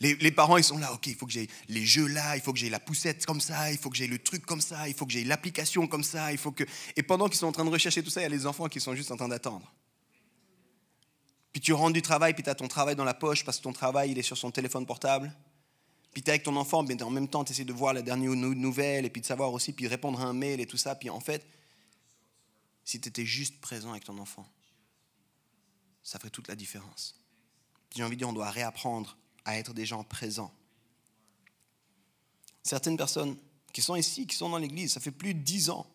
Les, 0.00 0.32
parents, 0.32 0.56
ils 0.56 0.64
sont 0.64 0.78
là, 0.78 0.92
ok, 0.92 1.06
il 1.06 1.14
faut 1.14 1.26
que 1.26 1.32
j'ai 1.32 1.48
les 1.68 1.86
jeux 1.86 2.08
là, 2.08 2.34
il 2.34 2.42
faut 2.42 2.52
que 2.52 2.58
j'ai 2.58 2.68
la 2.68 2.80
poussette 2.80 3.24
comme 3.24 3.40
ça, 3.40 3.70
il 3.70 3.78
faut 3.78 3.88
que 3.88 3.96
j'ai 3.96 4.08
le 4.08 4.18
truc 4.18 4.44
comme 4.44 4.60
ça, 4.60 4.88
il 4.88 4.94
faut 4.94 5.06
que 5.06 5.12
j'ai 5.12 5.22
l'application 5.22 5.86
comme 5.86 6.02
ça, 6.02 6.32
il 6.32 6.38
faut 6.38 6.50
que... 6.50 6.64
Et 6.96 7.04
pendant 7.04 7.28
qu'ils 7.28 7.38
sont 7.38 7.46
en 7.46 7.52
train 7.52 7.64
de 7.64 7.70
rechercher 7.70 8.02
tout 8.02 8.10
ça, 8.10 8.20
il 8.20 8.24
y 8.24 8.26
a 8.26 8.28
les 8.28 8.44
enfants 8.46 8.66
qui 8.66 8.80
sont 8.80 8.96
juste 8.96 9.12
en 9.12 9.16
train 9.16 9.28
d'attendre. 9.28 9.72
Puis 11.52 11.60
tu 11.60 11.72
rentres 11.72 11.92
du 11.92 12.02
travail, 12.02 12.34
puis 12.34 12.42
tu 12.42 12.50
as 12.50 12.56
ton 12.56 12.66
travail 12.66 12.96
dans 12.96 13.04
la 13.04 13.14
poche 13.14 13.44
parce 13.44 13.58
que 13.58 13.62
ton 13.62 13.72
travail, 13.72 14.10
il 14.10 14.18
est 14.18 14.22
sur 14.22 14.36
son 14.36 14.50
téléphone 14.50 14.86
portable. 14.86 15.32
Puis 16.12 16.22
tu 16.22 16.28
es 16.28 16.30
avec 16.30 16.42
ton 16.42 16.56
enfant, 16.56 16.82
mais 16.82 17.00
en 17.02 17.10
même 17.10 17.28
temps, 17.28 17.44
tu 17.44 17.52
essaies 17.52 17.64
de 17.64 17.72
voir 17.72 17.94
la 17.94 18.02
dernière 18.02 18.30
nouvelle 18.32 19.04
et 19.04 19.10
puis 19.10 19.20
de 19.20 19.26
savoir 19.26 19.52
aussi, 19.52 19.72
puis 19.72 19.88
répondre 19.88 20.20
à 20.20 20.24
un 20.24 20.32
mail 20.32 20.60
et 20.60 20.66
tout 20.66 20.76
ça. 20.76 20.94
Puis 20.94 21.10
en 21.10 21.20
fait, 21.20 21.46
si 22.84 23.00
tu 23.00 23.08
étais 23.08 23.24
juste 23.24 23.60
présent 23.60 23.90
avec 23.90 24.04
ton 24.04 24.18
enfant, 24.18 24.46
ça 26.02 26.18
ferait 26.18 26.30
toute 26.30 26.48
la 26.48 26.56
différence. 26.56 27.14
J'ai 27.94 28.02
envie 28.02 28.16
de 28.16 28.20
dire, 28.20 28.28
on 28.28 28.32
doit 28.32 28.50
réapprendre 28.50 29.16
à 29.44 29.58
être 29.58 29.72
des 29.72 29.86
gens 29.86 30.04
présents. 30.04 30.52
Certaines 32.62 32.96
personnes 32.96 33.36
qui 33.72 33.82
sont 33.82 33.96
ici, 33.96 34.26
qui 34.26 34.36
sont 34.36 34.50
dans 34.50 34.58
l'église, 34.58 34.92
ça 34.92 35.00
fait 35.00 35.10
plus 35.10 35.34
de 35.34 35.40
dix 35.40 35.70
ans 35.70 35.86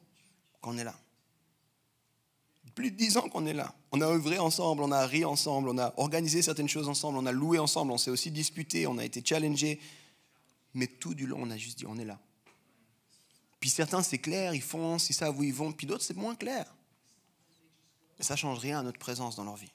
qu'on 0.62 0.78
est 0.78 0.84
là 0.84 0.96
plus 2.78 2.92
de 2.92 2.96
dix 2.96 3.18
ans 3.18 3.28
qu'on 3.28 3.48
est 3.48 3.54
là. 3.54 3.74
On 3.92 4.02
a 4.02 4.06
œuvré 4.06 4.38
ensemble, 4.38 4.84
on 4.84 4.92
a 4.92 5.04
ri 5.08 5.26
ensemble, 5.26 5.70
on 5.70 5.80
a 5.80 5.96
organisé 5.98 6.44
certaines 6.44 6.70
choses 6.70 6.88
ensemble, 6.88 7.18
on 7.18 7.26
a 7.26 7.32
loué 7.32 7.58
ensemble, 7.58 7.92
on 7.92 7.98
s'est 7.98 8.12
aussi 8.12 8.30
disputé, 8.30 8.86
on 8.86 9.00
a 9.00 9.04
été 9.04 9.24
challengé. 9.26 9.80
Mais 10.74 10.88
tout 10.88 11.14
du 11.14 11.26
long, 11.26 11.40
on 11.42 11.50
a 11.50 11.58
juste 11.58 11.80
dit, 11.80 11.86
on 11.88 11.98
est 11.98 12.06
là. 12.06 12.20
Puis 13.60 13.70
certains, 13.70 14.04
c'est 14.04 14.20
clair, 14.20 14.54
ils 14.54 14.62
foncent, 14.62 15.10
ils 15.10 15.14
savent 15.14 15.38
où 15.38 15.44
ils 15.44 15.54
vont. 15.54 15.72
Puis 15.72 15.88
d'autres, 15.88 16.04
c'est 16.04 16.16
moins 16.16 16.36
clair. 16.36 16.74
Mais 18.18 18.26
ça 18.26 18.36
ne 18.36 18.38
change 18.38 18.60
rien 18.60 18.80
à 18.80 18.84
notre 18.84 19.00
présence 19.00 19.36
dans 19.36 19.44
leur 19.44 19.56
vie. 19.56 19.72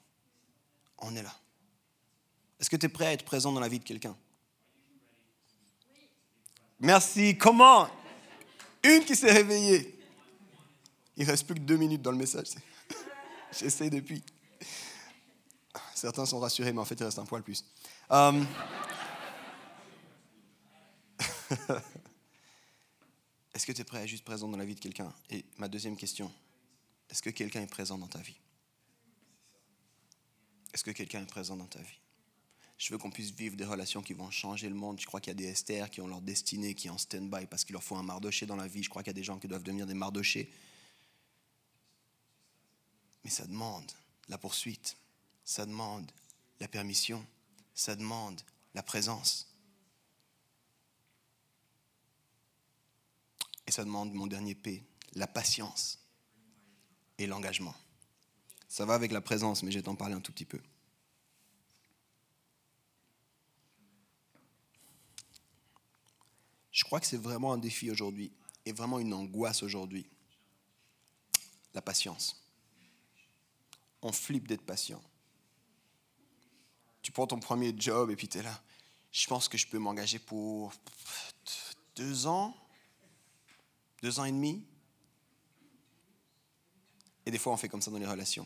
On 0.99 1.15
est 1.15 1.23
là. 1.23 1.35
Est-ce 2.59 2.69
que 2.69 2.77
tu 2.77 2.85
es 2.85 2.89
prêt 2.89 3.07
à 3.07 3.13
être 3.13 3.25
présent 3.25 3.51
dans 3.51 3.59
la 3.59 3.67
vie 3.67 3.79
de 3.79 3.83
quelqu'un? 3.83 4.15
Merci. 6.79 7.37
Comment? 7.37 7.89
Une 8.83 9.03
qui 9.03 9.15
s'est 9.15 9.31
réveillée. 9.31 9.99
Il 11.15 11.25
reste 11.29 11.45
plus 11.45 11.55
que 11.55 11.59
deux 11.59 11.77
minutes 11.77 12.01
dans 12.01 12.11
le 12.11 12.17
message. 12.17 12.47
J'essaie 13.59 13.89
depuis. 13.89 14.23
Certains 15.93 16.25
sont 16.25 16.39
rassurés, 16.39 16.73
mais 16.73 16.79
en 16.79 16.85
fait, 16.85 16.95
il 16.95 17.03
reste 17.03 17.19
un 17.19 17.25
poil 17.25 17.43
plus. 17.43 17.63
Euh, 18.11 18.43
est-ce 23.53 23.65
que 23.65 23.71
tu 23.71 23.81
es 23.81 23.83
prêt 23.83 23.99
à 23.99 24.05
juste 24.05 24.23
présent 24.23 24.47
dans 24.47 24.57
la 24.57 24.65
vie 24.65 24.75
de 24.75 24.79
quelqu'un? 24.79 25.13
Et 25.29 25.45
ma 25.57 25.67
deuxième 25.67 25.97
question, 25.97 26.31
est-ce 27.09 27.21
que 27.21 27.29
quelqu'un 27.29 27.61
est 27.61 27.67
présent 27.67 27.97
dans 27.97 28.07
ta 28.07 28.19
vie? 28.19 28.37
Est-ce 30.73 30.83
que 30.83 30.91
quelqu'un 30.91 31.21
est 31.21 31.27
présent 31.27 31.55
dans 31.55 31.67
ta 31.67 31.79
vie? 31.79 31.99
Je 32.77 32.91
veux 32.91 32.97
qu'on 32.97 33.11
puisse 33.11 33.31
vivre 33.31 33.55
des 33.55 33.65
relations 33.65 34.01
qui 34.01 34.13
vont 34.13 34.31
changer 34.31 34.67
le 34.67 34.75
monde. 34.75 34.99
Je 34.99 35.05
crois 35.05 35.21
qu'il 35.21 35.31
y 35.31 35.31
a 35.31 35.35
des 35.35 35.45
Esther 35.45 35.89
qui 35.89 36.01
ont 36.01 36.07
leur 36.07 36.21
destinée, 36.21 36.73
qui 36.73 36.87
est 36.87 36.91
en 36.91 36.97
stand-by 36.97 37.45
parce 37.45 37.63
qu'il 37.63 37.73
leur 37.73 37.83
faut 37.83 37.95
un 37.95 38.03
mardoché 38.03 38.45
dans 38.45 38.55
la 38.55 38.67
vie. 38.67 38.83
Je 38.83 38.89
crois 38.89 39.03
qu'il 39.03 39.11
y 39.11 39.15
a 39.15 39.19
des 39.19 39.23
gens 39.23 39.39
qui 39.39 39.47
doivent 39.47 39.63
devenir 39.63 39.85
des 39.85 39.93
mardochés 39.93 40.51
mais 43.23 43.29
ça 43.29 43.45
demande 43.45 43.91
la 44.27 44.37
poursuite, 44.37 44.97
ça 45.43 45.65
demande 45.65 46.11
la 46.59 46.67
permission, 46.67 47.25
ça 47.73 47.95
demande 47.95 48.41
la 48.73 48.83
présence. 48.83 49.52
Et 53.67 53.71
ça 53.71 53.83
demande 53.83 54.13
mon 54.13 54.27
dernier 54.27 54.55
P, 54.55 54.83
la 55.13 55.27
patience 55.27 55.99
et 57.17 57.27
l'engagement. 57.27 57.75
Ça 58.67 58.85
va 58.85 58.93
avec 58.93 59.11
la 59.11 59.21
présence, 59.21 59.63
mais 59.63 59.71
je 59.71 59.79
vais 59.79 59.83
t'en 59.83 59.95
parler 59.95 60.15
un 60.15 60.21
tout 60.21 60.31
petit 60.31 60.45
peu. 60.45 60.59
Je 66.71 66.83
crois 66.83 66.99
que 66.99 67.05
c'est 67.05 67.17
vraiment 67.17 67.53
un 67.53 67.57
défi 67.57 67.91
aujourd'hui 67.91 68.31
et 68.65 68.71
vraiment 68.71 68.99
une 68.99 69.13
angoisse 69.13 69.61
aujourd'hui. 69.61 70.07
La 71.73 71.81
patience 71.81 72.43
on 74.03 74.11
flippe 74.11 74.47
d'être 74.47 74.65
patient. 74.65 75.01
Tu 77.01 77.11
prends 77.11 77.27
ton 77.27 77.39
premier 77.39 77.73
job 77.75 78.11
et 78.11 78.15
puis 78.15 78.27
tu 78.27 78.37
es 78.37 78.43
là. 78.43 78.61
je 79.11 79.27
pense 79.27 79.47
que 79.47 79.57
je 79.57 79.67
peux 79.67 79.79
m'engager 79.79 80.19
pour 80.19 80.73
deux 81.95 82.27
ans, 82.27 82.55
deux 84.03 84.19
ans 84.19 84.25
et 84.25 84.31
demi. 84.31 84.61
Et 87.25 87.31
des 87.31 87.39
fois, 87.39 87.53
on 87.53 87.57
fait 87.57 87.69
comme 87.69 87.81
ça 87.81 87.89
dans 87.89 87.97
les 87.97 88.05
relations. 88.05 88.45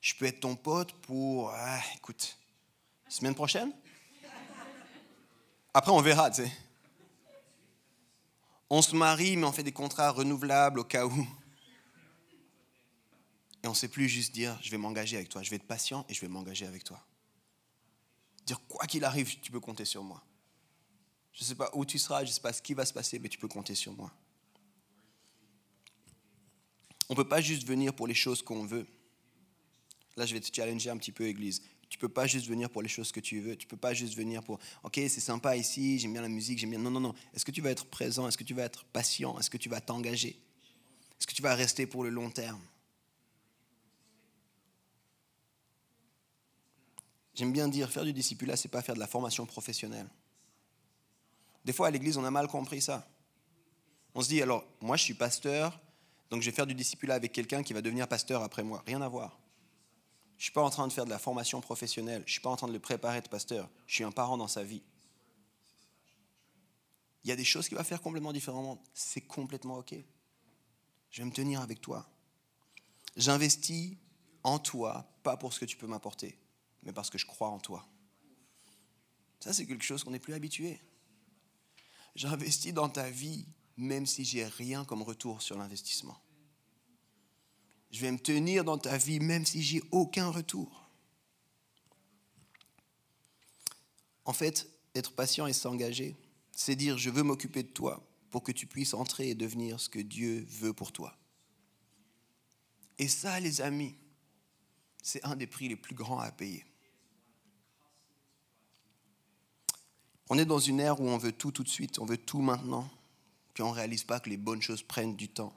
Je 0.00 0.12
peux 0.16 0.24
être 0.24 0.40
ton 0.40 0.56
pote 0.56 0.92
pour, 1.02 1.50
ah, 1.50 1.80
écoute, 1.94 2.36
semaine 3.08 3.36
prochaine? 3.36 3.72
Après, 5.72 5.92
on 5.92 6.00
verra, 6.00 6.30
tu 6.32 6.42
sais. 6.42 6.52
On 8.68 8.82
se 8.82 8.96
marie, 8.96 9.36
mais 9.36 9.46
on 9.46 9.52
fait 9.52 9.62
des 9.62 9.72
contrats 9.72 10.10
renouvelables 10.10 10.80
au 10.80 10.84
cas 10.84 11.06
où. 11.06 11.26
Et 13.62 13.68
on 13.68 13.70
ne 13.70 13.76
sait 13.76 13.86
plus 13.86 14.08
juste 14.08 14.32
dire, 14.32 14.58
je 14.60 14.70
vais 14.70 14.78
m'engager 14.78 15.16
avec 15.16 15.28
toi, 15.28 15.44
je 15.44 15.50
vais 15.50 15.56
être 15.56 15.68
patient 15.68 16.04
et 16.08 16.14
je 16.14 16.20
vais 16.20 16.28
m'engager 16.28 16.66
avec 16.66 16.82
toi. 16.82 17.00
Dire, 18.46 18.60
quoi 18.66 18.84
qu'il 18.88 19.04
arrive, 19.04 19.38
tu 19.40 19.52
peux 19.52 19.60
compter 19.60 19.84
sur 19.84 20.02
moi. 20.02 20.24
Je 21.32 21.42
ne 21.42 21.46
sais 21.46 21.54
pas 21.54 21.70
où 21.74 21.84
tu 21.84 21.98
seras, 21.98 22.24
je 22.24 22.30
ne 22.30 22.34
sais 22.34 22.40
pas 22.40 22.52
ce 22.52 22.62
qui 22.62 22.74
va 22.74 22.84
se 22.84 22.92
passer, 22.92 23.18
mais 23.18 23.28
tu 23.28 23.38
peux 23.38 23.48
compter 23.48 23.74
sur 23.74 23.92
moi. 23.92 24.12
On 27.08 27.14
ne 27.14 27.16
peut 27.16 27.28
pas 27.28 27.40
juste 27.40 27.66
venir 27.66 27.94
pour 27.94 28.06
les 28.06 28.14
choses 28.14 28.42
qu'on 28.42 28.64
veut. 28.64 28.86
Là, 30.16 30.26
je 30.26 30.34
vais 30.34 30.40
te 30.40 30.54
challenger 30.54 30.90
un 30.90 30.96
petit 30.96 31.12
peu, 31.12 31.26
Église. 31.26 31.62
Tu 31.88 31.98
ne 31.98 32.00
peux 32.00 32.08
pas 32.08 32.26
juste 32.26 32.46
venir 32.46 32.70
pour 32.70 32.82
les 32.82 32.88
choses 32.88 33.12
que 33.12 33.20
tu 33.20 33.40
veux. 33.40 33.56
Tu 33.56 33.66
ne 33.66 33.70
peux 33.70 33.76
pas 33.76 33.92
juste 33.92 34.14
venir 34.14 34.42
pour, 34.42 34.58
OK, 34.82 34.94
c'est 34.94 35.20
sympa 35.20 35.56
ici, 35.56 35.98
j'aime 35.98 36.12
bien 36.12 36.22
la 36.22 36.28
musique, 36.28 36.58
j'aime 36.58 36.70
bien... 36.70 36.78
Non, 36.78 36.90
non, 36.90 37.00
non. 37.00 37.14
Est-ce 37.34 37.44
que 37.44 37.50
tu 37.50 37.60
vas 37.60 37.70
être 37.70 37.86
présent? 37.86 38.28
Est-ce 38.28 38.38
que 38.38 38.44
tu 38.44 38.54
vas 38.54 38.62
être 38.62 38.84
patient? 38.84 39.38
Est-ce 39.38 39.50
que 39.50 39.58
tu 39.58 39.68
vas 39.68 39.80
t'engager? 39.80 40.40
Est-ce 41.18 41.26
que 41.26 41.34
tu 41.34 41.42
vas 41.42 41.54
rester 41.54 41.86
pour 41.86 42.02
le 42.02 42.10
long 42.10 42.30
terme? 42.30 42.60
J'aime 47.34 47.52
bien 47.52 47.68
dire, 47.68 47.90
faire 47.90 48.04
du 48.04 48.12
discipulat, 48.12 48.56
c'est 48.56 48.68
pas 48.68 48.82
faire 48.82 48.94
de 48.94 49.00
la 49.00 49.06
formation 49.06 49.46
professionnelle. 49.46 50.08
Des 51.64 51.72
fois, 51.72 51.88
à 51.88 51.90
l'église, 51.90 52.16
on 52.16 52.24
a 52.24 52.30
mal 52.30 52.48
compris 52.48 52.80
ça. 52.80 53.06
On 54.14 54.22
se 54.22 54.28
dit, 54.28 54.42
alors, 54.42 54.64
moi, 54.80 54.96
je 54.96 55.04
suis 55.04 55.14
pasteur, 55.14 55.80
donc 56.30 56.42
je 56.42 56.50
vais 56.50 56.54
faire 56.54 56.66
du 56.66 56.74
discipulat 56.74 57.14
avec 57.14 57.32
quelqu'un 57.32 57.62
qui 57.62 57.72
va 57.72 57.82
devenir 57.82 58.08
pasteur 58.08 58.42
après 58.42 58.62
moi. 58.62 58.82
Rien 58.86 59.00
à 59.00 59.08
voir. 59.08 59.38
Je 60.36 60.42
ne 60.42 60.44
suis 60.44 60.52
pas 60.52 60.62
en 60.62 60.70
train 60.70 60.88
de 60.88 60.92
faire 60.92 61.04
de 61.04 61.10
la 61.10 61.18
formation 61.18 61.60
professionnelle. 61.60 62.22
Je 62.26 62.30
ne 62.30 62.32
suis 62.32 62.40
pas 62.40 62.50
en 62.50 62.56
train 62.56 62.66
de 62.66 62.72
le 62.72 62.80
préparer 62.80 63.20
de 63.20 63.28
pasteur. 63.28 63.68
Je 63.86 63.94
suis 63.94 64.04
un 64.04 64.10
parent 64.10 64.36
dans 64.36 64.48
sa 64.48 64.64
vie. 64.64 64.82
Il 67.24 67.28
y 67.28 67.32
a 67.32 67.36
des 67.36 67.44
choses 67.44 67.68
qu'il 67.68 67.76
va 67.76 67.84
faire 67.84 68.02
complètement 68.02 68.32
différemment. 68.32 68.82
C'est 68.92 69.20
complètement 69.20 69.78
OK. 69.78 69.94
Je 71.10 71.22
vais 71.22 71.28
me 71.28 71.32
tenir 71.32 71.60
avec 71.60 71.80
toi. 71.80 72.08
J'investis 73.16 73.96
en 74.42 74.58
toi, 74.58 75.06
pas 75.22 75.36
pour 75.36 75.52
ce 75.52 75.60
que 75.60 75.64
tu 75.64 75.76
peux 75.76 75.86
m'apporter, 75.86 76.36
mais 76.82 76.92
parce 76.92 77.10
que 77.10 77.18
je 77.18 77.26
crois 77.26 77.48
en 77.48 77.60
toi. 77.60 77.86
Ça, 79.38 79.52
c'est 79.52 79.66
quelque 79.66 79.84
chose 79.84 80.02
qu'on 80.02 80.10
n'est 80.10 80.18
plus 80.18 80.34
habitué. 80.34 80.80
J'investis 82.14 82.74
dans 82.74 82.88
ta 82.88 83.10
vie, 83.10 83.46
même 83.76 84.06
si 84.06 84.24
j'ai 84.24 84.44
rien 84.44 84.84
comme 84.84 85.02
retour 85.02 85.42
sur 85.42 85.56
l'investissement. 85.56 86.18
Je 87.90 88.00
vais 88.00 88.12
me 88.12 88.18
tenir 88.18 88.64
dans 88.64 88.78
ta 88.78 88.96
vie, 88.96 89.20
même 89.20 89.44
si 89.44 89.62
j'ai 89.62 89.82
aucun 89.90 90.28
retour. 90.30 90.88
En 94.24 94.32
fait, 94.32 94.68
être 94.94 95.14
patient 95.14 95.46
et 95.46 95.52
s'engager, 95.52 96.16
c'est 96.52 96.76
dire 96.76 96.98
je 96.98 97.10
veux 97.10 97.22
m'occuper 97.22 97.62
de 97.62 97.68
toi 97.68 98.06
pour 98.30 98.42
que 98.42 98.52
tu 98.52 98.66
puisses 98.66 98.94
entrer 98.94 99.30
et 99.30 99.34
devenir 99.34 99.80
ce 99.80 99.88
que 99.88 99.98
Dieu 99.98 100.46
veut 100.48 100.72
pour 100.72 100.92
toi. 100.92 101.16
Et 102.98 103.08
ça, 103.08 103.40
les 103.40 103.60
amis, 103.60 103.94
c'est 105.02 105.24
un 105.24 105.36
des 105.36 105.46
prix 105.46 105.68
les 105.68 105.76
plus 105.76 105.94
grands 105.94 106.20
à 106.20 106.30
payer. 106.30 106.64
On 110.34 110.38
est 110.38 110.46
dans 110.46 110.58
une 110.58 110.80
ère 110.80 110.98
où 110.98 111.10
on 111.10 111.18
veut 111.18 111.32
tout 111.32 111.52
tout 111.52 111.62
de 111.62 111.68
suite, 111.68 111.98
on 111.98 112.06
veut 112.06 112.16
tout 112.16 112.40
maintenant, 112.40 112.88
puis 113.52 113.62
on 113.62 113.68
ne 113.68 113.74
réalise 113.74 114.02
pas 114.02 114.18
que 114.18 114.30
les 114.30 114.38
bonnes 114.38 114.62
choses 114.62 114.82
prennent 114.82 115.14
du 115.14 115.28
temps. 115.28 115.52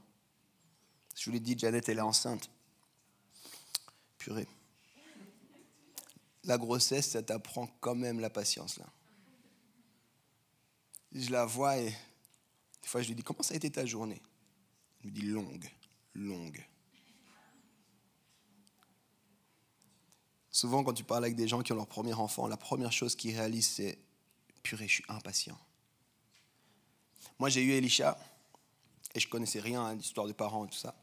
Je 1.15 1.23
vous 1.23 1.31
l'ai 1.31 1.39
dit, 1.39 1.57
Janet, 1.57 1.87
elle 1.87 1.99
est 1.99 2.01
enceinte. 2.01 2.49
Purée. 4.17 4.49
La 6.43 6.57
grossesse, 6.57 7.11
ça 7.11 7.23
t'apprend 7.23 7.67
quand 7.79 7.95
même 7.95 8.19
la 8.19 8.29
patience, 8.29 8.77
là. 8.77 8.85
Je 11.13 11.29
la 11.31 11.45
vois 11.45 11.77
et 11.77 11.85
des 12.81 12.87
fois 12.89 13.01
je 13.01 13.07
lui 13.07 13.15
dis, 13.15 13.23
comment 13.23 13.43
ça 13.43 13.53
a 13.53 13.57
été 13.57 13.71
ta 13.71 13.85
journée? 13.85 14.21
Elle 14.99 15.11
me 15.11 15.15
dit, 15.15 15.21
longue, 15.21 15.71
longue. 16.15 16.67
Souvent, 20.51 20.83
quand 20.83 20.93
tu 20.93 21.05
parles 21.05 21.23
avec 21.23 21.37
des 21.37 21.47
gens 21.47 21.61
qui 21.61 21.71
ont 21.71 21.77
leur 21.77 21.87
premier 21.87 22.13
enfant, 22.13 22.49
la 22.49 22.57
première 22.57 22.91
chose 22.91 23.15
qu'ils 23.15 23.37
réalisent, 23.37 23.69
c'est 23.69 24.04
purée, 24.65 24.87
je 24.87 24.93
suis 24.95 25.05
impatient. 25.07 25.57
Moi, 27.37 27.49
j'ai 27.49 27.61
eu 27.61 27.71
Elisha 27.71 28.17
et 29.13 29.19
je 29.19 29.27
connaissais 29.27 29.59
rien 29.59 29.85
à 29.85 29.93
l'histoire 29.93 30.25
des 30.25 30.33
parents 30.33 30.65
et 30.65 30.69
tout 30.69 30.77
ça. 30.77 30.95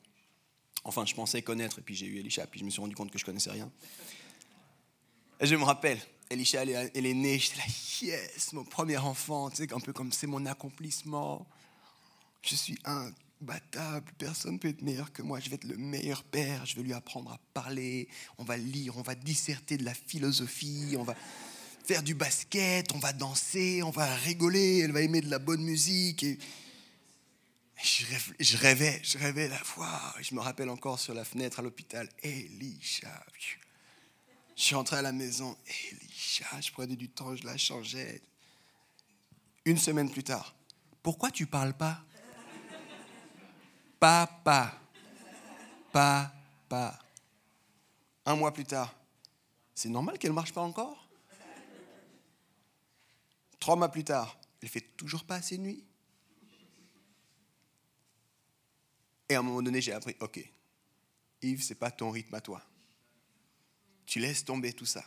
Enfin, 0.84 1.06
je 1.06 1.14
pensais 1.14 1.42
connaître 1.42 1.78
et 1.78 1.82
puis 1.82 1.94
j'ai 1.94 2.06
eu 2.06 2.18
Elisha, 2.18 2.46
puis 2.46 2.58
je 2.58 2.64
me 2.64 2.70
suis 2.70 2.80
rendu 2.80 2.96
compte 2.96 3.12
que 3.12 3.18
je 3.18 3.24
connaissais 3.24 3.52
rien. 3.52 3.70
Et 5.40 5.46
je 5.46 5.54
me 5.54 5.62
rappelle, 5.62 6.00
Elisha, 6.28 6.62
elle 6.62 7.06
est, 7.06 7.14
née, 7.14 7.38
j'étais 7.38 7.58
là, 7.58 7.64
yes, 8.02 8.52
mon 8.52 8.64
premier 8.64 8.96
enfant, 8.96 9.48
tu 9.48 9.56
sais, 9.56 9.72
un 9.72 9.80
peu 9.80 9.92
comme 9.92 10.10
c'est 10.10 10.26
mon 10.26 10.44
accomplissement. 10.46 11.46
Je 12.42 12.56
suis 12.56 12.78
imbattable, 12.84 14.10
personne 14.18 14.54
ne 14.54 14.58
peut 14.58 14.68
être 14.68 14.82
meilleur 14.82 15.12
que 15.12 15.22
moi, 15.22 15.38
je 15.38 15.50
vais 15.50 15.56
être 15.56 15.64
le 15.64 15.76
meilleur 15.76 16.24
père, 16.24 16.66
je 16.66 16.74
vais 16.74 16.82
lui 16.82 16.94
apprendre 16.94 17.30
à 17.30 17.38
parler, 17.54 18.08
on 18.38 18.44
va 18.44 18.56
lire, 18.56 18.96
on 18.96 19.02
va 19.02 19.14
disserter 19.14 19.76
de 19.76 19.84
la 19.84 19.94
philosophie, 19.94 20.96
on 20.98 21.04
va 21.04 21.14
faire 21.85 22.03
du 22.03 22.14
basket, 22.14 22.93
on 22.95 22.99
va 22.99 23.12
danser, 23.12 23.83
on 23.83 23.91
va 23.91 24.14
rigoler, 24.14 24.78
elle 24.80 24.93
va 24.93 25.01
aimer 25.01 25.20
de 25.20 25.30
la 25.30 25.39
bonne 25.39 25.62
musique. 25.62 26.24
Je 27.83 28.57
rêvais, 28.57 29.01
je 29.03 29.18
rêvais 29.18 29.49
la 29.49 29.61
voir. 29.74 30.16
Je 30.20 30.35
me 30.35 30.41
rappelle 30.41 30.70
encore 30.70 30.99
sur 30.99 31.14
la 31.14 31.24
fenêtre 31.24 31.59
à 31.59 31.62
l'hôpital, 31.62 32.09
Elisha. 32.22 33.24
Je 34.55 34.62
suis 34.62 34.74
rentré 34.74 34.97
à 34.97 35.03
la 35.03 35.12
maison, 35.12 35.57
Elisha, 35.91 36.61
je 36.61 36.70
prenais 36.70 36.97
du 36.97 37.09
temps, 37.09 37.35
je 37.35 37.45
la 37.45 37.57
changeais. 37.57 38.22
Une 39.64 39.78
semaine 39.78 40.11
plus 40.11 40.24
tard, 40.24 40.55
pourquoi 41.03 41.30
tu 41.30 41.47
parles 41.47 41.74
pas? 41.74 42.05
Papa, 43.99 44.78
papa. 45.93 46.99
Un 48.24 48.37
mois 48.37 48.53
plus 48.53 48.64
tard, 48.64 48.95
c'est 49.74 49.89
normal 49.89 50.18
qu'elle 50.18 50.30
ne 50.30 50.37
marche 50.37 50.53
pas 50.53 50.61
encore? 50.61 51.01
Trois 53.62 53.76
mois 53.76 53.92
plus 53.92 54.02
tard, 54.02 54.40
elle 54.60 54.68
fait 54.68 54.80
toujours 54.96 55.22
pas 55.22 55.36
assez 55.36 55.56
de 55.56 55.62
nuit 55.62 55.84
Et 59.28 59.36
à 59.36 59.38
un 59.38 59.42
moment 59.42 59.62
donné, 59.62 59.80
j'ai 59.80 59.92
appris, 59.92 60.16
ok, 60.18 60.44
Yves, 61.42 61.62
c'est 61.62 61.76
pas 61.76 61.92
ton 61.92 62.10
rythme 62.10 62.34
à 62.34 62.40
toi. 62.40 62.60
Tu 64.04 64.18
laisses 64.18 64.44
tomber 64.44 64.72
tout 64.72 64.84
ça. 64.84 65.04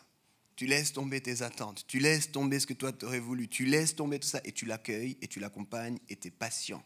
Tu 0.55 0.67
laisses 0.67 0.93
tomber 0.93 1.19
tes 1.19 1.41
attentes. 1.41 1.85
Tu 1.85 1.99
laisses 1.99 2.31
tomber 2.31 2.61
ce 2.61 2.65
que 2.65 2.73
toi 2.73 2.93
t'aurais 2.93 3.19
voulu. 3.19 3.49
Tu 3.49 3.65
laisses 3.65 3.93
tomber 3.93 4.19
tout 4.19 4.27
ça 4.29 4.39
et 4.45 4.53
tu 4.53 4.65
l'accueilles 4.65 5.17
et 5.21 5.27
tu 5.27 5.41
l'accompagnes 5.41 5.99
et 6.07 6.15
tu 6.15 6.29
es 6.29 6.31
patient. 6.31 6.81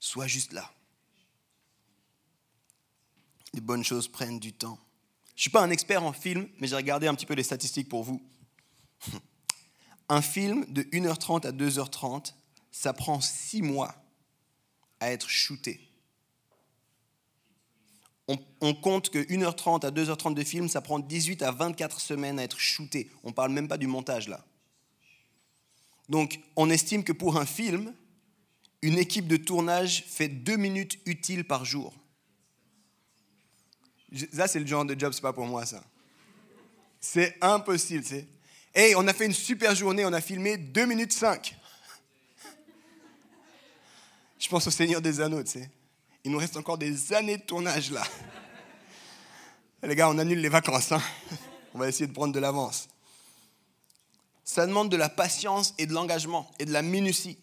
Sois 0.00 0.26
juste 0.26 0.52
là. 0.52 0.74
Les 3.54 3.60
bonnes 3.60 3.84
choses 3.84 4.08
prennent 4.08 4.40
du 4.40 4.52
temps. 4.52 4.80
Je 5.28 5.34
ne 5.34 5.40
suis 5.42 5.50
pas 5.50 5.62
un 5.62 5.70
expert 5.70 6.02
en 6.02 6.12
film, 6.12 6.48
mais 6.58 6.66
j'ai 6.66 6.74
regardé 6.74 7.06
un 7.06 7.14
petit 7.14 7.24
peu 7.24 7.34
les 7.34 7.44
statistiques 7.44 7.88
pour 7.88 8.02
vous. 8.02 8.20
Un 10.08 10.22
film 10.22 10.64
de 10.66 10.82
1h30 10.82 11.46
à 11.46 11.52
2h30, 11.52 12.34
ça 12.70 12.92
prend 12.92 13.20
6 13.20 13.62
mois 13.62 13.94
à 15.00 15.10
être 15.10 15.28
shooté. 15.28 15.80
On, 18.60 18.74
compte 18.74 19.10
que 19.10 19.18
1h30 19.18 19.86
à 19.86 19.90
2h30 19.90 20.34
de 20.34 20.42
film, 20.42 20.68
ça 20.68 20.80
prend 20.80 20.98
18 20.98 21.42
à 21.42 21.52
24 21.52 22.00
semaines 22.00 22.40
à 22.40 22.42
être 22.42 22.58
shooté. 22.58 23.08
On 23.22 23.28
ne 23.28 23.32
parle 23.32 23.52
même 23.52 23.68
pas 23.68 23.78
du 23.78 23.86
montage 23.86 24.28
là. 24.28 24.44
Donc 26.08 26.40
on 26.56 26.68
estime 26.68 27.04
que 27.04 27.12
pour 27.12 27.36
un 27.36 27.46
film, 27.46 27.94
une 28.82 28.98
équipe 28.98 29.28
de 29.28 29.36
tournage 29.36 30.04
fait 30.08 30.28
deux 30.28 30.56
minutes 30.56 30.98
utiles 31.06 31.44
par 31.44 31.64
jour. 31.64 31.94
Ça, 34.32 34.48
c'est 34.48 34.60
le 34.60 34.66
genre 34.66 34.84
de 34.84 34.98
job, 34.98 35.12
c'est 35.12 35.20
pas 35.20 35.32
pour 35.32 35.46
moi 35.46 35.66
ça. 35.66 35.84
C'est 37.00 37.36
impossible. 37.40 38.04
C'est... 38.04 38.26
Hey, 38.78 38.94
on 38.94 39.08
a 39.08 39.14
fait 39.14 39.24
une 39.24 39.32
super 39.32 39.74
journée, 39.74 40.04
on 40.04 40.12
a 40.12 40.20
filmé 40.20 40.58
2 40.58 40.84
minutes 40.84 41.14
5. 41.14 41.56
Je 44.38 44.48
pense 44.50 44.66
au 44.66 44.70
Seigneur 44.70 45.00
des 45.00 45.18
Anneaux, 45.18 45.42
tu 45.42 45.52
sais. 45.52 45.70
Il 46.24 46.30
nous 46.30 46.36
reste 46.36 46.58
encore 46.58 46.76
des 46.76 47.14
années 47.14 47.38
de 47.38 47.42
tournage 47.42 47.90
là. 47.90 48.02
Les 49.82 49.96
gars, 49.96 50.10
on 50.10 50.18
annule 50.18 50.42
les 50.42 50.50
vacances. 50.50 50.92
Hein. 50.92 51.00
On 51.72 51.78
va 51.78 51.88
essayer 51.88 52.06
de 52.06 52.12
prendre 52.12 52.34
de 52.34 52.38
l'avance. 52.38 52.88
Ça 54.44 54.66
demande 54.66 54.90
de 54.90 54.98
la 54.98 55.08
patience 55.08 55.72
et 55.78 55.86
de 55.86 55.94
l'engagement 55.94 56.46
et 56.58 56.66
de 56.66 56.72
la 56.74 56.82
minutie. 56.82 57.38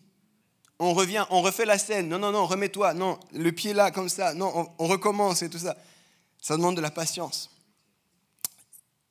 On 0.78 0.94
revient, 0.94 1.26
on 1.32 1.42
refait 1.42 1.66
la 1.66 1.80
scène. 1.80 2.10
Non, 2.10 2.20
non, 2.20 2.32
non, 2.32 2.46
remets-toi. 2.46 2.94
Non, 2.94 3.20
le 3.34 3.52
pied 3.52 3.74
là, 3.74 3.90
comme 3.90 4.08
ça. 4.08 4.36
Non, 4.36 4.52
on, 4.54 4.72
on 4.78 4.88
recommence 4.88 5.42
et 5.42 5.50
tout 5.50 5.58
ça. 5.58 5.76
Ça 6.40 6.58
demande 6.58 6.76
de 6.76 6.82
la 6.82 6.92
patience. 6.92 7.50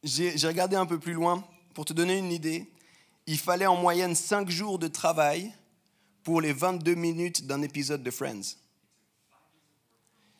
J'ai 0.04 0.46
regardé 0.46 0.76
un 0.76 0.86
peu 0.86 1.00
plus 1.00 1.14
loin. 1.14 1.42
Pour 1.74 1.84
te 1.84 1.92
donner 1.92 2.18
une 2.18 2.32
idée, 2.32 2.70
il 3.26 3.38
fallait 3.38 3.66
en 3.66 3.76
moyenne 3.76 4.14
5 4.14 4.50
jours 4.50 4.78
de 4.78 4.88
travail 4.88 5.52
pour 6.22 6.40
les 6.40 6.52
22 6.52 6.94
minutes 6.94 7.46
d'un 7.46 7.62
épisode 7.62 8.02
de 8.02 8.10
Friends. 8.10 8.56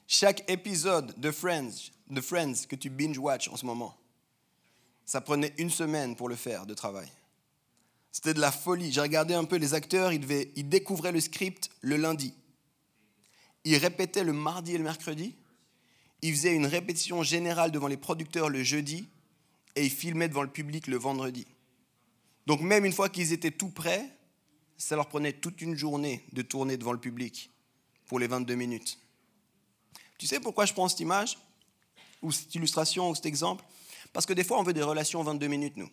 Chaque 0.07 0.49
épisode 0.51 1.19
de 1.19 1.31
Friends, 1.31 2.67
que 2.69 2.77
tu 2.77 2.91
binge-watch 2.91 3.49
en 3.49 3.57
ce 3.57 3.65
moment, 3.65 3.97
ça 5.05 5.21
prenait 5.21 5.55
une 5.59 5.71
semaine 5.71 6.17
pour 6.17 6.29
le 6.29 6.37
faire 6.37 6.67
de 6.67 6.75
travail. 6.75 7.11
C'était 8.13 8.35
de 8.35 8.41
la 8.41 8.53
folie. 8.53 8.93
J'ai 8.93 9.01
regardé 9.01 9.33
un 9.33 9.45
peu 9.45 9.57
les 9.57 9.75
acteurs, 9.75 10.13
ils 10.13 10.69
découvraient 10.69 11.13
le 11.13 11.21
script 11.21 11.71
le 11.81 11.97
lundi. 11.97 12.35
Ils 13.65 13.77
répétaient 13.77 14.25
le 14.25 14.33
mardi 14.33 14.75
et 14.75 14.79
le 14.79 14.85
mercredi. 14.85 15.35
Ils 16.21 16.35
faisaient 16.35 16.55
une 16.55 16.67
répétition 16.67 17.23
générale 17.23 17.73
devant 17.73 17.89
les 17.89 17.97
producteurs 17.97 18.49
le 18.49 18.63
jeudi 18.63 19.09
et 19.75 19.85
ils 19.85 19.91
filmaient 19.91 20.29
devant 20.29 20.43
le 20.43 20.51
public 20.51 20.87
le 20.87 20.97
vendredi. 20.97 21.47
Donc 22.47 22.61
même 22.61 22.85
une 22.85 22.93
fois 22.93 23.09
qu'ils 23.09 23.33
étaient 23.33 23.51
tout 23.51 23.71
prêts, 23.71 24.09
ça 24.77 24.97
leur 24.97 25.09
prenait 25.09 25.33
toute 25.33 25.61
une 25.61 25.77
journée 25.77 26.25
de 26.33 26.43
tourner 26.43 26.77
devant 26.77 26.93
le 26.93 27.01
public 27.01 27.51
pour 28.07 28.19
les 28.19 28.27
22 28.27 28.55
minutes. 28.55 28.99
Tu 30.19 30.27
sais 30.27 30.41
pourquoi 30.41 30.67
je 30.67 30.73
prends 30.73 30.89
cette 30.89 31.01
image, 31.01 31.39
ou 32.21 32.31
cette 32.31 32.55
illustration, 32.55 33.11
ou 33.11 33.15
cet 33.15 33.27
exemple? 33.27 33.65
Parce 34.13 34.27
que 34.27 34.33
des 34.33 34.45
fois, 34.45 34.59
on 34.59 34.63
veut 34.63 34.73
des 34.73 34.83
relations 34.83 35.23
22 35.23 35.47
minutes, 35.47 35.77
nous. 35.77 35.89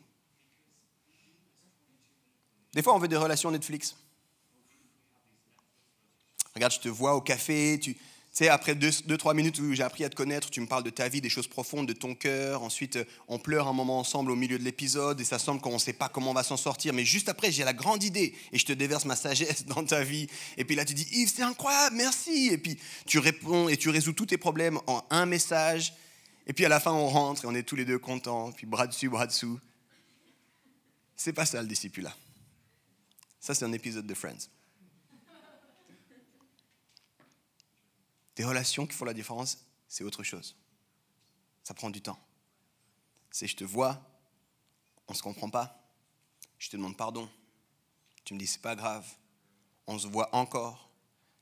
Des 2.74 2.84
fois, 2.84 2.94
on 2.94 3.00
veut 3.00 3.08
des 3.08 3.18
relations 3.18 3.50
Netflix. 3.50 3.96
Regarde, 6.54 6.74
je 6.74 6.80
te 6.80 6.90
vois 6.90 7.16
au 7.16 7.22
café, 7.22 7.80
tu, 7.82 7.98
sais, 8.40 8.50
après 8.50 8.74
deux, 8.74 8.92
deux, 9.06 9.18
trois 9.18 9.34
minutes 9.34 9.60
où 9.60 9.74
j'ai 9.74 9.84
appris 9.84 10.06
à 10.06 10.10
te 10.10 10.16
connaître, 10.16 10.50
tu 10.50 10.62
me 10.62 10.66
parles 10.66 10.84
de 10.84 10.90
ta 10.90 11.10
vie, 11.10 11.20
des 11.20 11.30
choses 11.30 11.48
profondes, 11.48 11.88
de 11.88 11.94
ton 11.94 12.16
cœur. 12.16 12.64
Ensuite, 12.64 12.96
euh, 12.96 13.04
on 13.28 13.38
pleure 13.38 13.68
un 13.68 13.74
moment 13.74 14.00
ensemble 14.00 14.32
au 14.32 14.36
milieu 14.36 14.58
de 14.58 14.64
l'épisode 14.64 15.20
et 15.20 15.26
ça 15.26 15.40
semble 15.40 15.60
qu'on 15.60 15.74
ne 15.74 15.80
sait 15.80 15.94
pas 15.94 16.08
comment 16.08 16.32
on 16.32 16.34
va 16.34 16.44
s'en 16.44 16.58
sortir. 16.58 16.94
Mais 16.94 17.04
juste 17.04 17.28
après, 17.28 17.52
j'ai 17.52 17.66
la 17.66 17.74
grande 17.74 18.04
idée 18.04 18.34
et 18.54 18.58
je 18.58 18.66
te 18.66 18.72
déverse 18.72 19.06
ma 19.06 19.16
sagesse 19.16 19.66
dans 19.68 19.84
ta 19.84 20.04
vie. 20.04 20.28
Et 20.58 20.64
puis 20.64 20.76
là, 20.76 20.86
tu 20.86 20.94
dis, 20.94 21.08
Yves, 21.12 21.34
c'est 21.36 21.44
incroyable, 21.44 21.98
merci. 21.98 22.50
Et 22.52 22.58
puis 22.58 22.80
tu 23.06 23.20
réponds 23.20 23.68
et 23.68 23.78
tu 23.78 23.90
résous 23.90 24.14
tous 24.14 24.28
tes 24.28 24.38
problèmes 24.38 24.80
en 24.88 25.04
un 25.10 25.26
message. 25.26 25.94
Et 26.48 26.54
puis 26.54 26.66
à 26.66 26.70
la 26.70 26.80
fin, 26.80 26.92
on 26.92 27.08
rentre 27.08 27.44
et 27.44 27.48
on 27.48 27.56
est 27.56 27.64
tous 27.64 27.76
les 27.76 27.86
deux 27.86 28.00
contents. 28.00 28.52
Puis 28.54 28.66
bras 28.66 28.88
dessus, 28.88 29.10
bras 29.10 29.28
dessous. 29.28 29.60
C'est 31.16 31.34
pas 31.34 31.46
ça 31.46 31.62
le 31.62 31.68
disciple-là. 31.68 32.16
Ça, 33.42 33.54
c'est 33.54 33.66
un 33.66 33.74
épisode 33.74 34.08
de 34.08 34.14
Friends. 34.14 34.48
Des 38.40 38.46
relations 38.46 38.88
qui 38.88 38.96
font 38.96 39.04
la 39.04 39.14
différence, 39.14 39.58
c'est 39.90 40.06
autre 40.06 40.24
chose. 40.24 40.56
Ça 41.62 41.74
prend 41.74 41.90
du 41.90 42.00
temps. 42.00 42.18
C'est 43.32 43.48
je 43.48 43.56
te 43.58 43.66
vois, 43.66 44.02
on 45.10 45.12
ne 45.12 45.18
se 45.18 45.22
comprend 45.22 45.50
pas, 45.50 45.78
je 46.58 46.70
te 46.70 46.78
demande 46.78 46.96
pardon. 46.96 47.30
Tu 48.24 48.34
me 48.34 48.40
dis 48.40 48.48
c'est 48.48 48.62
pas 48.62 48.78
grave, 48.78 49.06
on 49.88 50.00
se 50.00 50.08
voit 50.08 50.34
encore. 50.34 50.90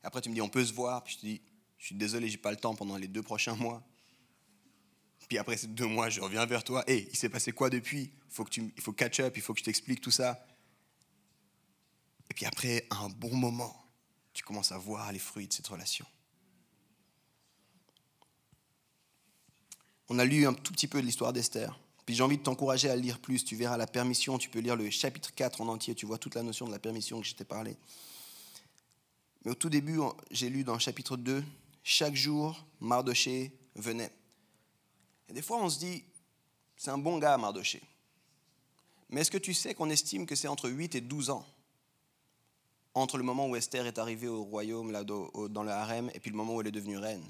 Après 0.02 0.20
tu 0.20 0.28
me 0.28 0.34
dis 0.34 0.40
on 0.40 0.48
peut 0.48 0.64
se 0.64 0.72
voir, 0.72 1.04
puis 1.04 1.14
je 1.14 1.18
te 1.20 1.26
dis 1.26 1.40
je 1.78 1.86
suis 1.86 1.94
désolé, 1.94 2.28
j'ai 2.28 2.36
pas 2.36 2.50
le 2.50 2.56
temps 2.56 2.74
pendant 2.74 2.96
les 2.96 3.06
deux 3.06 3.22
prochains 3.22 3.54
mois. 3.54 3.80
Puis 5.28 5.38
après 5.38 5.56
ces 5.56 5.68
deux 5.68 5.86
mois, 5.86 6.10
je 6.10 6.20
reviens 6.20 6.46
vers 6.46 6.64
toi. 6.64 6.82
Hé, 6.88 7.06
il 7.12 7.16
s'est 7.16 7.28
passé 7.28 7.52
quoi 7.52 7.70
depuis? 7.70 8.12
Faut 8.28 8.42
que 8.42 8.50
tu, 8.50 8.72
Il 8.76 8.82
faut 8.82 8.92
catch 8.92 9.20
up, 9.20 9.36
il 9.36 9.42
faut 9.42 9.54
que 9.54 9.60
je 9.60 9.64
t'explique 9.64 10.00
tout 10.00 10.10
ça. 10.10 10.44
Et 12.28 12.34
puis 12.34 12.44
après, 12.44 12.88
un 12.90 13.08
bon 13.08 13.36
moment, 13.36 13.88
tu 14.32 14.42
commences 14.42 14.72
à 14.72 14.78
voir 14.78 15.12
les 15.12 15.20
fruits 15.20 15.46
de 15.46 15.52
cette 15.52 15.68
relation. 15.68 16.04
On 20.08 20.18
a 20.18 20.24
lu 20.24 20.46
un 20.46 20.54
tout 20.54 20.72
petit 20.72 20.88
peu 20.88 21.00
de 21.00 21.06
l'histoire 21.06 21.32
d'Esther. 21.32 21.78
Puis 22.06 22.14
j'ai 22.14 22.22
envie 22.22 22.38
de 22.38 22.42
t'encourager 22.42 22.88
à 22.88 22.96
lire 22.96 23.18
plus. 23.18 23.44
Tu 23.44 23.56
verras 23.56 23.76
la 23.76 23.86
permission. 23.86 24.38
Tu 24.38 24.48
peux 24.48 24.60
lire 24.60 24.76
le 24.76 24.88
chapitre 24.88 25.34
4 25.34 25.60
en 25.60 25.68
entier. 25.68 25.94
Tu 25.94 26.06
vois 26.06 26.16
toute 26.16 26.34
la 26.34 26.42
notion 26.42 26.66
de 26.66 26.72
la 26.72 26.78
permission 26.78 27.20
que 27.20 27.26
je 27.26 27.34
t'ai 27.34 27.44
parlé. 27.44 27.76
Mais 29.44 29.50
au 29.50 29.54
tout 29.54 29.68
début, 29.68 30.00
j'ai 30.30 30.48
lu 30.48 30.64
dans 30.64 30.72
le 30.72 30.78
chapitre 30.78 31.16
2, 31.16 31.44
chaque 31.84 32.14
jour, 32.14 32.64
Mardoché 32.80 33.52
venait. 33.76 34.10
Et 35.28 35.32
des 35.34 35.42
fois, 35.42 35.62
on 35.62 35.68
se 35.68 35.78
dit, 35.78 36.02
c'est 36.76 36.90
un 36.90 36.98
bon 36.98 37.18
gars, 37.18 37.36
Mardoché. 37.36 37.82
Mais 39.10 39.20
est-ce 39.20 39.30
que 39.30 39.38
tu 39.38 39.54
sais 39.54 39.74
qu'on 39.74 39.90
estime 39.90 40.26
que 40.26 40.34
c'est 40.34 40.48
entre 40.48 40.70
8 40.70 40.94
et 40.94 41.00
12 41.02 41.30
ans? 41.30 41.46
Entre 42.94 43.18
le 43.18 43.22
moment 43.22 43.46
où 43.46 43.54
Esther 43.54 43.86
est 43.86 43.98
arrivée 43.98 44.28
au 44.28 44.42
royaume, 44.42 44.90
là, 44.90 45.04
dans 45.04 45.62
le 45.62 45.70
harem, 45.70 46.10
et 46.14 46.20
puis 46.20 46.30
le 46.30 46.36
moment 46.36 46.54
où 46.54 46.60
elle 46.62 46.66
est 46.66 46.72
devenue 46.72 46.98
reine 46.98 47.24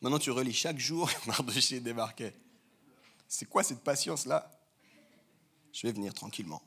Maintenant, 0.00 0.18
tu 0.18 0.30
relis 0.30 0.52
chaque 0.52 0.78
jour, 0.78 1.10
Mardoché 1.26 1.80
débarquait. 1.80 2.34
C'est 3.26 3.46
quoi 3.46 3.62
cette 3.62 3.80
patience-là? 3.80 4.50
Je 5.72 5.86
vais 5.86 5.92
venir 5.92 6.14
tranquillement. 6.14 6.62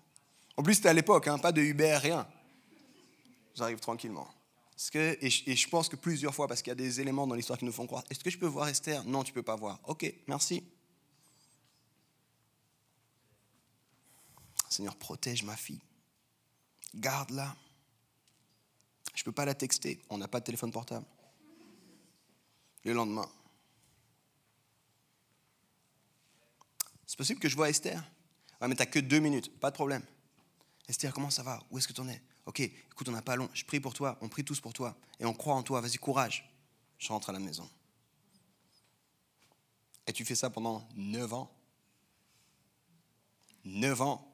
En 0.57 0.63
plus, 0.63 0.75
c'était 0.75 0.89
à 0.89 0.93
l'époque, 0.93 1.27
hein, 1.27 1.39
pas 1.39 1.51
de 1.51 1.61
Uber, 1.61 1.97
rien. 1.97 2.27
J'arrive 3.55 3.79
tranquillement. 3.79 4.27
Que, 4.91 5.17
et, 5.21 5.29
je, 5.29 5.69
pense 5.69 5.89
que 5.89 5.95
plusieurs 5.95 6.33
fois, 6.33 6.47
parce 6.47 6.61
qu'il 6.61 6.71
y 6.71 6.73
a 6.73 6.75
des 6.75 6.99
éléments 6.99 7.27
dans 7.27 7.35
l'histoire 7.35 7.59
qui 7.59 7.65
nous 7.65 7.71
font 7.71 7.85
croire, 7.85 8.03
est-ce 8.09 8.23
que 8.23 8.31
je 8.31 8.37
peux 8.37 8.47
voir 8.47 8.67
Esther? 8.67 9.03
Non, 9.05 9.23
tu 9.23 9.31
peux 9.31 9.43
pas 9.43 9.55
voir. 9.55 9.79
Ok, 9.85 10.11
merci. 10.27 10.63
Seigneur, 14.69 14.95
protège 14.95 15.43
ma 15.43 15.55
fille. 15.55 15.81
Garde-la. 16.95 17.55
Je 19.13 19.21
ne 19.21 19.25
peux 19.25 19.31
pas 19.31 19.45
la 19.45 19.53
texter. 19.53 20.01
On 20.09 20.17
n'a 20.17 20.27
pas 20.27 20.39
de 20.39 20.45
téléphone 20.45 20.71
portable 20.71 21.05
le 22.83 22.93
lendemain. 22.93 23.29
C'est 27.05 27.17
possible 27.17 27.39
que 27.39 27.49
je 27.49 27.55
vois 27.55 27.69
Esther? 27.69 28.01
Ouais, 28.61 28.67
mais 28.67 28.75
t'as 28.75 28.85
que 28.85 28.99
deux 28.99 29.19
minutes, 29.19 29.59
pas 29.59 29.69
de 29.69 29.75
problème. 29.75 30.03
Esther, 30.87 31.13
comment 31.13 31.29
ça 31.29 31.43
va? 31.43 31.61
Où 31.69 31.77
est-ce 31.77 31.87
que 31.87 31.93
tu 31.93 32.01
en 32.01 32.07
es? 32.07 32.21
Ok, 32.45 32.59
écoute, 32.59 33.07
on 33.09 33.11
n'a 33.11 33.21
pas 33.21 33.35
long. 33.35 33.49
Je 33.53 33.63
prie 33.65 33.79
pour 33.79 33.93
toi, 33.93 34.17
on 34.21 34.29
prie 34.29 34.43
tous 34.43 34.59
pour 34.59 34.73
toi. 34.73 34.95
Et 35.19 35.25
on 35.25 35.33
croit 35.33 35.55
en 35.55 35.63
toi, 35.63 35.81
vas-y, 35.81 35.97
courage. 35.97 36.49
Je 36.97 37.07
rentre 37.09 37.29
à 37.29 37.33
la 37.33 37.39
maison. 37.39 37.69
Et 40.07 40.13
tu 40.13 40.25
fais 40.25 40.35
ça 40.35 40.49
pendant 40.49 40.87
neuf 40.95 41.33
ans? 41.33 41.51
Neuf 43.63 44.01
ans? 44.01 44.30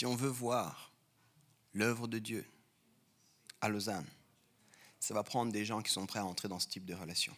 Si 0.00 0.06
on 0.06 0.16
veut 0.16 0.30
voir 0.30 0.94
l'œuvre 1.74 2.08
de 2.08 2.18
Dieu 2.18 2.46
à 3.60 3.68
Lausanne, 3.68 4.06
ça 4.98 5.12
va 5.12 5.22
prendre 5.22 5.52
des 5.52 5.66
gens 5.66 5.82
qui 5.82 5.92
sont 5.92 6.06
prêts 6.06 6.20
à 6.20 6.24
entrer 6.24 6.48
dans 6.48 6.58
ce 6.58 6.68
type 6.68 6.86
de 6.86 6.94
relation. 6.94 7.36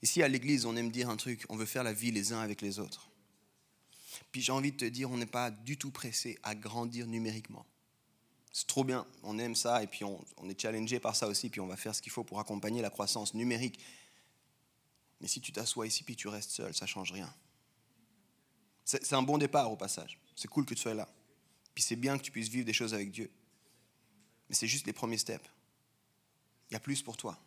Ici 0.00 0.22
à 0.22 0.28
l'église, 0.28 0.64
on 0.64 0.74
aime 0.76 0.90
dire 0.90 1.10
un 1.10 1.18
truc, 1.18 1.44
on 1.50 1.56
veut 1.56 1.66
faire 1.66 1.84
la 1.84 1.92
vie 1.92 2.10
les 2.10 2.32
uns 2.32 2.40
avec 2.40 2.62
les 2.62 2.78
autres. 2.78 3.10
Puis 4.32 4.40
j'ai 4.40 4.52
envie 4.52 4.72
de 4.72 4.78
te 4.78 4.86
dire, 4.86 5.10
on 5.10 5.18
n'est 5.18 5.26
pas 5.26 5.50
du 5.50 5.76
tout 5.76 5.90
pressé 5.90 6.38
à 6.42 6.54
grandir 6.54 7.06
numériquement. 7.06 7.66
C'est 8.50 8.66
trop 8.66 8.84
bien, 8.84 9.06
on 9.22 9.38
aime 9.38 9.56
ça 9.56 9.82
et 9.82 9.88
puis 9.88 10.04
on, 10.04 10.24
est 10.48 10.58
challengé 10.58 11.00
par 11.00 11.14
ça 11.14 11.28
aussi, 11.28 11.50
puis 11.50 11.60
on 11.60 11.66
va 11.66 11.76
faire 11.76 11.94
ce 11.94 12.00
qu'il 12.00 12.12
faut 12.12 12.24
pour 12.24 12.40
accompagner 12.40 12.80
la 12.80 12.88
croissance 12.88 13.34
numérique. 13.34 13.78
Mais 15.20 15.28
si 15.28 15.42
tu 15.42 15.52
t'assois 15.52 15.86
ici 15.86 16.02
puis 16.02 16.16
tu 16.16 16.28
restes 16.28 16.52
seul, 16.52 16.72
ça 16.72 16.86
change 16.86 17.12
rien. 17.12 17.30
C'est 18.86 19.12
un 19.12 19.22
bon 19.22 19.36
départ 19.36 19.70
au 19.70 19.76
passage. 19.76 20.18
C'est 20.40 20.48
cool 20.48 20.64
que 20.64 20.72
tu 20.72 20.80
sois 20.80 20.94
là. 20.94 21.06
Puis 21.74 21.84
c'est 21.84 21.96
bien 21.96 22.16
que 22.16 22.22
tu 22.22 22.30
puisses 22.30 22.48
vivre 22.48 22.64
des 22.64 22.72
choses 22.72 22.94
avec 22.94 23.10
Dieu. 23.10 23.30
Mais 24.48 24.54
c'est 24.54 24.66
juste 24.66 24.86
les 24.86 24.94
premiers 24.94 25.18
steps. 25.18 25.44
Il 26.70 26.72
y 26.72 26.76
a 26.78 26.80
plus 26.80 27.02
pour 27.02 27.18
toi. 27.18 27.38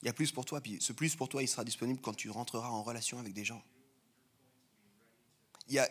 Il 0.00 0.06
y 0.06 0.08
a 0.08 0.14
plus 0.14 0.32
pour 0.32 0.46
toi. 0.46 0.62
Puis 0.62 0.78
ce 0.80 0.94
plus 0.94 1.14
pour 1.14 1.28
toi, 1.28 1.42
il 1.42 1.46
sera 1.46 1.62
disponible 1.62 2.00
quand 2.00 2.14
tu 2.14 2.30
rentreras 2.30 2.70
en 2.70 2.82
relation 2.82 3.18
avec 3.18 3.34
des 3.34 3.44
gens. 3.44 3.62
Il 5.68 5.74
y 5.74 5.78
a, 5.78 5.86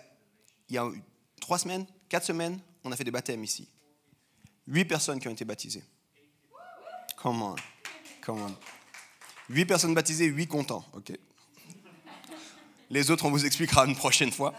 il 0.68 0.74
y 0.74 0.80
a 0.80 0.91
trois 1.39 1.59
semaines, 1.59 1.86
quatre 2.09 2.26
semaines, 2.26 2.59
on 2.84 2.91
a 2.91 2.95
fait 2.95 3.03
des 3.03 3.12
baptêmes 3.12 3.43
ici. 3.43 3.70
Huit 4.66 4.86
personnes 4.86 5.20
qui 5.20 5.28
ont 5.28 5.34
été 5.34 5.45
baptisées. 5.45 5.84
Come 7.18 7.43
on. 7.43 7.55
Come 8.22 8.41
on. 8.41 8.55
Huit 9.47 9.68
personnes 9.68 9.93
baptisées, 9.93 10.26
huit 10.26 10.47
contents. 10.47 10.84
OK. 10.93 11.12
Les 12.89 13.12
autres, 13.12 13.26
on 13.26 13.30
vous 13.30 13.45
expliquera 13.45 13.86
une 13.86 13.95
prochaine 13.95 14.32
fois 14.32 14.55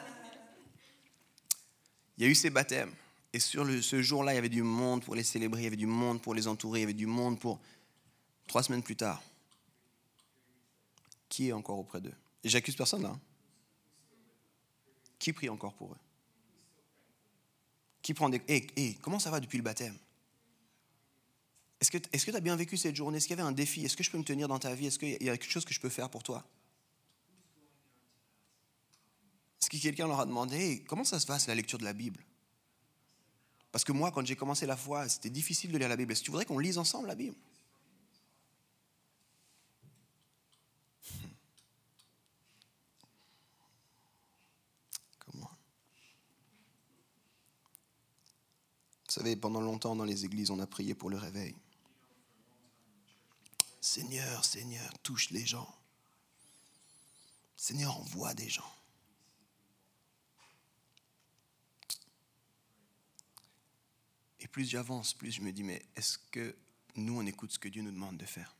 il 2.23 2.27
y 2.27 2.29
a 2.29 2.31
eu 2.31 2.35
ces 2.35 2.51
baptêmes. 2.51 2.93
Et 3.33 3.41
sur 3.41 3.67
ce 3.83 4.01
jour-là, 4.01 4.33
il 4.33 4.37
y 4.37 4.39
avait 4.39 4.49
du 4.49 4.63
monde 4.63 5.05
pour 5.05 5.15
les 5.15 5.25
célébrer, 5.25 5.63
il 5.63 5.65
y 5.65 5.67
avait 5.67 5.77
du 5.77 5.87
monde 5.87 6.23
pour 6.23 6.35
les 6.35 6.47
entourer, 6.47 6.79
il 6.79 6.83
y 6.83 6.85
avait 6.85 6.95
du 6.95 7.07
monde 7.07 7.39
pour... 7.39 7.61
Trois 8.49 8.65
semaines 8.65 8.83
plus 8.83 8.97
tard, 8.97 9.23
qui 11.29 11.49
est 11.49 11.53
encore 11.53 11.79
auprès 11.79 12.01
d'eux? 12.01 12.13
Et 12.43 12.49
j'accuse 12.49 12.75
personne 12.75 13.03
là. 13.03 13.11
Hein. 13.11 13.21
Qui 15.19 15.33
prie 15.33 15.49
encore 15.49 15.73
pour 15.75 15.93
eux? 15.93 15.99
Qui 18.03 18.15
prend 18.15 18.29
des... 18.29 18.43
Hé, 18.49 18.99
comment 19.01 19.21
ça 19.21 19.31
va 19.31 19.39
depuis 19.39 19.59
le 19.59 19.63
baptême? 19.63 19.97
Est-ce 21.81 21.91
que 21.91 22.31
tu 22.31 22.37
as 22.37 22.41
bien 22.41 22.57
vécu 22.57 22.77
cette 22.77 22.97
journée? 22.97 23.17
Est-ce 23.19 23.29
qu'il 23.29 23.37
y 23.37 23.41
avait 23.41 23.49
un 23.49 23.53
défi? 23.53 23.85
Est-ce 23.85 23.97
que 23.97 24.03
je 24.03 24.11
peux 24.11 24.19
me 24.19 24.25
tenir 24.25 24.49
dans 24.49 24.59
ta 24.59 24.75
vie? 24.75 24.87
Est-ce 24.89 24.99
qu'il 24.99 25.23
y 25.23 25.31
a 25.31 25.39
quelque 25.39 25.51
chose 25.51 25.65
que 25.65 25.73
je 25.73 25.81
peux 25.81 25.89
faire 25.89 26.11
pour 26.11 26.25
toi? 26.25 26.45
Est-ce 29.63 29.71
que 29.71 29.77
quelqu'un 29.77 30.09
leur 30.09 30.19
a 30.19 30.27
demandé 30.27 30.83
comment 30.89 31.05
ça 31.05 31.21
se 31.21 31.27
passe 31.27 31.47
la 31.47 31.55
lecture 31.55 31.79
de 31.79 31.85
la 31.85 31.93
Bible? 31.93 32.25
Parce 33.71 33.85
que 33.85 33.93
moi, 33.93 34.11
quand 34.11 34.27
j'ai 34.27 34.35
commencé 34.35 34.67
la 34.67 34.77
foi, 34.77 35.09
c'était 35.09 35.31
difficile 35.31 35.71
de 35.71 35.79
lire 35.79 35.89
la 35.89 35.95
Bible. 35.95 36.11
Est-ce 36.11 36.23
que 36.23 36.25
tu 36.25 36.33
voudrais 36.33 36.45
qu'on 36.45 36.59
lise 36.59 36.79
ensemble 36.79 37.07
la 37.07 37.15
Bible? 37.15 37.37
Comment? 45.21 45.51
Vous 49.07 49.13
savez, 49.13 49.37
pendant 49.37 49.61
longtemps 49.61 49.95
dans 49.95 50.05
les 50.05 50.25
églises, 50.25 50.51
on 50.51 50.59
a 50.59 50.67
prié 50.67 50.97
pour 50.97 51.09
le 51.09 51.19
réveil. 51.19 51.55
Seigneur, 53.81 54.45
Seigneur, 54.45 54.99
touche 55.05 55.31
les 55.31 55.47
gens. 55.47 55.73
Seigneur, 57.57 57.97
envoie 57.97 58.35
des 58.35 58.49
gens. 58.49 58.82
Et 64.43 64.49
plus 64.49 64.69
j'avance, 64.69 65.15
plus 65.15 65.31
je 65.31 65.41
me 65.41 65.53
dis, 65.53 65.63
mais 65.63 65.87
est-ce 65.95 66.19
que 66.19 66.57
nous, 66.97 67.17
on 67.17 67.25
écoute 67.25 67.53
ce 67.53 67.61
que 67.61 67.69
Dieu 67.69 67.81
nous 67.81 67.93
demande 67.93 68.17
de 68.17 68.25
faire? 68.25 68.57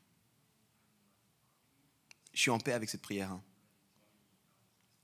Je 2.33 2.39
suis 2.39 2.51
en 2.51 2.57
paix 2.57 2.71
avec 2.71 2.89
cette 2.89 3.01
prière. 3.01 3.31
hein. 3.31 3.43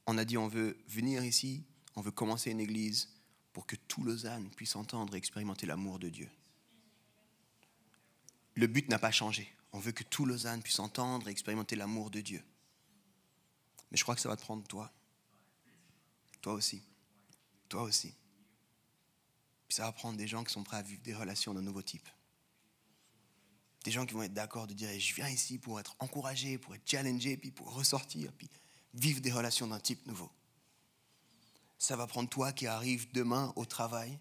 On 0.07 0.17
a 0.17 0.23
dit, 0.23 0.37
on 0.37 0.47
veut 0.47 0.81
venir 0.87 1.23
ici, 1.23 1.65
on 1.97 2.01
veut 2.01 2.11
commencer 2.11 2.49
une 2.49 2.61
église 2.61 3.09
pour 3.51 3.67
que 3.67 3.75
tout 3.75 4.03
Lausanne 4.03 4.49
puisse 4.51 4.75
entendre 4.77 5.15
et 5.15 5.17
expérimenter 5.17 5.65
l'amour 5.65 5.99
de 5.99 6.07
Dieu. 6.07 6.29
Le 8.55 8.65
but 8.65 8.87
n'a 8.89 8.99
pas 8.99 9.11
changé. 9.11 9.53
On 9.73 9.79
veut 9.79 9.91
que 9.91 10.03
tout 10.03 10.25
Lausanne 10.25 10.63
puisse 10.63 10.79
entendre 10.79 11.27
et 11.27 11.31
expérimenter 11.31 11.75
l'amour 11.75 12.09
de 12.09 12.21
Dieu. 12.21 12.41
Mais 13.91 13.97
je 13.97 14.03
crois 14.03 14.15
que 14.15 14.21
ça 14.21 14.29
va 14.29 14.37
te 14.37 14.41
prendre 14.41 14.65
toi. 14.65 14.91
Toi 16.41 16.53
aussi. 16.53 16.81
Toi 17.67 17.83
aussi. 17.83 18.15
Puis 19.69 19.75
ça 19.75 19.83
va 19.83 19.91
prendre 19.91 20.17
des 20.17 20.27
gens 20.27 20.43
qui 20.43 20.51
sont 20.51 20.63
prêts 20.63 20.77
à 20.77 20.81
vivre 20.81 21.01
des 21.03 21.13
relations 21.13 21.53
d'un 21.53 21.61
nouveau 21.61 21.83
type. 21.83 22.09
Des 23.83 23.91
gens 23.91 24.03
qui 24.03 24.15
vont 24.15 24.23
être 24.23 24.33
d'accord 24.33 24.65
de 24.65 24.73
dire 24.73 24.89
je 24.99 25.13
viens 25.13 25.29
ici 25.29 25.59
pour 25.59 25.79
être 25.79 25.95
encouragé, 25.99 26.57
pour 26.57 26.73
être 26.73 26.89
challengé, 26.89 27.37
puis 27.37 27.51
pour 27.51 27.71
ressortir, 27.75 28.33
puis 28.33 28.49
vivre 28.95 29.21
des 29.21 29.31
relations 29.31 29.67
d'un 29.67 29.79
type 29.79 30.03
nouveau. 30.07 30.31
Ça 31.77 31.95
va 31.95 32.07
prendre 32.07 32.27
toi 32.27 32.51
qui 32.51 32.65
arrives 32.65 33.11
demain 33.11 33.53
au 33.55 33.63
travail. 33.63 34.17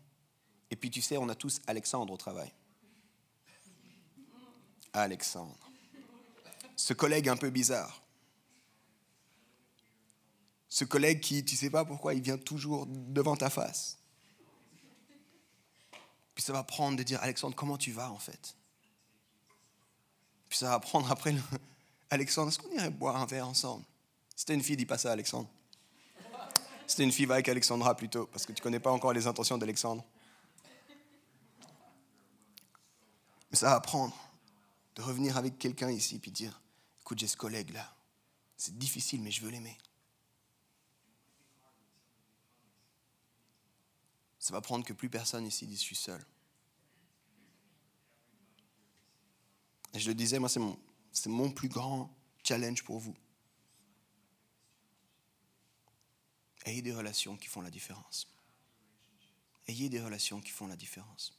Et 0.70 0.76
puis 0.76 0.90
tu 0.90 1.00
sais, 1.00 1.16
on 1.16 1.30
a 1.30 1.34
tous 1.34 1.62
Alexandre 1.66 2.12
au 2.12 2.18
travail. 2.18 2.52
Alexandre. 4.92 5.70
Ce 6.76 6.92
collègue 6.92 7.30
un 7.30 7.38
peu 7.38 7.48
bizarre. 7.48 8.02
Ce 10.68 10.84
collègue 10.84 11.20
qui, 11.20 11.42
tu 11.42 11.56
sais 11.56 11.70
pas 11.70 11.86
pourquoi, 11.86 12.12
il 12.12 12.20
vient 12.20 12.36
toujours 12.36 12.86
devant 12.86 13.34
ta 13.34 13.48
face. 13.48 13.97
Puis 16.38 16.44
ça 16.44 16.52
va 16.52 16.62
prendre 16.62 16.96
de 16.96 17.02
dire, 17.02 17.20
Alexandre, 17.20 17.56
comment 17.56 17.76
tu 17.76 17.90
vas 17.90 18.12
en 18.12 18.18
fait? 18.20 18.54
Puis 20.48 20.56
ça 20.56 20.68
va 20.68 20.78
prendre 20.78 21.10
après, 21.10 21.32
le, 21.32 21.40
Alexandre, 22.10 22.50
est-ce 22.50 22.60
qu'on 22.60 22.70
irait 22.70 22.90
boire 22.90 23.16
un 23.16 23.26
verre 23.26 23.48
ensemble? 23.48 23.84
C'était 24.36 24.54
une 24.54 24.62
fille, 24.62 24.76
dis 24.76 24.86
pas 24.86 24.98
ça, 24.98 25.10
Alexandre. 25.10 25.48
C'était 26.86 27.02
une 27.02 27.10
fille, 27.10 27.26
va 27.26 27.34
avec 27.34 27.48
Alexandra 27.48 27.96
plutôt, 27.96 28.26
parce 28.26 28.46
que 28.46 28.52
tu 28.52 28.62
connais 28.62 28.78
pas 28.78 28.92
encore 28.92 29.12
les 29.12 29.26
intentions 29.26 29.58
d'Alexandre. 29.58 30.04
Mais 33.50 33.56
ça 33.58 33.70
va 33.70 33.80
prendre 33.80 34.16
de 34.94 35.02
revenir 35.02 35.36
avec 35.38 35.58
quelqu'un 35.58 35.90
ici 35.90 36.20
puis 36.20 36.30
dire, 36.30 36.60
écoute, 37.00 37.18
j'ai 37.18 37.26
ce 37.26 37.36
collègue 37.36 37.70
là. 37.72 37.92
C'est 38.56 38.78
difficile, 38.78 39.22
mais 39.22 39.32
je 39.32 39.40
veux 39.40 39.50
l'aimer. 39.50 39.76
Ça 44.48 44.54
va 44.54 44.62
prendre 44.62 44.82
que 44.82 44.94
plus 44.94 45.10
personne 45.10 45.46
ici 45.46 45.66
dise 45.66 45.78
je 45.78 45.84
suis 45.84 45.94
seul. 45.94 46.24
Et 49.92 49.98
je 49.98 50.08
le 50.08 50.14
disais, 50.14 50.38
moi, 50.38 50.48
c'est 50.48 50.58
mon, 50.58 50.80
c'est 51.12 51.28
mon 51.28 51.50
plus 51.50 51.68
grand 51.68 52.10
challenge 52.42 52.82
pour 52.82 52.98
vous. 52.98 53.14
Ayez 56.64 56.80
des 56.80 56.94
relations 56.94 57.36
qui 57.36 57.46
font 57.46 57.60
la 57.60 57.70
différence. 57.70 58.26
Ayez 59.66 59.90
des 59.90 60.00
relations 60.00 60.40
qui 60.40 60.50
font 60.50 60.66
la 60.66 60.76
différence. 60.76 61.38